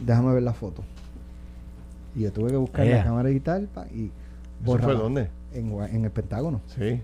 déjame 0.00 0.32
ver 0.34 0.42
la 0.44 0.52
foto. 0.54 0.82
Y 2.14 2.20
yo 2.20 2.32
tuve 2.32 2.50
que 2.50 2.56
buscar 2.56 2.86
Ea. 2.86 2.98
la 2.98 3.04
cámara 3.04 3.28
digital 3.28 3.68
pa, 3.74 3.86
y 3.88 4.12
¿Eso 4.64 4.78
fue 4.78 4.94
dónde? 4.94 5.28
En, 5.52 5.72
en 5.72 6.04
el 6.04 6.10
Pentágono. 6.12 6.60
Sí. 6.68 7.02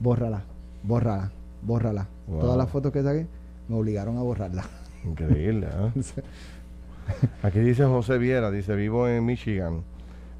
Bórrala, 0.00 0.42
bórrala, 0.82 1.30
bórrala. 1.62 2.08
Wow. 2.26 2.40
Todas 2.40 2.56
las 2.58 2.68
fotos 2.68 2.92
que 2.92 3.02
saqué 3.02 3.26
me 3.72 3.78
obligaron 3.78 4.16
a 4.18 4.22
borrarla. 4.22 4.64
Increíble, 5.04 5.66
¿ah? 5.72 5.90
Aquí 7.42 7.58
dice 7.60 7.84
José 7.84 8.18
Viera, 8.18 8.50
dice, 8.50 8.74
vivo 8.76 9.08
en 9.08 9.24
Michigan. 9.26 9.82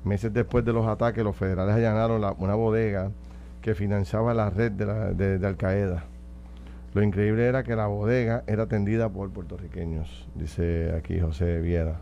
Meses 0.05 0.33
después 0.33 0.65
de 0.65 0.73
los 0.73 0.87
ataques, 0.87 1.23
los 1.25 1.37
federales 1.37 1.75
allanaron 1.75 2.21
la- 2.21 2.33
una 2.33 2.55
bodega 2.55 3.11
que 3.61 3.75
financiaba 3.75 4.35
la 4.35 4.51
red 4.51 4.73
de, 4.73 4.87
la- 4.87 5.13
de- 5.13 5.39
de 5.39 5.47
Al 5.47 5.57
Qaeda. 5.57 6.05
Lo 6.95 7.03
increíble 7.03 7.47
era 7.47 7.63
que 7.63 7.75
la 7.75 7.87
bodega 7.87 8.45
era 8.47 8.65
atendida 8.65 9.09
por 9.09 9.31
puertorriqueños, 9.31 10.29
dice 10.35 10.93
aquí 10.97 11.19
José 11.21 11.61
Viera. 11.61 12.01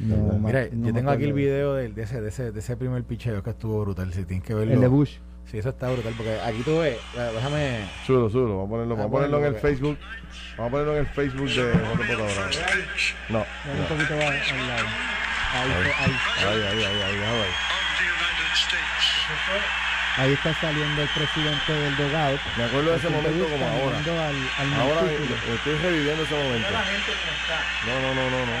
No, 0.00 0.38
Mira, 0.38 0.66
no 0.72 0.88
yo 0.88 0.94
tengo 0.94 1.10
aquí 1.10 1.24
el 1.24 1.32
video 1.32 1.74
de, 1.74 1.92
ese, 1.96 2.20
de, 2.20 2.28
ese, 2.28 2.50
de 2.52 2.58
ese 2.60 2.76
primer 2.76 3.04
picheo 3.04 3.42
que 3.42 3.50
estuvo 3.50 3.80
brutal. 3.80 4.12
Si 4.12 4.24
tienes 4.24 4.44
que 4.44 4.54
verlo. 4.54 4.74
El 4.74 4.80
de 4.80 4.88
Bush. 4.88 5.18
Sí, 5.50 5.58
eso 5.58 5.68
está 5.68 5.88
brutal. 5.90 6.14
Porque 6.16 6.38
aquí 6.40 6.62
tú 6.62 6.78
ves. 6.80 6.98
eh, 7.14 7.30
Déjame. 7.34 7.88
Súbelo, 8.06 8.30
súbelo, 8.30 8.56
vamos 8.58 8.66
a 8.66 8.70
ponerlo, 8.70 8.94
Ah, 8.94 8.96
vamos 8.98 9.08
a 9.08 9.12
ponerlo 9.12 9.38
en 9.38 9.44
el 9.54 9.60
Facebook. 9.60 9.98
Vamos 10.56 10.68
a 10.68 10.70
ponerlo 10.70 10.92
en 10.94 10.98
el 11.00 11.06
Facebook 11.06 11.48
de. 11.48 11.74
No, 13.28 13.46
Dale 13.64 13.80
un 13.80 13.86
poquito 13.86 14.14
más 14.16 14.24
al 14.24 14.68
lado. 14.68 14.86
Ahí, 15.54 15.70
Ahí. 15.70 15.92
ahí, 15.98 16.12
ahí, 16.38 16.46
ahí, 16.46 16.84
ahí, 16.84 17.02
ahí, 17.02 17.16
déjalo 17.16 17.42
ahí. 17.44 17.50
ahí 20.16 20.32
está 20.32 20.54
saliendo 20.54 21.02
el 21.02 21.08
presidente 21.08 21.72
del 21.72 21.96
dogado. 21.96 22.38
Me 22.56 22.64
acuerdo 22.64 22.90
de 22.90 22.96
ese 22.96 23.08
momento 23.08 23.48
como 23.48 23.66
ahora. 23.68 23.98
Al, 23.98 24.08
al 24.58 24.80
Ahora 24.80 25.02
me- 25.02 25.12
montículo. 25.12 25.38
me 25.48 25.54
estoy 25.54 25.76
reviviendo 25.78 26.22
ese 26.24 26.34
momento. 26.34 26.68
No, 27.86 28.00
no, 28.00 28.14
no, 28.14 28.30
no, 28.30 28.46
no. 28.46 28.52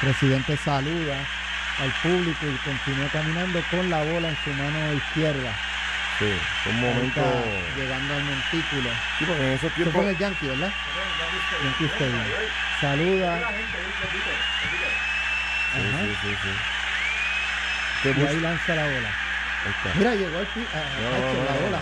Presidente 0.00 0.56
saluda 0.56 1.16
al 1.80 1.92
público 2.02 2.46
y 2.46 2.56
continúa 2.58 3.08
caminando 3.10 3.62
con 3.70 3.90
la 3.90 4.02
bola 4.02 4.28
en 4.28 4.36
su 4.36 4.50
mano 4.50 4.94
izquierda. 4.94 5.52
Sí, 6.18 6.38
un 6.66 6.80
momento. 6.80 7.20
Llegando 7.76 8.14
al 8.14 8.22
montículo. 8.22 8.90
Sí, 9.18 9.24
porque 9.26 9.44
en 9.44 9.52
esos 9.52 9.72
tiempos. 9.74 10.02
fue 10.02 10.10
el 10.12 10.18
Yankee, 10.18 10.46
¿verdad? 10.46 10.72
Yankee 11.62 11.84
Stadium. 11.86 12.24
Saluda. 12.80 13.40
Sí, 15.74 15.82
sí, 15.98 16.14
sí, 16.22 16.36
sí. 16.42 16.54
¿Qué 18.02 18.20
Y 18.20 18.26
ahí 18.26 18.40
lanza 18.40 18.74
la 18.74 18.84
bola. 18.84 19.23
Mira, 19.98 20.14
llegó 20.14 20.38
al 20.38 20.46
pi- 20.46 20.60
a- 20.72 20.78
a- 20.78 21.00
No, 21.00 21.08
Hacho, 21.16 21.38
no, 21.38 21.44
la 21.44 21.54
no. 21.54 21.60
bola. 21.66 21.80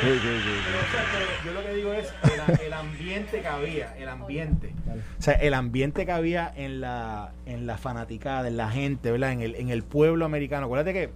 Sí, 0.00 0.08
sí, 0.08 0.18
sí, 0.20 0.28
sí. 0.44 1.46
Yo 1.46 1.52
lo 1.52 1.62
que 1.62 1.74
digo 1.74 1.92
es 1.92 2.12
el, 2.24 2.66
el 2.66 2.72
ambiente 2.72 3.40
que 3.40 3.46
había, 3.48 3.96
el 3.96 4.08
ambiente. 4.08 4.74
O 5.18 5.22
sea, 5.22 5.34
el 5.34 5.54
ambiente 5.54 6.04
que 6.06 6.12
había 6.12 6.52
en 6.56 6.80
la, 6.80 7.32
en 7.46 7.66
la 7.66 7.78
fanaticada, 7.78 8.48
en 8.48 8.56
la 8.56 8.70
gente, 8.70 9.10
¿verdad? 9.12 9.32
En 9.32 9.40
el, 9.42 9.54
en 9.56 9.70
el 9.70 9.82
pueblo 9.82 10.24
americano. 10.24 10.66
Acuérdate 10.66 10.92
que, 10.92 11.10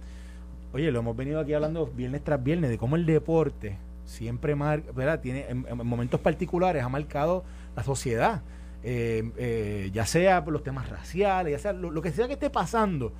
oye, 0.73 0.91
lo 0.91 0.99
hemos 0.99 1.15
venido 1.17 1.39
aquí 1.39 1.53
hablando 1.53 1.87
viernes 1.87 2.23
tras 2.23 2.41
viernes 2.43 2.69
de 2.69 2.77
cómo 2.77 2.95
el 2.95 3.05
deporte 3.05 3.77
siempre 4.05 4.55
marca, 4.55 4.91
¿verdad? 4.93 5.19
Tiene, 5.19 5.45
en, 5.49 5.65
en 5.69 5.85
momentos 5.85 6.19
particulares 6.21 6.83
ha 6.83 6.89
marcado 6.89 7.43
la 7.75 7.83
sociedad. 7.83 8.41
Eh, 8.83 9.31
eh, 9.37 9.89
ya 9.93 10.05
sea 10.05 10.43
por 10.43 10.53
los 10.53 10.63
temas 10.63 10.89
raciales, 10.89 11.51
ya 11.51 11.59
sea 11.59 11.73
lo, 11.73 11.91
lo 11.91 12.01
que 12.01 12.11
sea 12.11 12.27
que 12.27 12.33
esté 12.33 12.49
pasando 12.49 13.11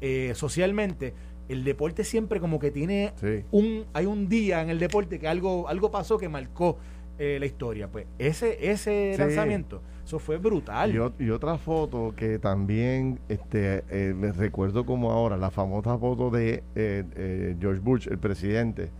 eh, 0.00 0.32
socialmente, 0.34 1.14
el 1.48 1.62
deporte 1.64 2.04
siempre 2.04 2.40
como 2.40 2.58
que 2.58 2.70
tiene 2.70 3.12
Sí. 3.16 3.44
un 3.50 3.84
hay 3.92 4.06
un 4.06 4.28
día 4.28 4.60
en 4.62 4.70
el 4.70 4.78
deporte 4.78 5.18
que 5.18 5.28
algo 5.28 5.68
algo 5.68 5.90
pasó 5.90 6.18
que 6.18 6.28
marcó 6.28 6.78
eh, 7.18 7.36
la 7.38 7.46
historia 7.46 7.86
pues 7.88 8.06
ese 8.18 8.70
ese 8.72 9.12
Sí. 9.14 9.20
lanzamiento 9.20 9.80
eso 10.04 10.18
fue 10.18 10.38
brutal 10.38 10.92
Y, 10.94 10.98
ot- 10.98 11.14
y 11.20 11.30
otra 11.30 11.58
foto 11.58 12.12
que 12.16 12.38
también 12.38 13.20
este, 13.28 13.84
eh, 13.88 14.14
me 14.16 14.32
recuerdo 14.32 14.84
como 14.84 15.12
ahora, 15.12 15.36
la 15.36 15.50
famosa 15.50 15.96
foto 15.96 16.30
de 16.30 16.64
eh, 16.74 17.04
eh, 17.14 17.56
George 17.60 17.80
Bush, 17.80 18.08
el 18.08 18.18
presidente, 18.18 18.90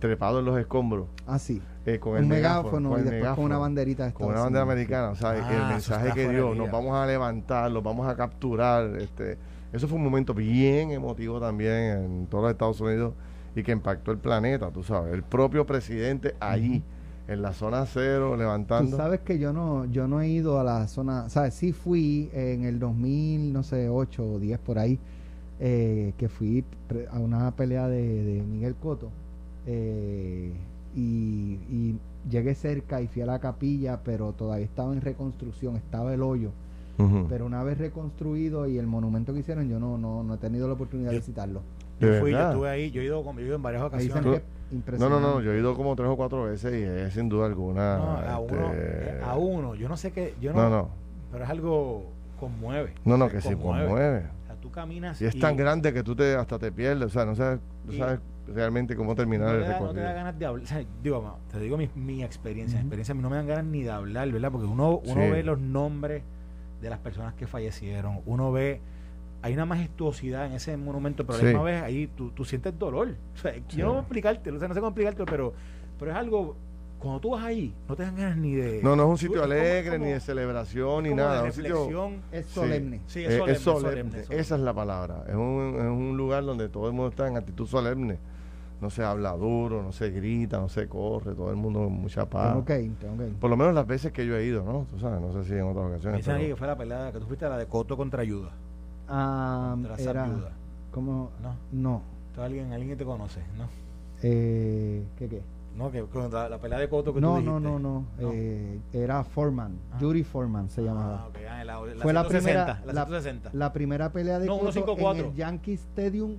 trepado 0.00 0.40
en 0.40 0.44
los 0.46 0.58
escombros. 0.58 1.06
Ah, 1.26 1.38
sí. 1.38 1.62
eh, 1.86 1.98
con 2.00 2.12
Un 2.12 2.18
el 2.18 2.26
megáfono, 2.26 2.90
con 2.90 3.00
y 3.00 3.04
después 3.04 3.32
con 3.34 3.44
una 3.44 3.58
banderita 3.58 4.06
de 4.06 4.12
Con 4.12 4.28
una 4.28 4.40
bandera 4.40 4.62
americana, 4.64 5.10
o 5.10 5.14
sea, 5.14 5.30
Ah, 5.30 5.52
el 5.66 5.66
mensaje 5.72 6.12
que 6.12 6.28
dio, 6.28 6.54
nos 6.54 6.70
vamos 6.70 6.94
a 6.96 7.06
levantar, 7.06 7.70
los 7.70 7.82
vamos 7.82 8.08
a 8.08 8.16
capturar, 8.16 8.96
este, 9.00 9.38
eso 9.72 9.86
fue 9.86 9.98
un 9.98 10.04
momento 10.04 10.34
bien 10.34 10.90
emotivo 10.90 11.38
también 11.40 11.72
en 11.72 12.26
todos 12.26 12.42
los 12.44 12.52
Estados 12.52 12.80
Unidos 12.80 13.14
y 13.54 13.62
que 13.62 13.72
impactó 13.72 14.10
el 14.10 14.18
planeta, 14.18 14.70
tú 14.70 14.82
sabes, 14.82 15.12
el 15.14 15.22
propio 15.22 15.64
presidente 15.66 16.34
allí, 16.40 16.82
en 17.28 17.42
la 17.42 17.52
zona 17.52 17.86
cero, 17.86 18.30
Tú 18.32 18.36
levantando. 18.38 18.96
sabes 18.96 19.20
que 19.20 19.38
yo 19.38 19.52
no, 19.52 19.84
yo 19.84 20.08
no 20.08 20.20
he 20.20 20.28
ido 20.28 20.58
a 20.58 20.64
la 20.64 20.88
zona, 20.88 21.28
sabes, 21.28 21.54
sí 21.54 21.72
fui 21.72 22.28
en 22.32 22.64
el 22.64 22.78
2000, 22.80 23.52
no 23.52 23.62
sé, 23.62 23.88
8 23.88 24.24
o 24.24 24.38
10 24.40 24.58
por 24.58 24.78
ahí, 24.80 24.98
eh, 25.60 26.12
que 26.18 26.28
fui 26.28 26.64
a 27.12 27.18
una 27.18 27.50
pelea 27.52 27.86
de, 27.88 28.24
de 28.24 28.42
Miguel 28.42 28.74
Coto 28.74 29.10
eh, 29.72 30.52
y, 30.94 31.00
y 31.70 31.98
llegué 32.28 32.54
cerca 32.54 33.00
y 33.00 33.06
fui 33.06 33.22
a 33.22 33.26
la 33.26 33.38
capilla, 33.38 34.00
pero 34.04 34.32
todavía 34.32 34.64
estaba 34.64 34.92
en 34.92 35.00
reconstrucción, 35.00 35.76
estaba 35.76 36.12
el 36.12 36.22
hoyo. 36.22 36.50
Pero 37.30 37.46
una 37.46 37.64
vez 37.64 37.78
reconstruido 37.78 38.66
y 38.68 38.76
el 38.76 38.86
monumento 38.86 39.32
que 39.32 39.38
hicieron, 39.40 39.66
yo 39.70 39.78
no, 39.78 39.96
no, 39.96 40.22
no 40.22 40.34
he 40.34 40.36
tenido 40.36 40.66
la 40.68 40.74
oportunidad 40.74 41.10
de 41.12 41.16
visitarlo. 41.18 41.62
yo 41.98 42.08
¿De 42.08 42.20
fui 42.20 42.32
yo 42.32 42.36
estuve 42.50 42.68
ahí 42.68 42.90
yo 42.90 43.00
he 43.00 43.04
ido, 43.06 43.24
con- 43.24 43.36
yo 43.36 43.42
he 43.42 43.46
ido 43.46 43.56
en 43.56 43.62
varias 43.62 43.82
ocasiones 43.82 44.42
No, 44.98 45.08
no, 45.08 45.18
no, 45.18 45.40
yo 45.40 45.52
he 45.54 45.58
ido 45.58 45.74
como 45.74 45.96
tres 45.96 46.08
o 46.10 46.16
cuatro 46.16 46.44
veces 46.44 46.74
y 46.74 46.82
es 46.82 47.14
sin 47.14 47.30
duda 47.30 47.46
alguna. 47.46 47.96
No, 47.96 48.16
a 48.18 48.38
uno 48.38 48.72
este, 48.72 49.20
a 49.24 49.36
uno 49.36 49.74
yo 49.76 49.88
no 49.88 49.96
sé 49.96 50.12
qué 50.12 50.34
yo 50.42 50.52
no, 50.52 50.62
No, 50.62 50.70
no, 50.70 50.88
pero 51.32 51.44
es 51.44 51.50
algo 51.50 52.04
conmueve 52.38 52.92
no, 53.06 53.16
no, 53.16 53.28
que 53.30 53.40
sí 53.40 53.54
conmueve. 53.54 54.26
Tú 54.60 54.70
caminas 54.70 55.20
Y 55.20 55.24
es 55.26 55.38
tan 55.38 55.56
grande 55.56 55.92
que 55.92 56.02
tú 56.02 56.14
te 56.14 56.34
hasta 56.34 56.58
te 56.58 56.70
pierdes, 56.72 57.06
o 57.06 57.08
sea, 57.10 57.24
no 57.24 57.34
sabes, 57.34 57.60
no 57.86 57.92
sabes 57.92 58.20
realmente 58.48 58.96
cómo 58.96 59.14
terminar 59.14 59.48
te, 59.50 59.54
el 59.56 59.60
da, 59.62 59.66
no 59.68 59.72
te 59.74 59.80
recorrido. 59.80 60.04
da 60.04 60.12
ganas 60.12 60.38
de 60.38 60.46
hablar. 60.46 60.64
O 60.64 60.66
sea, 60.66 60.84
digo, 61.02 61.38
te 61.50 61.60
digo 61.60 61.76
mi, 61.76 61.88
mi 61.94 62.22
experiencia. 62.24 62.78
Experiencia 62.80 63.12
a 63.12 63.16
mí 63.16 63.22
no 63.22 63.30
me 63.30 63.36
dan 63.36 63.46
ganas 63.46 63.64
ni 63.64 63.82
de 63.82 63.90
hablar, 63.90 64.30
¿verdad? 64.30 64.50
Porque 64.50 64.66
uno, 64.66 64.98
uno 65.04 65.22
Sí. 65.24 65.30
ve 65.30 65.42
los 65.42 65.58
nombres 65.60 66.22
de 66.80 66.90
las 66.90 66.98
personas 66.98 67.34
que 67.34 67.46
fallecieron. 67.46 68.20
Uno 68.26 68.50
ve. 68.52 68.80
Hay 69.42 69.54
una 69.54 69.64
majestuosidad 69.64 70.46
en 70.46 70.52
ese 70.52 70.76
monumento, 70.76 71.24
pero 71.24 71.34
a 71.34 71.36
la 71.38 71.40
Sí. 71.42 71.46
misma 71.54 71.62
vez 71.62 71.82
ahí 71.82 72.06
tú, 72.08 72.30
tú 72.32 72.44
sientes 72.44 72.78
dolor. 72.78 73.14
O 73.34 73.38
sea, 73.38 73.54
Sí. 73.54 73.62
yo 73.78 73.84
no 73.86 73.90
puedo 73.92 74.00
explicarte, 74.02 74.50
o 74.50 74.58
sea, 74.58 74.68
no 74.68 74.74
sé 74.74 74.80
cómo 74.80 74.88
explicarte, 74.90 75.24
pero, 75.24 75.54
pero 75.98 76.10
es 76.10 76.16
algo. 76.16 76.56
Cuando 77.00 77.18
tú 77.20 77.30
vas 77.30 77.42
ahí, 77.44 77.74
no 77.88 77.96
te 77.96 78.02
dan 78.02 78.14
ganas 78.14 78.36
ni 78.36 78.54
de. 78.54 78.82
No, 78.82 78.94
no 78.94 79.04
es 79.04 79.08
un 79.08 79.14
tú- 79.14 79.18
sitio 79.18 79.42
alegre, 79.42 79.90
como- 79.96 80.04
ni 80.06 80.12
de 80.12 80.20
celebración, 80.20 81.02
ni 81.04 81.14
nada. 81.14 81.42
de 81.42 81.48
es 81.48 81.56
un 81.56 81.62
sitio. 81.64 81.74
reflexión. 81.76 82.14
Es 82.30 82.46
solemne. 82.46 83.00
Sí, 83.06 83.20
es 83.24 83.32
solemne, 83.32 83.52
es 83.52 83.58
solemne, 83.60 83.90
solemne, 83.90 84.10
solemne. 84.24 84.40
Esa 84.42 84.54
es 84.56 84.60
la 84.60 84.74
palabra. 84.74 85.24
Es 85.28 85.34
un, 85.34 85.74
es 85.78 85.84
un 85.86 86.16
lugar 86.16 86.44
donde 86.44 86.68
todo 86.68 86.86
el 86.88 86.92
mundo 86.92 87.08
está 87.08 87.26
en 87.26 87.36
actitud 87.38 87.66
solemne. 87.66 88.18
No 88.82 88.88
se 88.90 89.02
habla 89.04 89.32
duro, 89.32 89.82
no 89.82 89.92
se 89.92 90.10
grita, 90.10 90.58
no 90.58 90.68
se 90.68 90.88
corre, 90.88 91.34
todo 91.34 91.50
el 91.50 91.56
mundo 91.56 91.80
con 91.80 91.92
mucha 91.92 92.24
paz. 92.28 92.52
Tengo 92.52 92.64
que 92.64 92.80
ir, 92.82 92.94
tengo 92.96 93.16
que 93.18 93.26
ir. 93.28 93.34
Por 93.34 93.50
lo 93.50 93.56
menos 93.56 93.74
las 93.74 93.86
veces 93.86 94.10
que 94.12 94.26
yo 94.26 94.36
he 94.36 94.44
ido, 94.46 94.62
¿no? 94.64 94.86
Tú 94.90 94.98
sabes, 94.98 95.20
no 95.20 95.32
sé 95.32 95.44
si 95.48 95.54
en 95.54 95.62
otras 95.66 95.86
ocasiones. 95.86 96.26
aquí 96.28 96.36
pero- 96.38 96.48
que 96.54 96.56
fue 96.56 96.66
la 96.66 96.76
pelea 96.78 97.12
que 97.12 97.18
tú 97.20 97.26
fuiste 97.26 97.44
a 97.44 97.48
la 97.50 97.58
de 97.58 97.66
Coto 97.66 97.96
contra 97.96 98.22
Ayuda. 98.22 98.50
Ah, 99.08 99.70
Contra 99.74 99.96
era, 99.96 100.24
Ayuda. 100.24 100.52
¿cómo? 100.92 101.30
No, 101.42 101.54
No. 101.72 102.02
Esto 102.30 102.42
alguien, 102.42 102.72
alguien 102.72 102.90
que 102.90 102.96
te 102.96 103.04
conoce, 103.04 103.40
¿no? 103.58 103.68
Eh, 104.22 105.02
¿Qué 105.18 105.28
qué? 105.28 105.42
No, 105.76 105.90
que 105.90 106.04
la 106.32 106.58
pelea 106.58 106.78
de 106.78 106.88
Coto 106.88 107.14
que 107.14 107.20
No, 107.20 107.36
tú 107.36 107.42
no, 107.42 107.52
dijiste. 107.58 107.70
no, 107.70 107.78
no, 107.78 108.06
No. 108.18 108.30
Eh, 108.32 108.80
era 108.92 109.22
Foreman, 109.24 109.78
Ah. 109.92 109.98
Judy 110.00 110.24
Foreman 110.24 110.68
se 110.68 110.82
llamaba. 110.82 111.22
Ah, 111.24 111.28
ok, 111.28 111.36
ah, 111.48 111.64
la, 111.64 111.72
la 111.80 112.02
Fue 112.02 112.12
la 112.12 112.20
160, 112.24 112.28
primera, 112.28 112.66
la 112.92 112.92
160. 113.06 113.50
la 113.52 113.72
primera 113.72 114.12
pelea 114.12 114.38
de 114.38 114.46
No, 114.46 114.58
Cotto 114.58 114.72
154. 114.72 115.24
en 115.24 115.30
el 115.30 115.36
Yankee 115.36 115.74
Stadium 115.74 116.36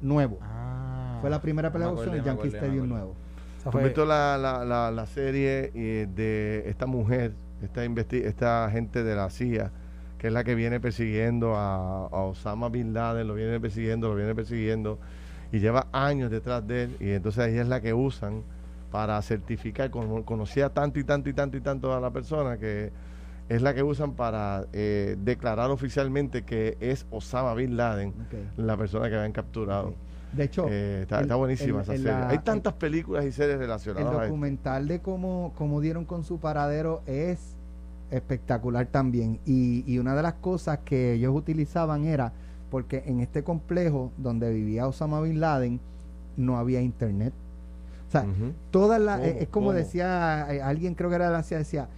nuevo. 0.00 0.38
Ah, 0.40 1.18
Fue 1.20 1.28
la 1.30 1.42
primera 1.42 1.72
pelea 1.72 1.88
no 1.88 1.94
de 1.96 2.02
en 2.02 2.08
el 2.14 2.20
acuerdo, 2.20 2.26
Yankee 2.42 2.48
Stadium 2.56 2.84
acuerdo. 2.84 2.94
nuevo. 2.94 3.14
Esa 3.58 3.62
¿Tú 3.64 3.68
has 3.68 3.72
fue- 3.72 3.84
visto 3.84 4.04
la, 4.06 4.38
la, 4.38 4.64
la, 4.64 4.90
la 4.92 5.06
serie 5.06 5.72
eh, 5.74 6.06
de 6.14 6.62
esta 6.68 6.86
mujer, 6.86 7.32
esta, 7.62 7.84
esta 7.84 8.64
agente 8.66 9.02
de 9.02 9.16
la 9.16 9.28
CIA, 9.28 9.72
que 10.18 10.28
es 10.28 10.32
la 10.32 10.44
que 10.44 10.54
viene 10.54 10.78
persiguiendo 10.80 11.56
a, 11.56 12.06
a 12.06 12.22
Osama 12.22 12.68
Bin 12.68 12.94
Laden, 12.94 13.26
lo 13.26 13.34
viene 13.34 13.58
persiguiendo, 13.60 14.08
lo 14.08 14.14
viene 14.14 14.34
persiguiendo, 14.36 14.98
y 15.50 15.58
lleva 15.58 15.88
años 15.92 16.30
detrás 16.30 16.66
de 16.66 16.84
él, 16.84 16.96
y 17.00 17.10
entonces 17.10 17.48
ella 17.48 17.62
es 17.62 17.68
la 17.68 17.80
que 17.80 17.92
usan 17.92 18.42
para 18.90 19.20
certificar, 19.22 19.90
cono- 19.90 20.24
conocía 20.24 20.70
tanto 20.70 20.98
y 20.98 21.04
tanto 21.04 21.28
y 21.28 21.32
tanto 21.34 21.56
y 21.56 21.60
tanto 21.60 21.92
a 21.94 22.00
la 22.00 22.10
persona 22.10 22.56
que 22.58 22.90
es 23.48 23.62
la 23.62 23.74
que 23.74 23.82
usan 23.82 24.12
para 24.12 24.66
eh, 24.72 25.16
declarar 25.22 25.70
oficialmente 25.70 26.42
que 26.42 26.76
es 26.80 27.06
Osama 27.10 27.54
Bin 27.54 27.76
Laden 27.76 28.12
la 28.56 28.76
persona 28.76 29.08
que 29.08 29.16
habían 29.16 29.32
capturado. 29.32 29.94
De 30.32 30.44
hecho, 30.44 30.66
Eh, 30.68 31.00
está, 31.02 31.16
el- 31.18 31.22
está 31.22 31.36
buenísima 31.36 31.76
el- 31.78 31.82
esa 31.82 31.92
el- 31.94 32.02
serie. 32.02 32.12
la- 32.18 32.28
Hay 32.28 32.38
tantas 32.40 32.74
películas 32.74 33.24
y 33.24 33.32
series 33.32 33.54
el 33.54 33.60
relacionadas 33.60 34.10
esto. 34.12 34.22
documental 34.24 34.86
de 34.88 35.00
cómo, 35.00 35.52
cómo 35.56 35.80
dieron 35.80 36.04
con 36.04 36.24
su 36.24 36.38
paradero 36.38 37.00
es 37.06 37.56
espectacular 38.10 38.86
también. 38.86 39.38
Y, 39.46 39.84
y 39.90 39.98
una 39.98 40.14
de 40.14 40.22
las 40.22 40.34
cosas 40.34 40.80
que 40.84 41.14
ellos 41.14 41.34
utilizaban 41.34 42.04
era, 42.04 42.32
porque 42.70 43.02
en 43.06 43.20
este 43.20 43.42
complejo 43.42 44.12
donde 44.18 44.52
vivía 44.52 44.86
Osama 44.86 45.20
Bin 45.22 45.40
Laden, 45.40 45.80
no 46.36 46.58
había 46.58 46.80
internet. 46.82 47.32
O 48.08 48.10
sea, 48.10 48.22
Ujú. 48.22 48.52
todas 48.70 49.00
las, 49.00 49.18
¿Cómo? 49.20 49.30
es 49.30 49.42
es 49.42 49.48
como 49.48 49.72
decía 49.72 50.46
eh, 50.50 50.62
alguien, 50.62 50.94
creo 50.94 51.10
que 51.10 51.16
era 51.16 51.26
de 51.26 51.32
la 51.32 51.42
CIA, 51.42 51.58
decía, 51.58 51.88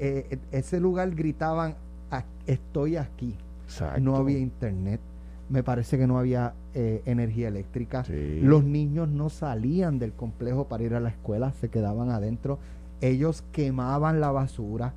eh, 0.00 0.26
eh, 0.30 0.38
ese 0.50 0.80
lugar 0.80 1.10
gritaban, 1.14 1.76
"A- 2.10 2.24
estoy 2.46 2.96
aquí. 2.96 3.36
Exacto. 3.64 4.00
No 4.00 4.16
había 4.16 4.38
internet. 4.38 5.00
Me 5.48 5.62
parece 5.62 5.96
que 5.98 6.06
no 6.06 6.18
había 6.18 6.54
eh, 6.74 7.02
energía 7.06 7.48
eléctrica. 7.48 8.04
Sí. 8.04 8.40
Los 8.42 8.62
niños 8.64 9.08
no 9.08 9.28
salían 9.30 9.98
del 9.98 10.12
complejo 10.12 10.66
para 10.68 10.82
ir 10.84 10.94
a 10.94 11.00
la 11.00 11.08
escuela, 11.08 11.52
se 11.60 11.68
quedaban 11.68 12.10
adentro. 12.10 12.58
Ellos 13.00 13.42
quemaban 13.52 14.20
la 14.20 14.30
basura. 14.30 14.92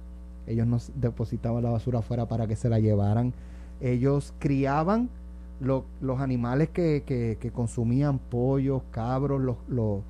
Ellos 0.47 0.67
no 0.67 0.77
depositaban 0.95 1.63
la 1.63 1.69
basura 1.71 1.99
afuera 1.99 2.27
para 2.27 2.47
que 2.47 2.55
se 2.55 2.69
la 2.69 2.79
llevaran. 2.79 3.33
Ellos 3.81 4.33
criaban 4.39 5.09
lo- 5.59 5.85
los 6.01 6.19
animales 6.19 6.69
que, 6.69 7.03
que- 7.05 7.37
que 7.39 7.51
consumían 7.51 8.19
pollos, 8.19 8.81
cabros, 8.91 9.41
los, 9.41 9.57
los, 9.67 10.01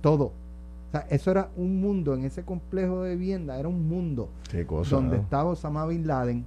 todo. 0.00 0.24
O 0.24 0.90
sea, 0.92 1.06
eso 1.08 1.30
era 1.30 1.48
un 1.56 1.80
mundo 1.80 2.14
en 2.14 2.24
ese 2.24 2.42
complejo 2.42 3.02
de 3.02 3.16
vivienda, 3.16 3.58
era 3.58 3.68
un 3.68 3.88
mundo 3.88 4.28
cosa. 4.66 4.96
donde 4.96 5.16
¿no? 5.16 5.22
estaba 5.22 5.50
Osama 5.50 5.86
Bin 5.86 6.06
Laden 6.06 6.44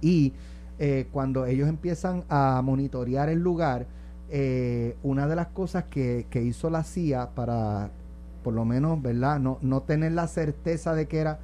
y 0.00 0.32
eh, 0.78 1.06
cuando 1.12 1.44
ellos 1.46 1.68
empiezan 1.68 2.24
a 2.28 2.60
monitorear 2.64 3.28
el 3.28 3.38
lugar, 3.40 3.86
eh, 4.30 4.96
una 5.02 5.26
de 5.28 5.36
las 5.36 5.48
cosas 5.48 5.84
que, 5.84 6.26
que 6.30 6.42
hizo 6.42 6.68
la 6.70 6.84
CIA 6.84 7.30
para, 7.34 7.90
por 8.42 8.54
lo 8.54 8.64
menos, 8.64 9.00
¿verdad? 9.00 9.38
No, 9.40 9.58
no 9.62 9.82
tener 9.82 10.12
la 10.12 10.26
certeza 10.26 10.94
de 10.94 11.06
que 11.06 11.18
era 11.18 11.38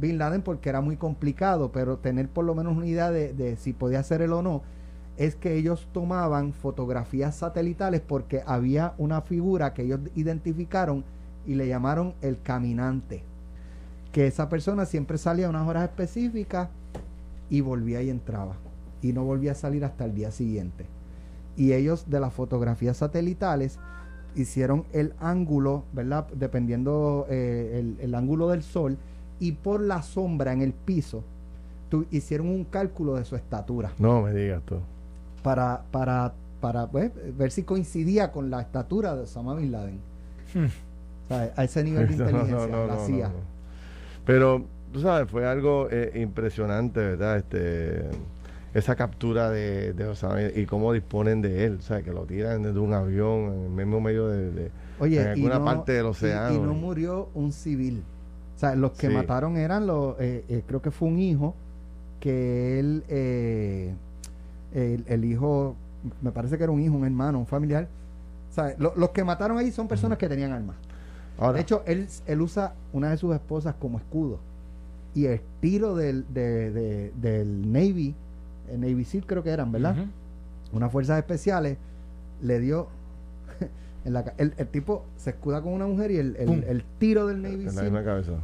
Bin 0.00 0.18
Laden 0.18 0.42
porque 0.42 0.68
era 0.68 0.80
muy 0.80 0.96
complicado, 0.96 1.72
pero 1.72 1.98
tener 1.98 2.28
por 2.28 2.44
lo 2.44 2.54
menos 2.54 2.76
una 2.76 2.86
idea 2.86 3.10
de, 3.10 3.32
de 3.32 3.56
si 3.56 3.72
podía 3.72 4.02
ser 4.02 4.22
él 4.22 4.32
o 4.32 4.42
no, 4.42 4.62
es 5.16 5.34
que 5.36 5.56
ellos 5.56 5.88
tomaban 5.92 6.52
fotografías 6.52 7.36
satelitales 7.36 8.00
porque 8.00 8.42
había 8.46 8.94
una 8.98 9.22
figura 9.22 9.72
que 9.74 9.82
ellos 9.82 10.00
identificaron 10.14 11.04
y 11.46 11.54
le 11.54 11.68
llamaron 11.68 12.14
el 12.22 12.40
caminante 12.42 13.22
que 14.16 14.26
esa 14.26 14.48
persona 14.48 14.86
siempre 14.86 15.18
salía 15.18 15.46
a 15.46 15.50
unas 15.50 15.68
horas 15.68 15.84
específicas 15.84 16.70
y 17.50 17.60
volvía 17.60 18.00
y 18.00 18.08
entraba. 18.08 18.56
Y 19.02 19.12
no 19.12 19.24
volvía 19.24 19.52
a 19.52 19.54
salir 19.54 19.84
hasta 19.84 20.06
el 20.06 20.14
día 20.14 20.30
siguiente. 20.30 20.86
Y 21.54 21.74
ellos 21.74 22.08
de 22.08 22.18
las 22.18 22.32
fotografías 22.32 22.96
satelitales 22.96 23.78
hicieron 24.34 24.86
el 24.94 25.12
ángulo, 25.20 25.84
¿verdad? 25.92 26.26
Dependiendo 26.28 27.26
eh, 27.28 27.94
el, 28.00 28.14
ángulo 28.14 28.48
del 28.48 28.62
sol 28.62 28.96
y 29.38 29.52
por 29.52 29.82
la 29.82 30.00
sombra 30.00 30.54
en 30.54 30.62
el 30.62 30.72
piso, 30.72 31.22
hicieron 32.10 32.48
un 32.48 32.64
cálculo 32.64 33.16
de 33.16 33.24
su 33.26 33.36
estatura 33.36 33.92
No 33.98 34.22
me 34.22 34.32
digas 34.32 34.62
tú. 34.64 34.76
Para, 35.46 35.82
para, 35.92 36.32
para 36.60 36.86
pues, 36.88 37.12
ver 37.38 37.52
si 37.52 37.62
coincidía 37.62 38.32
con 38.32 38.50
la 38.50 38.60
estatura 38.60 39.14
de 39.14 39.22
Osama 39.22 39.54
Bin 39.54 39.70
Laden. 39.70 40.00
O 41.24 41.28
sea, 41.28 41.52
a 41.56 41.64
ese 41.64 41.84
nivel 41.84 42.08
de 42.08 42.16
No, 42.16 42.24
no, 42.24 42.38
inteligencia, 42.40 42.76
no, 42.76 42.86
la 42.88 42.94
no, 42.96 43.06
CIA. 43.06 43.30
Pero, 44.24 44.64
tú 44.92 45.00
sabes, 45.00 45.30
fue 45.30 45.46
algo 45.46 45.86
eh, 45.90 46.12
impresionante, 46.20 46.98
¿verdad? 46.98 47.36
Este, 47.36 48.02
esa 48.74 48.96
captura 48.96 49.50
de, 49.50 49.92
de 49.92 50.04
Osama 50.08 50.42
y 50.42 50.66
cómo 50.66 50.92
disponen 50.92 51.40
de 51.42 51.64
él, 51.64 51.76
o 51.78 51.82
sea, 51.82 52.02
que 52.02 52.12
lo 52.12 52.24
tiran 52.24 52.62
desde 52.64 52.78
un 52.80 52.92
avión 52.92 53.52
en 53.54 53.64
el 53.66 53.70
mismo 53.70 54.00
medio 54.00 54.26
de, 54.28 54.50
de- 54.50 54.70
Oye, 54.98 55.20
en 55.20 55.26
y 55.28 55.30
alguna 55.30 55.58
no- 55.60 55.64
parte 55.64 55.92
del 55.92 56.06
y- 56.06 56.08
océano. 56.08 56.54
Y, 56.56 56.58
no 56.58 56.74
murió 56.74 57.28
un 57.34 57.52
civil. 57.52 58.02
O 58.56 58.58
sea, 58.58 58.74
los 58.74 58.92
que 58.92 59.08
Sí. 59.08 59.14
mataron 59.14 59.56
eran 59.58 59.86
los, 59.86 60.16
eh, 60.18 60.44
eh, 60.48 60.62
creo 60.66 60.82
que 60.82 60.90
fue 60.90 61.06
un 61.08 61.18
hijo, 61.20 61.54
que 62.20 62.80
él, 62.80 63.04
eh, 63.08 63.94
el, 64.76 65.04
el 65.08 65.24
hijo, 65.24 65.74
me 66.22 66.30
parece 66.30 66.56
que 66.58 66.64
era 66.64 66.72
un 66.72 66.80
hijo, 66.80 66.94
un 66.94 67.04
hermano, 67.04 67.38
un 67.38 67.46
familiar. 67.46 67.88
Lo- 68.78 68.94
los 68.96 69.10
que 69.10 69.24
mataron 69.24 69.58
ahí 69.58 69.70
son 69.70 69.88
personas 69.88 70.18
que 70.18 70.28
tenían 70.28 70.52
armas. 70.52 70.76
Ahora, 71.38 71.54
De 71.54 71.60
hecho, 71.62 71.82
él, 71.86 72.06
él 72.26 72.40
usa 72.40 72.74
una 72.92 73.10
de 73.10 73.16
sus 73.16 73.34
esposas 73.34 73.74
como 73.78 73.98
escudo. 73.98 74.38
Y 75.14 75.26
el 75.26 75.40
tiro 75.60 75.94
del, 75.96 76.24
de- 76.32 76.70
de- 76.70 77.12
del 77.20 77.72
Navy, 77.72 78.14
el 78.70 78.80
Navy 78.80 79.04
SEAL 79.04 79.26
creo 79.26 79.42
que 79.42 79.50
eran, 79.50 79.72
¿verdad? 79.72 79.96
Unas 80.72 80.90
fuerzas 80.92 81.18
especiales 81.18 81.76
le 82.42 82.60
dio 82.60 82.88
en 84.06 84.12
la 84.12 84.24
ca- 84.24 84.34
el, 84.38 84.54
el 84.56 84.68
tipo 84.68 85.04
se 85.16 85.30
escuda 85.30 85.60
con 85.60 85.72
una 85.72 85.86
mujer 85.86 86.12
y 86.12 86.18
el, 86.18 86.36
el- 86.36 86.84
tiro 86.98 87.26
del 87.26 87.42
Navy 87.42 87.64
SEAL 87.68 87.74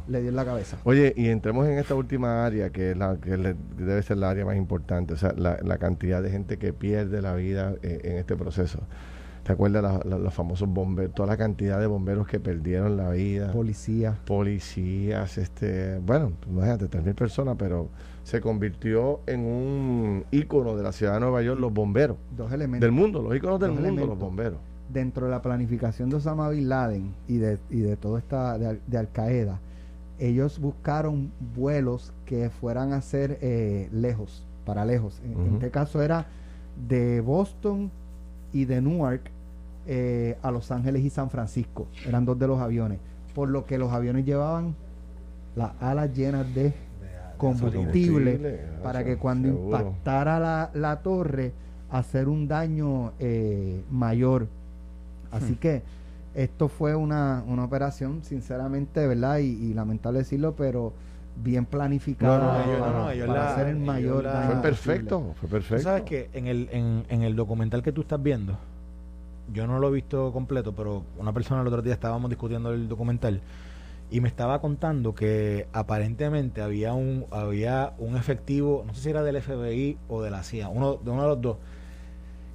le 0.07 0.19
dio 0.21 0.29
en 0.29 0.35
la 0.35 0.45
cabeza. 0.45 0.77
Oye, 0.83 1.13
y 1.15 1.29
entremos 1.29 1.65
en 1.67 1.77
esta 1.79 1.95
última 1.95 2.45
área, 2.45 2.69
que, 2.69 2.91
es 2.91 2.97
la, 2.97 3.15
que 3.15 3.37
le- 3.37 3.55
debe 3.77 4.03
ser 4.03 4.17
la 4.17 4.29
área 4.29 4.45
más 4.45 4.57
importante, 4.57 5.13
o 5.13 5.17
sea, 5.17 5.33
la, 5.37 5.57
la 5.63 5.77
cantidad 5.77 6.21
de 6.21 6.29
gente 6.29 6.57
que 6.57 6.73
pierde 6.73 7.21
la 7.21 7.33
vida 7.35 7.75
eh, 7.81 8.01
en 8.03 8.17
este 8.17 8.35
proceso. 8.35 8.79
¿Te 9.43 9.51
acuerdas 9.53 9.83
la- 9.83 10.01
la- 10.05 10.17
los 10.17 10.33
famosos 10.33 10.69
bomberos, 10.69 11.13
toda 11.15 11.27
la 11.27 11.37
cantidad 11.37 11.79
de 11.79 11.87
bomberos 11.87 12.27
que 12.27 12.39
perdieron 12.39 12.95
la 12.97 13.09
vida? 13.11 13.51
Policía. 13.51 14.17
policías, 14.25 15.37
este, 15.37 15.97
bueno, 15.99 16.33
imagínate, 16.49 16.89
3.000 16.89 17.13
personas, 17.15 17.55
pero 17.57 17.89
se 18.23 18.39
convirtió 18.39 19.19
en 19.27 19.41
un 19.41 20.25
ícono 20.31 20.75
de 20.77 20.83
la 20.83 20.91
ciudad 20.91 21.13
de 21.15 21.19
Nueva 21.21 21.41
York, 21.41 21.59
los 21.59 21.73
bomberos, 21.73 22.17
Dos 22.35 22.51
elementos. 22.51 22.81
del 22.81 22.91
mundo, 22.91 23.21
los 23.21 23.35
íconos 23.35 23.59
del 23.59 23.69
Dos 23.71 23.79
mundo, 23.79 23.87
elementos. 23.89 24.09
los 24.09 24.19
bomberos. 24.19 24.59
Dentro 24.91 25.25
de 25.25 25.31
la 25.31 25.41
planificación 25.41 26.09
de 26.09 26.17
Osama 26.17 26.49
Bin 26.49 26.69
Laden 26.69 27.13
y 27.27 27.37
de, 27.37 27.57
y 27.69 27.79
de 27.79 27.95
todo 27.95 28.17
esta 28.17 28.57
de, 28.57 28.67
Al- 28.67 28.81
de 28.85 28.97
Al 28.97 29.09
Qaeda, 29.11 29.59
ellos 30.19 30.59
buscaron 30.59 31.31
vuelos 31.55 32.13
que 32.25 32.49
fueran 32.49 32.93
a 32.93 33.01
ser 33.01 33.39
eh, 33.41 33.89
lejos, 33.91 34.45
para 34.65 34.85
lejos. 34.85 35.19
En, 35.25 35.53
este 35.55 35.71
caso 35.71 36.01
era 36.01 36.27
de 36.87 37.21
Boston 37.21 37.89
y 38.51 38.65
de 38.65 38.81
Newark 38.81 39.21
eh, 39.87 40.37
a 40.41 40.51
Los 40.51 40.69
Ángeles 40.71 41.03
y 41.03 41.09
San 41.09 41.29
Francisco. 41.29 41.87
Eran 42.07 42.25
dos 42.25 42.37
de 42.37 42.47
los 42.47 42.59
aviones. 42.59 42.99
Por 43.33 43.49
lo 43.49 43.65
que 43.65 43.77
los 43.79 43.91
aviones 43.91 44.25
llevaban 44.25 44.75
las 45.55 45.71
alas 45.81 46.13
llenas 46.13 46.53
de 46.53 46.73
combustible 47.37 48.59
para 48.83 48.99
eso, 49.01 49.07
que 49.07 49.17
cuando 49.17 49.47
seguro. 49.49 49.77
impactara 49.79 50.39
la, 50.39 50.69
la 50.73 51.01
torre 51.01 51.51
hacer 51.89 52.27
un 52.27 52.47
daño 52.47 53.13
eh, 53.19 53.83
mayor. 53.91 54.47
Así 55.33 55.55
que 55.55 55.81
esto 56.35 56.67
fue 56.67 56.95
una, 56.95 57.43
una 57.47 57.63
operación, 57.65 58.23
sinceramente, 58.23 59.05
¿verdad? 59.07 59.39
Y, 59.39 59.49
y 59.51 59.73
lamentable 59.73 60.19
decirlo, 60.19 60.53
pero 60.55 60.93
bien 61.43 61.65
planificada 61.65 62.39
No, 62.39 62.45
no, 62.45 62.53
no, 62.53 62.79
para, 62.79 62.91
no, 62.91 62.99
no, 63.05 63.11
ellos 63.11 63.27
para 63.27 63.39
la- 63.43 63.51
hacer 63.53 63.67
el 63.67 63.75
ellos 63.75 63.87
mayor 63.87 64.23
la- 64.23 64.33
daño 64.33 64.53
Fue 64.53 64.61
perfecto, 64.61 65.33
fue 65.39 65.49
Tú 65.49 65.55
perfecto. 65.55 65.83
sabes 65.83 66.03
que 66.03 66.29
en 66.33 66.47
el, 66.47 66.69
en, 66.71 67.03
en 67.09 67.21
el 67.23 67.35
documental 67.35 67.81
que 67.83 67.91
tú 67.91 68.01
estás 68.01 68.21
viendo, 68.21 68.57
yo 69.53 69.67
no 69.67 69.79
lo 69.79 69.89
he 69.89 69.91
visto 69.91 70.31
completo, 70.31 70.73
pero 70.73 71.03
una 71.17 71.33
persona 71.33 71.61
el 71.61 71.67
otro 71.67 71.81
día 71.81 71.93
estábamos 71.93 72.29
discutiendo 72.29 72.71
el 72.73 72.87
documental 72.87 73.41
y 74.09 74.21
me 74.21 74.27
estaba 74.29 74.61
contando 74.61 75.15
que 75.15 75.67
aparentemente 75.73 76.61
había 76.61 76.93
un 76.93 77.25
había 77.31 77.93
un 77.97 78.15
efectivo, 78.15 78.83
no 78.85 78.93
sé 78.93 79.01
si 79.01 79.09
era 79.09 79.23
del 79.23 79.37
FBI 79.37 79.97
o 80.07 80.21
de 80.21 80.29
la 80.31 80.43
CIA, 80.43 80.69
uno 80.69 80.95
de 80.95 81.09
uno 81.09 81.23
de 81.23 81.27
los 81.27 81.41
dos, 81.41 81.57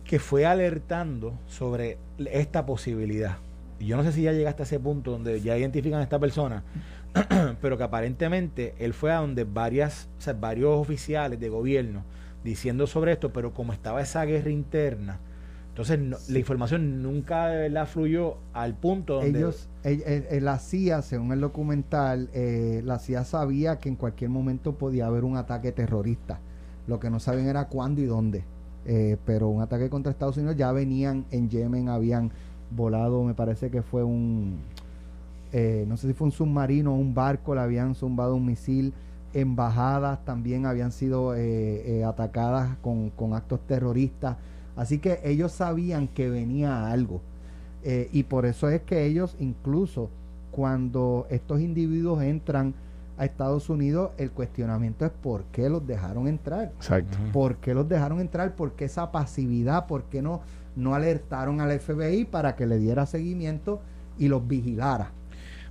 que 0.09 0.19
fue 0.19 0.47
alertando 0.47 1.35
sobre 1.47 1.99
esta 2.33 2.65
posibilidad. 2.65 3.37
Y 3.79 3.87
yo 3.87 3.97
no 3.99 4.03
sé 4.05 4.11
si 4.13 4.23
ya 4.23 4.33
llegaste 4.33 4.63
a 4.63 4.65
ese 4.65 4.81
punto 4.81 5.11
donde 5.11 5.41
ya 5.43 5.57
identifican 5.59 6.01
a 6.01 6.03
esta 6.03 6.19
persona, 6.19 6.65
pero 7.61 7.77
que 7.77 7.85
aparentemente 7.85 8.75
él 8.79 8.95
fue 8.95 9.13
a 9.13 9.17
donde 9.19 9.45
varias, 9.45 10.09
o 10.19 10.23
sea, 10.23 10.33
varios 10.33 10.71
oficiales 10.75 11.39
de 11.39 11.51
gobierno 11.51 12.05
diciendo 12.43 12.87
sobre 12.87 13.13
esto, 13.13 13.35
pero 13.35 13.53
como 13.53 13.75
estaba 13.75 14.01
esa 14.01 14.25
guerra 14.25 14.51
interna, 14.51 15.21
entonces 15.69 15.99
no- 15.99 16.17
la 16.31 16.39
información 16.39 17.03
nunca 17.03 17.49
de 17.49 17.69
verdad 17.69 17.87
fluyó 17.87 18.39
al 18.55 18.75
punto 18.75 19.17
donde 19.17 19.39
Ellos, 19.41 19.69
eh, 19.85 20.03
eh, 20.07 20.29
eh, 20.31 20.41
la 20.41 20.59
CIA, 20.59 21.03
según 21.03 21.33
el 21.33 21.41
documental, 21.43 22.31
eh, 22.33 22.81
la 22.83 22.99
CIA 22.99 23.25
sabía 23.25 23.79
que 23.79 23.91
en 23.91 23.97
cualquier 23.97 24.31
momento 24.31 24.73
podía 24.73 25.05
haber 25.07 25.25
un 25.25 25.37
ataque 25.37 25.71
terrorista. 25.71 26.41
Lo 26.87 26.99
que 26.99 27.11
no 27.11 27.21
sabían 27.21 27.47
era 27.49 27.67
cuándo 27.69 28.01
y 28.01 28.07
dónde. 28.07 28.45
Eh, 28.89 29.19
pero 29.25 29.49
un 29.49 29.61
ataque 29.61 29.89
contra 29.91 30.11
Estados 30.11 30.39
Unidos 30.39 30.57
ya 30.57 30.73
venían 30.73 31.27
en 31.31 31.49
Yemen, 31.49 31.91
habían 31.91 32.33
volado, 32.71 33.23
me 33.23 33.35
parece 33.35 33.71
que 33.71 33.83
fue 33.83 34.03
un, 34.03 34.59
eh, 35.53 35.87
no 35.89 35.97
sé 35.97 36.09
si 36.09 36.15
fue 36.15 36.27
un 36.27 36.33
submarino 36.33 36.93
o 36.93 36.97
un 36.97 37.15
barco, 37.15 37.55
le 37.55 37.61
habían 37.61 37.95
zumbado 37.95 38.35
un 38.35 38.47
misil. 38.47 38.93
Embajadas 39.35 40.25
también 40.25 40.67
habían 40.67 40.91
sido 40.91 41.35
eh, 41.35 41.99
eh, 41.99 42.05
atacadas 42.05 42.77
con, 42.79 43.11
con 43.11 43.35
actos 43.35 43.61
terroristas. 43.67 44.37
Así 44.77 44.99
que 44.99 45.21
ellos 45.25 45.53
sabían 45.53 46.09
que 46.09 46.31
venía 46.31 46.91
algo. 46.91 47.21
Y 48.13 48.25
por 48.25 48.45
eso 48.45 48.69
es 48.69 48.83
que 48.83 49.07
ellos 49.07 49.35
incluso 49.39 50.11
cuando 50.51 51.27
estos 51.31 51.61
individuos 51.61 52.23
entran 52.23 52.75
a 53.19 53.25
Estados 53.25 53.69
Unidos, 53.69 54.13
el 54.17 54.31
cuestionamiento 54.31 55.05
es 55.05 55.11
por 55.11 55.45
qué 55.47 55.69
los 55.69 55.87
dejaron 55.87 56.29
entrar. 56.29 56.73
Exacto. 56.77 57.19
¿Por 57.33 57.57
qué 57.57 57.75
los 57.75 57.89
dejaron 57.89 58.21
entrar? 58.21 58.55
¿Por 58.55 58.73
qué 58.73 58.85
esa 58.85 59.11
pasividad? 59.11 59.87
¿Por 59.87 60.05
qué 60.05 60.23
no, 60.23 60.41
no 60.77 60.95
alertaron 60.95 61.61
al 61.61 61.79
FBI 61.79 62.25
para 62.25 62.55
que 62.55 62.67
le 62.67 62.79
diera 62.79 63.07
seguimiento 63.07 63.81
y 64.19 64.29
los 64.29 64.47
vigilara? 64.47 65.11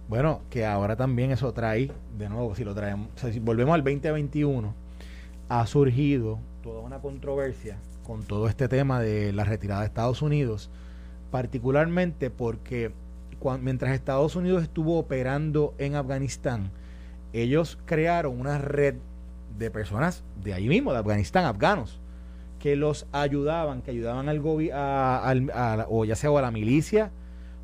Bueno, 0.10 0.42
que 0.50 0.66
ahora 0.66 0.96
también 0.96 1.32
eso 1.32 1.52
trae, 1.54 1.92
de 2.18 2.30
nuevo, 2.30 2.56
si 2.56 2.64
lo 2.64 2.74
traemos, 2.76 3.10
o 3.16 3.20
sea, 3.20 3.32
si 3.32 3.40
volvemos 3.40 3.74
al 3.74 3.84
2021, 3.84 4.74
ha 5.50 5.66
surgido 5.68 6.40
toda 6.62 6.82
una 6.82 7.00
controversia 7.00 7.78
con 8.06 8.24
todo 8.24 8.48
este 8.48 8.70
tema 8.70 9.02
de 9.02 9.34
la 9.34 9.44
retirada 9.44 9.82
de 9.82 9.88
Estados 9.88 10.22
Unidos, 10.22 10.70
particularmente 11.30 12.30
porque 12.30 12.94
mientras 13.62 13.94
Estados 13.94 14.36
Unidos 14.38 14.64
estuvo 14.64 14.98
operando 14.98 15.74
en 15.78 15.96
Afganistán, 15.96 16.72
ellos 17.34 17.78
crearon 17.86 18.40
una 18.40 18.58
red 18.58 18.96
de 19.58 19.72
personas 19.72 20.24
de 20.44 20.54
allí 20.54 20.70
mismo, 20.70 20.92
de 20.94 21.00
Afganistán, 21.00 21.46
afganos, 21.46 22.00
que 22.60 22.76
los 22.76 23.06
ayudaban, 23.12 23.82
que 23.82 23.92
ayudaban 23.92 24.30
al 24.30 24.40
gobierno, 24.40 25.86
o 25.90 26.06
ya 26.06 26.16
sea 26.16 26.30
a 26.38 26.42
la 26.42 26.52
milicia, 26.52 27.12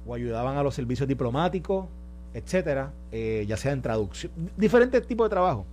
o 0.06 0.14
ayudaban 0.14 0.58
a 0.58 0.64
los 0.64 0.76
servicios 0.76 1.08
diplomáticos, 1.08 1.88
etcétera, 2.34 2.92
eh, 3.12 3.46
ya 3.48 3.58
sea 3.58 3.72
en 3.72 3.82
traducción, 3.82 4.32
diferentes 4.58 5.06
tipos 5.08 5.26
de 5.26 5.30
trabajo, 5.30 5.66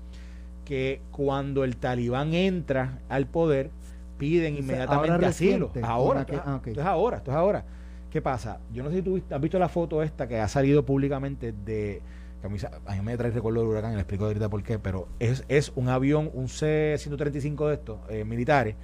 que 0.64 1.00
cuando 1.10 1.64
el 1.64 1.76
talibán 1.76 2.34
entra 2.34 2.98
al 3.08 3.26
poder, 3.26 3.70
piden 4.18 4.56
inmediatamente 4.58 5.08
ahora 5.14 5.28
asilo. 5.28 5.70
Ahora, 5.86 6.26
que- 6.26 6.36
esto, 6.36 6.48
es- 6.48 6.54
ah, 6.54 6.60
esto 6.70 6.80
es 6.80 6.86
ahora, 6.86 7.16
esto 7.16 7.30
es 7.30 7.36
ahora. 7.36 7.64
¿Qué 8.10 8.20
pasa? 8.20 8.58
Yo 8.72 8.82
no 8.82 8.90
sé 8.90 8.96
si 8.96 9.02
tú 9.02 9.20
has 9.30 9.40
visto 9.40 9.58
la 9.58 9.68
foto 9.68 10.02
esta 10.02 10.28
que 10.28 10.38
ha 10.38 10.48
salido 10.48 10.84
públicamente 10.84 11.52
de 11.52 12.02
que 12.40 12.46
a 12.46 12.50
mí, 12.50 12.58
a 12.86 12.94
mí 12.94 13.00
me 13.02 13.16
trae 13.16 13.30
recuerdo 13.30 13.60
del 13.60 13.68
huracán, 13.68 13.92
y 13.92 13.94
le 13.96 14.00
explico 14.00 14.24
ahorita 14.26 14.48
por 14.48 14.62
qué, 14.62 14.78
pero 14.78 15.08
es, 15.18 15.44
es 15.48 15.72
un 15.76 15.88
avión, 15.88 16.30
un 16.32 16.48
C-135 16.48 17.68
de 17.68 17.74
estos, 17.74 17.98
eh, 18.08 18.24
militares, 18.24 18.74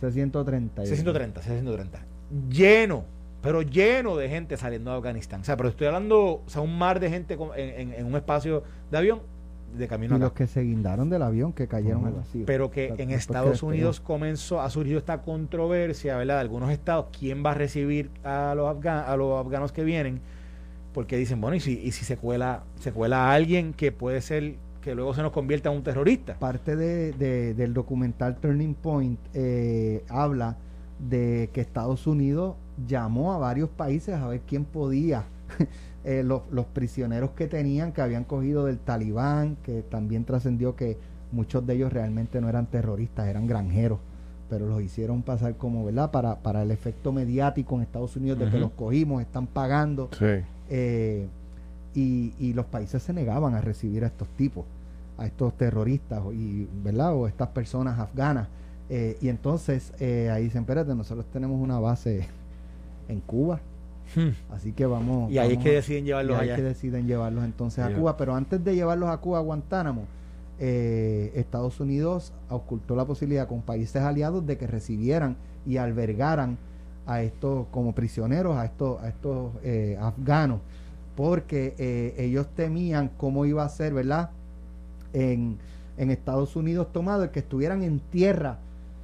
C-130. 0.00 0.84
C-130, 0.84 1.40
C-130, 1.40 1.86
lleno, 2.50 3.04
pero 3.42 3.62
lleno 3.62 4.16
de 4.16 4.28
gente 4.28 4.56
saliendo 4.56 4.90
de 4.90 4.96
Afganistán. 4.98 5.40
O 5.40 5.44
sea, 5.44 5.56
pero 5.56 5.68
estoy 5.68 5.86
hablando, 5.86 6.42
o 6.46 6.48
sea, 6.48 6.60
un 6.62 6.76
mar 6.76 7.00
de 7.00 7.08
gente 7.10 7.36
con- 7.36 7.50
en, 7.56 7.92
en- 7.92 7.92
en 7.94 8.06
un 8.06 8.16
espacio 8.16 8.62
de 8.90 8.98
avión 8.98 9.20
de 9.76 9.88
camino 9.88 10.16
Y 10.16 10.20
los 10.20 10.32
que 10.32 10.46
se 10.46 10.62
guindaron 10.62 11.10
del 11.10 11.22
avión 11.22 11.52
que 11.52 11.66
cayeron 11.68 12.06
al 12.06 12.12
vacío. 12.14 12.46
Pero 12.46 12.70
que 12.70 12.94
en 12.98 13.10
Estados. 13.10 13.62
Unidos 13.62 14.00
comenzó, 14.00 14.60
ha 14.60 14.70
surgido 14.70 14.98
esta 14.98 15.22
controversia, 15.22 16.16
¿verdad? 16.16 16.34
De 16.36 16.40
algunos 16.40 16.70
estados, 16.70 17.06
¿quién 17.18 17.44
va 17.44 17.50
a 17.50 17.54
recibir 17.54 18.10
a 18.24 18.54
los, 18.56 18.66
afga- 18.74 19.04
a 19.06 19.16
los 19.16 19.38
afganos 19.38 19.72
que 19.72 19.84
vienen? 19.84 20.20
Porque 20.96 21.18
dicen, 21.18 21.42
bueno, 21.42 21.56
¿y 21.56 21.60
si, 21.60 21.78
y 21.78 21.92
si 21.92 22.06
se, 22.06 22.16
cuela, 22.16 22.62
se 22.80 22.90
cuela 22.90 23.26
a 23.28 23.34
alguien 23.34 23.74
que 23.74 23.92
puede 23.92 24.22
ser, 24.22 24.54
que 24.80 24.94
luego 24.94 25.12
se 25.12 25.20
nos 25.20 25.30
convierta 25.30 25.68
en 25.70 25.76
un 25.76 25.82
terrorista? 25.82 26.38
Parte 26.38 26.74
de, 26.74 27.12
de- 27.12 27.52
del 27.52 27.74
documental 27.74 28.36
Turning 28.36 28.72
Point 28.72 29.20
eh, 29.34 30.02
habla 30.08 30.56
de 30.98 31.50
que 31.52 31.60
Estados 31.60 32.06
Unidos 32.06 32.54
llamó 32.88 33.34
a 33.34 33.36
varios 33.36 33.68
países 33.68 34.14
a 34.14 34.26
ver 34.26 34.40
quién 34.48 34.64
podía. 34.64 35.24
eh, 36.04 36.22
los, 36.24 36.44
los 36.50 36.64
prisioneros 36.64 37.32
que 37.32 37.46
tenían, 37.46 37.92
que 37.92 38.00
habían 38.00 38.24
cogido 38.24 38.64
del 38.64 38.78
talibán, 38.78 39.56
que 39.62 39.82
también 39.82 40.24
trascendió 40.24 40.76
que 40.76 40.96
muchos 41.30 41.66
de 41.66 41.74
ellos 41.74 41.92
realmente 41.92 42.40
no 42.40 42.48
eran 42.48 42.68
terroristas, 42.68 43.26
eran 43.28 43.46
granjeros, 43.46 43.98
pero 44.48 44.66
los 44.66 44.80
hicieron 44.80 45.20
pasar 45.22 45.56
como, 45.58 45.84
¿verdad? 45.84 46.10
Para, 46.10 46.36
para 46.36 46.62
el 46.62 46.70
efecto 46.70 47.12
mediático 47.12 47.74
en 47.76 47.82
Estados 47.82 48.16
Unidos 48.16 48.38
de 48.38 48.48
que 48.48 48.58
los 48.58 48.70
cogimos, 48.70 49.20
están 49.20 49.46
pagando. 49.46 50.08
Sí. 50.18 50.40
Eh, 50.70 51.26
y, 51.94 52.32
y 52.38 52.52
los 52.52 52.66
países 52.66 53.02
se 53.02 53.12
negaban 53.12 53.54
a 53.54 53.60
recibir 53.60 54.04
a 54.04 54.08
estos 54.08 54.28
tipos, 54.36 54.64
a 55.18 55.26
estos 55.26 55.56
terroristas 55.56 56.20
o- 56.24 56.32
y, 56.32 56.68
¿verdad? 56.84 57.14
o 57.14 57.26
estas 57.26 57.48
personas 57.48 57.98
afganas. 57.98 58.48
Eh, 58.88 59.16
y 59.20 59.28
entonces 59.28 59.92
eh, 59.98 60.30
ahí 60.32 60.44
dicen, 60.44 60.60
espérate, 60.62 60.94
nosotros 60.94 61.26
tenemos 61.32 61.60
una 61.60 61.78
base 61.80 62.28
en 63.08 63.20
Cuba, 63.20 63.60
así 64.52 64.72
que 64.72 64.86
vamos. 64.86 65.30
y 65.32 65.38
ahí 65.38 65.54
es 65.54 65.58
que 65.58 65.70
deciden 65.72 66.04
y 66.04 66.06
llevarlos 66.08 66.38
ahí 66.38 66.48
allá. 66.50 66.56
que 66.56 66.62
deciden 66.62 67.06
llevarlos 67.06 67.44
entonces 67.44 67.84
a. 67.84 67.92
Cuba. 67.92 68.16
Pero 68.16 68.34
antes 68.34 68.62
de 68.62 68.74
llevarlos 68.74 69.08
a 69.08 69.16
Cuba, 69.18 69.38
a 69.38 69.42
Guantánamo, 69.42 70.02
eh, 70.58 71.32
Estados 71.34 71.80
Unidos 71.80 72.32
ocultó 72.48 72.94
la 72.96 73.04
posibilidad 73.04 73.48
con 73.48 73.62
países 73.62 74.02
aliados 74.02 74.46
de 74.46 74.56
que 74.56 74.66
recibieran 74.66 75.36
y 75.66 75.78
albergaran 75.78 76.56
a 77.06 77.22
estos 77.22 77.66
como 77.70 77.94
prisioneros, 77.94 78.56
a 78.56 78.64
estos, 78.64 79.00
a 79.02 79.08
estos 79.08 79.52
eh, 79.62 79.96
afganos, 80.00 80.60
porque 81.14 81.74
eh, 81.78 82.14
ellos 82.18 82.46
temían 82.54 83.10
cómo 83.16 83.46
iba 83.46 83.64
a 83.64 83.68
ser, 83.68 83.94
¿verdad? 83.94 84.30
En, 85.12 85.56
en 85.96 86.10
Estados 86.10 86.56
Unidos 86.56 86.92
tomado 86.92 87.22
el 87.24 87.30
que 87.30 87.38
estuvieran 87.38 87.82
en 87.82 88.00
tierra 88.00 88.58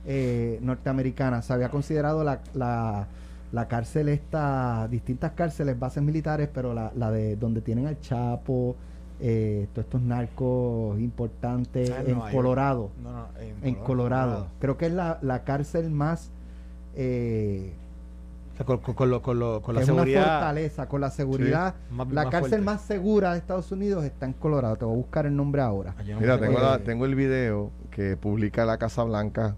eh, 0.05 0.59
norteamericana. 0.63 1.43
Se 1.43 1.53
había 1.53 1.71
considerado 1.71 2.25
la, 2.25 2.41
la, 2.55 3.07
la 3.53 3.69
cárcel 3.69 4.09
esta, 4.09 4.89
distintas 4.89 5.33
cárceles, 5.33 5.79
bases 5.79 6.03
militares, 6.03 6.49
pero 6.53 6.75
la, 6.75 6.93
la 6.97 7.11
de 7.11 7.37
donde 7.37 7.61
tienen 7.61 7.87
al 7.87 8.01
Chapo, 8.01 8.75
eh, 9.21 9.69
todos 9.73 9.85
estos 9.87 10.03
narcos 10.03 10.99
importantes 10.99 11.91
Ah, 11.97 12.03
en 12.05 12.11
en. 12.21 12.33
Colorado. 12.33 12.91
No, 13.03 13.13
no, 13.13 13.27
En 13.63 13.75
Colorado. 13.77 14.49
Creo 14.59 14.77
que 14.77 14.87
es 14.87 14.93
la, 14.93 15.19
la 15.23 15.45
cárcel 15.45 15.89
más... 15.91 16.31
eh, 16.97 17.73
con, 18.65 18.79
con- 18.79 18.95
con 18.95 19.11
lo- 19.11 19.23
con 19.23 19.39
lo- 19.39 19.61
con 19.63 19.75
la 19.75 19.81
es 19.83 19.89
una 19.89 20.03
seguridad. 20.03 20.23
fortaleza, 20.39 20.89
con 20.89 21.01
la 21.01 21.11
seguridad. 21.11 21.75
más- 21.91 22.09
la 22.09 22.23
más 22.25 22.31
cárcel 22.31 22.49
fuerte. 22.51 22.65
más 22.67 22.83
segura 22.83 23.33
de 23.33 23.39
Estados 23.39 23.71
Unidos 23.73 24.05
está 24.05 24.27
en 24.27 24.33
Colorado. 24.33 24.77
Te 24.77 24.85
voy 24.85 24.95
a 24.95 24.97
buscar 24.97 25.27
el 25.27 25.37
nombre 25.37 25.63
ahora. 25.63 25.95
Ah, 25.99 26.03
no 26.07 26.21
Mira, 26.21 26.39
tengo, 26.39 26.59
la- 26.61 26.79
tengo 26.79 27.05
el 27.07 27.15
video 27.15 27.71
que 27.91 28.17
publica 28.17 28.65
la 28.65 28.79
Casa 28.79 29.03
Blanca 29.05 29.57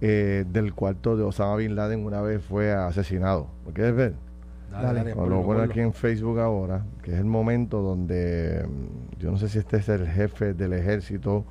eh, 0.00 0.44
del 0.50 0.74
cuarto 0.74 1.16
de 1.16 1.22
Osama 1.24 1.56
Bin 1.56 1.74
Laden 1.74 2.04
una 2.04 2.20
vez 2.20 2.42
fue 2.42 2.72
asesinado. 2.72 3.46
¿Lo 3.66 3.72
quieres 3.72 3.94
ver? 3.96 4.14
Dale. 4.70 5.00
Bueno, 5.02 5.14
ponlo, 5.16 5.36
lo 5.36 5.42
pongo 5.42 5.62
aquí 5.62 5.80
en 5.80 5.94
Facebook 5.94 6.38
ahora, 6.38 6.84
que 7.02 7.12
es 7.14 7.18
el 7.18 7.24
momento 7.24 7.80
donde 7.80 8.66
mm, 8.68 9.18
yo 9.20 9.30
no 9.30 9.38
sé 9.38 9.48
si 9.48 9.58
este 9.58 9.78
es 9.78 9.88
el 9.88 10.06
jefe 10.06 10.52
del 10.52 10.74
ejército 10.74 11.44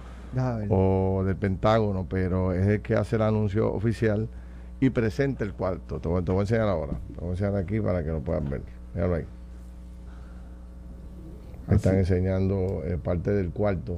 o 0.70 1.24
del 1.26 1.36
Pentágono, 1.38 2.06
pero 2.08 2.52
es 2.54 2.68
el 2.68 2.82
que 2.82 2.96
hace 2.96 3.16
el 3.16 3.24
anuncio 3.24 3.74
oficial 3.74 4.28
y 4.86 4.90
presenta 4.90 5.44
el 5.44 5.54
cuarto. 5.54 6.00
Te 6.00 6.08
voy, 6.08 6.24
te 6.24 6.32
voy 6.32 6.40
a 6.40 6.42
enseñar 6.44 6.68
ahora. 6.68 6.94
Te 7.14 7.20
voy 7.20 7.30
a 7.30 7.32
enseñar 7.32 7.56
aquí 7.56 7.80
para 7.80 8.04
que 8.04 8.10
lo 8.10 8.22
puedan 8.22 8.50
ver. 8.50 8.62
Míralo 8.94 9.16
ahí. 9.16 9.26
Me 11.68 11.76
están 11.76 11.94
Así. 11.94 12.00
enseñando 12.14 12.84
eh, 12.86 12.98
parte 13.02 13.32
del 13.32 13.50
cuarto. 13.52 13.96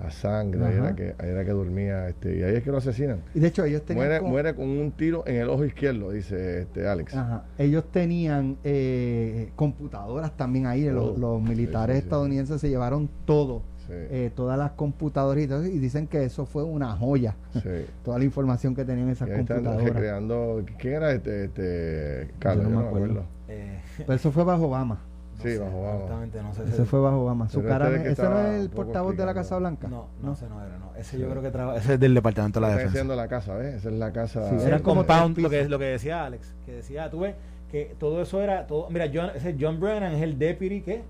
A 0.00 0.10
sangre, 0.10 0.66
ahí 0.66 0.74
era, 0.74 0.94
que, 0.96 1.14
ahí 1.18 1.28
era 1.30 1.44
que 1.44 1.52
dormía, 1.52 2.08
este, 2.08 2.36
y 2.36 2.42
ahí 2.42 2.56
es 2.56 2.64
que 2.64 2.70
lo 2.72 2.78
asesinan. 2.78 3.20
Y 3.32 3.38
de 3.38 3.46
hecho, 3.46 3.64
ellos 3.64 3.82
tenían. 3.84 4.24
Muere, 4.24 4.54
con 4.54 4.66
un 4.68 4.90
tiro 4.90 5.22
en 5.24 5.36
el 5.36 5.48
ojo 5.48 5.64
izquierdo, 5.64 6.10
dice 6.10 6.62
este 6.62 6.88
Alex. 6.88 7.14
Ajá. 7.14 7.44
Ellos 7.58 7.84
tenían 7.92 8.58
eh, 8.64 9.52
computadoras 9.54 10.36
también 10.36 10.66
ahí. 10.66 10.84
Los, 10.90 11.16
Oh, 11.16 11.16
los 11.18 11.42
sí, 11.42 11.48
militares 11.48 11.94
sí, 11.94 12.00
sí. 12.00 12.06
estadounidenses 12.06 12.60
se 12.60 12.68
llevaron 12.68 13.08
todo, 13.24 13.62
Sí, 13.86 13.92
eh, 13.94 14.30
todas 14.34 14.58
las 14.58 14.70
computadoras 14.72 15.44
y, 15.66 15.78
dicen 15.78 16.06
que 16.06 16.24
eso 16.24 16.46
fue 16.46 16.64
una 16.64 16.92
joya. 16.96 17.34
sí. 17.52 17.68
Toda 18.04 18.18
la 18.18 18.24
información 18.24 18.74
que 18.74 18.84
tenían 18.84 19.10
esas 19.10 19.28
Y 19.28 19.32
ahí 19.32 19.40
están 19.40 19.58
computadoras. 19.58 19.92
recreando. 19.94 20.64
¿Quién 20.78 20.94
era 20.94 21.12
este? 21.12 21.44
este 21.44 22.30
Carlos, 22.38 22.64
Yo 22.66 22.70
no 22.70 22.80
me 22.80 22.86
acuerdo. 22.88 23.24
Eh, 23.48 23.80
Pero 23.98 24.14
eso 24.14 24.32
fue 24.32 24.42
bajo 24.44 24.66
Obama. 24.68 25.00
no 25.36 25.42
Sí, 25.42 25.50
sé, 25.50 25.58
bajo 25.58 25.76
Obama. 25.80 25.94
honestamente 25.96 26.42
no 26.42 26.54
sé. 26.54 26.62
Ese 26.62 26.72
ese- 26.72 26.84
fue 26.86 27.00
bajo 27.00 27.20
Obama. 27.22 27.48
Su 27.50 27.62
cara, 27.62 27.86
este 27.86 27.94
es 27.94 28.00
el 28.00 28.02
que 28.06 28.12
¿Ese 28.12 28.22
no 28.30 28.40
es 28.40 28.60
el 28.62 28.70
portavoz 28.70 29.16
de 29.16 29.26
la. 29.26 29.34
Casa 29.34 29.58
Blanca? 29.58 29.88
No, 29.88 30.06
no, 30.22 30.32
ese 30.32 30.48
no 30.48 30.60
era, 30.64 30.78
no. 30.78 30.94
Ese 30.96 31.16
Sí. 31.16 31.22
yo 31.22 31.28
creo 31.28 31.42
que 31.42 31.50
trabaja. 31.50 31.78
Ese 31.78 31.94
es 31.94 32.00
del 32.00 32.14
Departamento 32.14 32.60
de 32.60 32.62
la 32.62 32.68
Está 32.68 32.78
Defensa. 32.78 32.98
haciendo 32.98 33.16
la 33.16 33.28
casa, 33.28 33.54
¿ves? 33.54 33.74
Esa 33.74 33.88
es 33.90 33.94
la 33.96 34.12
casa. 34.12 34.48
Sí, 34.48 34.56
Era 34.66 34.78
como 34.80 35.04
compound, 35.04 35.38
lo 35.38 35.50
que, 35.50 35.68
lo 35.68 35.78
que 35.78 35.84
decía 35.84 36.24
Alex, 36.24 36.54
que 36.64 36.72
decía, 36.72 37.10
tú 37.10 37.20
ves, 37.20 37.34
que 37.70 37.94
todo 37.98 38.22
eso 38.22 38.40
era, 38.40 38.66
todo, 38.66 38.88
mira, 38.88 39.10
John, 39.12 39.30
ese 39.34 39.54
John 39.60 39.78
Brennan 39.80 40.14
es 40.14 40.22
el 40.22 40.38
deputy, 40.38 40.80
¿qué? 40.80 41.02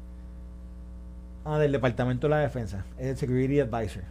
Ah, 1.44 1.58
del 1.58 1.72
Departamento 1.72 2.26
de 2.26 2.30
la 2.30 2.38
Defensa, 2.38 2.84
es 2.98 3.06
el 3.08 3.16
Security 3.16 3.60
Advisor. 3.60 4.02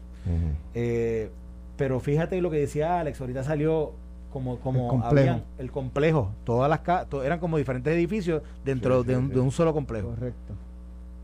Eh, 0.74 1.30
pero 1.78 2.00
fíjate 2.00 2.40
lo 2.42 2.50
que 2.52 2.58
decía 2.58 3.00
Alex, 3.00 3.20
ahorita 3.20 3.44
salió 3.44 3.94
como, 4.32 4.60
como 4.60 4.84
El 4.84 4.88
complejo. 4.90 5.18
habían- 5.20 5.44
el 5.58 5.72
complejo, 5.72 6.32
todas 6.44 6.70
las 6.70 6.80
ca- 6.80 7.06
to- 7.06 7.24
eran 7.24 7.40
como 7.40 7.58
diferentes 7.58 7.94
edificios 7.94 8.42
dentro 8.64 9.02
Sí, 9.02 9.08
de, 9.10 9.18
un, 9.18 9.28
sí. 9.30 9.34
de 9.34 9.40
un 9.40 9.52
solo 9.52 9.74
complejo. 9.74 10.10
Correcto. 10.10 10.54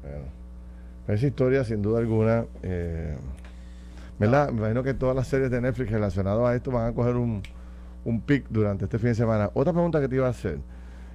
Bueno, 0.01 0.25
esa 1.07 1.27
historia, 1.27 1.63
sin 1.63 1.81
duda 1.81 1.99
alguna, 1.99 2.45
eh, 2.63 3.15
¿verdad? 4.19 4.49
Me 4.51 4.59
imagino 4.59 4.83
que 4.83 4.93
todas 4.93 5.15
las 5.15 5.27
series 5.27 5.49
de 5.51 5.61
Netflix 5.61 5.91
relacionadas 5.91 6.47
a 6.47 6.55
esto 6.55 6.71
van 6.71 6.87
a 6.87 6.93
coger 6.93 7.15
un, 7.15 7.41
un 8.05 8.21
pic 8.21 8.45
durante 8.49 8.85
este 8.85 8.97
fin 8.99 9.09
de 9.09 9.15
semana. 9.15 9.49
Otra 9.53 9.73
pregunta 9.73 9.99
que 10.01 10.07
te 10.09 10.15
iba 10.15 10.27
a 10.27 10.31
hacer: 10.31 10.57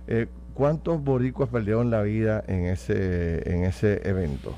eh, 0.06 0.26
¿cuántos 0.54 1.02
boricuas 1.02 1.48
perdieron 1.48 1.90
la 1.90 2.02
vida 2.02 2.42
en 2.46 2.66
ese, 2.66 3.48
en 3.52 3.64
ese 3.64 4.00
evento? 4.08 4.54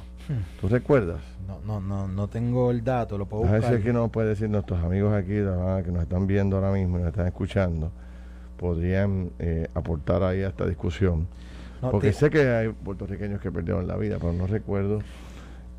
¿Tú 0.61 0.68
recuerdas? 0.68 1.20
No, 1.47 1.61
no, 1.64 1.81
no, 1.81 2.09
no 2.09 2.29
tengo 2.29 2.70
el 2.70 2.83
dato, 2.83 3.16
lo 3.18 3.27
puedo 3.27 3.45
A 3.45 3.53
ver 3.53 3.61
buscar. 3.61 3.77
si 3.77 3.83
aquí 3.83 3.93
nos 3.93 4.11
puede 4.11 4.29
decir 4.31 4.49
nuestros 4.51 4.83
amigos 4.83 5.14
aquí 5.14 5.29
que 5.35 5.91
nos 5.93 6.03
están 6.03 6.27
viendo 6.27 6.57
ahora 6.57 6.72
mismo 6.72 6.99
y 6.99 7.03
nos 7.03 7.11
están 7.11 7.27
escuchando, 7.27 7.93
podrían 8.57 9.31
eh, 9.39 9.68
aportar 9.74 10.22
ahí 10.22 10.43
a 10.43 10.49
esta 10.49 10.66
discusión. 10.66 11.29
No, 11.83 11.91
Porque 11.91 12.09
te- 12.09 12.12
sé 12.14 12.31
que 12.31 12.49
hay 12.49 12.68
puertorriqueños 12.70 13.41
que 13.41 13.53
perdieron 13.53 13.87
la 13.87 13.97
vida, 13.97 14.16
pero 14.20 14.33
no 14.33 14.47
recuerdo 14.47 15.01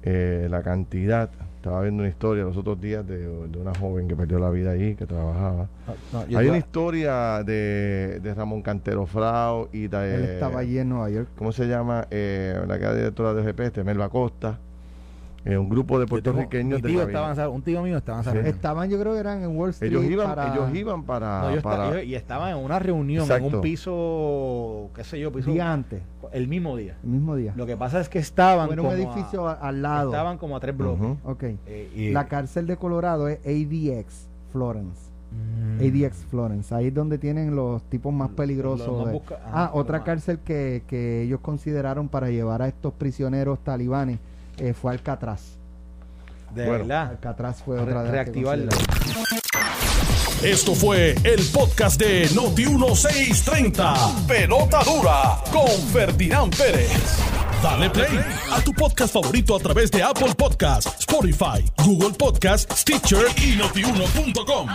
eh, 0.04 0.48
la 0.50 0.62
cantidad. 0.64 1.30
Estaba 1.68 1.82
viendo 1.82 2.02
una 2.02 2.10
historia 2.10 2.46
los 2.46 2.56
otros 2.56 2.80
días 2.80 3.06
de, 3.06 3.18
de 3.28 3.60
una 3.60 3.76
joven 3.76 4.08
que 4.08 4.16
perdió 4.16 4.40
la 4.40 4.50
vida 4.50 4.72
ahí, 4.72 4.96
que 4.96 5.06
trabajaba. 5.06 5.68
no, 6.14 6.26
yo 6.26 6.40
hay 6.40 6.48
una 6.48 6.60
historia 6.60 7.44
de, 7.44 8.22
de 8.24 8.34
Ramón 8.34 8.62
Cantero 8.62 9.06
Frau 9.06 9.68
y 9.74 9.88
de... 9.90 10.16
Él 10.16 10.24
estaba 10.24 10.60
allí 10.62 10.80
en 10.80 10.88
Nueva 10.88 11.10
York. 11.10 11.28
¿Cómo 11.38 11.52
se 11.52 11.68
llama? 11.68 12.08
Eh, 12.10 12.58
la 12.66 12.78
que 12.78 12.86
era 12.86 12.96
directora 12.96 13.34
de 13.34 13.42
OGP, 13.42 13.60
este, 13.60 13.84
Melba 13.84 14.08
Costa. 14.08 14.60
Eh, 15.52 15.58
un 15.58 15.70
grupo 15.70 15.98
de 16.00 16.06
tengo- 16.06 16.10
puertorriqueños 16.10 16.78
mi 16.78 16.82
de 16.82 16.88
tío 16.90 17.00
un 17.52 17.62
tío 17.62 17.82
mío 17.82 17.98
estaba 17.98 18.18
en 18.20 18.24
San 18.24 18.34
Sí. 18.44 18.50
Estaban, 18.50 18.90
yo 18.90 19.00
creo 19.00 19.14
que 19.14 19.20
eran 19.20 19.44
en 19.44 19.58
Wall 19.58 19.70
Street. 19.72 19.92
Ellos 19.92 20.04
iban, 20.06 20.28
para- 20.28 20.54
ellos 20.54 20.76
iban 20.76 21.04
para... 21.04 21.42
No, 21.42 21.50
yo 21.52 21.58
estaba- 21.58 21.78
para- 21.78 21.92
yo- 21.98 22.02
y 22.04 22.16
estaban 22.16 22.58
en 22.58 22.64
una 22.64 22.80
reunión 22.80 23.30
en 23.32 23.44
un 23.44 23.62
piso, 23.62 24.90
qué 24.96 25.04
sé 25.04 25.20
yo, 25.20 25.32
piso 25.32 25.52
día 25.52 25.72
antes, 25.72 26.02
el 26.32 26.48
mismo 26.48 26.76
día. 26.76 26.98
el 27.04 27.10
mismo 27.10 27.36
día. 27.36 27.54
Lo 27.56 27.66
que 27.66 27.78
pasa 27.78 28.00
es 28.00 28.10
que 28.10 28.20
estaban 28.20 28.72
en 28.72 28.80
un 28.80 28.86
como 28.86 28.92
edificio 28.98 29.48
a, 29.48 29.54
al 29.54 29.82
lado. 29.82 30.10
estaban 30.12 30.38
como 30.38 30.56
a 30.58 30.60
tres 30.60 30.76
bloques. 30.78 31.02
Ujú. 31.02 31.18
Ok. 31.24 31.44
Eh, 31.66 31.92
y- 31.96 32.12
La 32.12 32.28
cárcel 32.28 32.68
de 32.68 32.78
Colorado 32.78 33.28
es 33.28 33.40
ADX 33.46 34.28
Florence. 34.52 35.08
Mm. 35.30 35.80
ADX 35.82 36.26
Florence. 36.30 36.74
Ahí 36.74 36.88
es 36.88 36.94
donde 36.94 37.18
tienen 37.18 37.56
los 37.56 37.84
tipos 37.84 38.14
más 38.14 38.30
peligrosos. 38.30 38.88
los 38.88 39.06
de- 39.08 39.14
busca- 39.14 39.40
ah, 39.46 39.66
ajá, 39.66 39.72
otra 39.74 40.04
cárcel 40.04 40.40
que, 40.40 40.84
que 40.88 41.24
ellos 41.24 41.40
consideraron 41.42 42.08
para 42.08 42.30
llevar 42.30 42.62
a 42.62 42.68
estos 42.68 42.94
prisioneros 42.94 43.60
talibanes 43.60 44.20
eh, 44.58 44.74
fue 44.74 44.92
Alcatraz. 44.92 45.42
De 46.54 46.66
Bueno. 46.66 46.86
verdad. 46.86 47.10
Alcatraz 47.12 47.62
fue 47.64 47.78
Re- 47.78 47.84
otra 47.84 48.04
que 48.04 48.12
reactivarla. 48.12 48.72
Esto 50.44 50.76
fue 50.76 51.16
el 51.24 51.44
podcast 51.52 52.00
de 52.00 52.30
Noti1630. 52.30 54.26
Pelota 54.28 54.84
dura 54.84 55.38
con 55.52 55.68
Ferdinand 55.92 56.56
Pérez. 56.56 56.92
Dale 57.62 57.90
play 57.90 58.20
a 58.52 58.62
tu 58.62 58.72
podcast 58.74 59.12
favorito 59.14 59.56
a 59.56 59.60
través 59.60 59.90
de 59.90 60.04
Apple 60.04 60.36
Podcasts, 60.38 60.96
Spotify, 61.00 61.66
Google 61.84 62.12
Podcasts, 62.12 62.82
Stitcher 62.82 63.26
y 63.44 63.56
notiuno.com. 63.56 64.68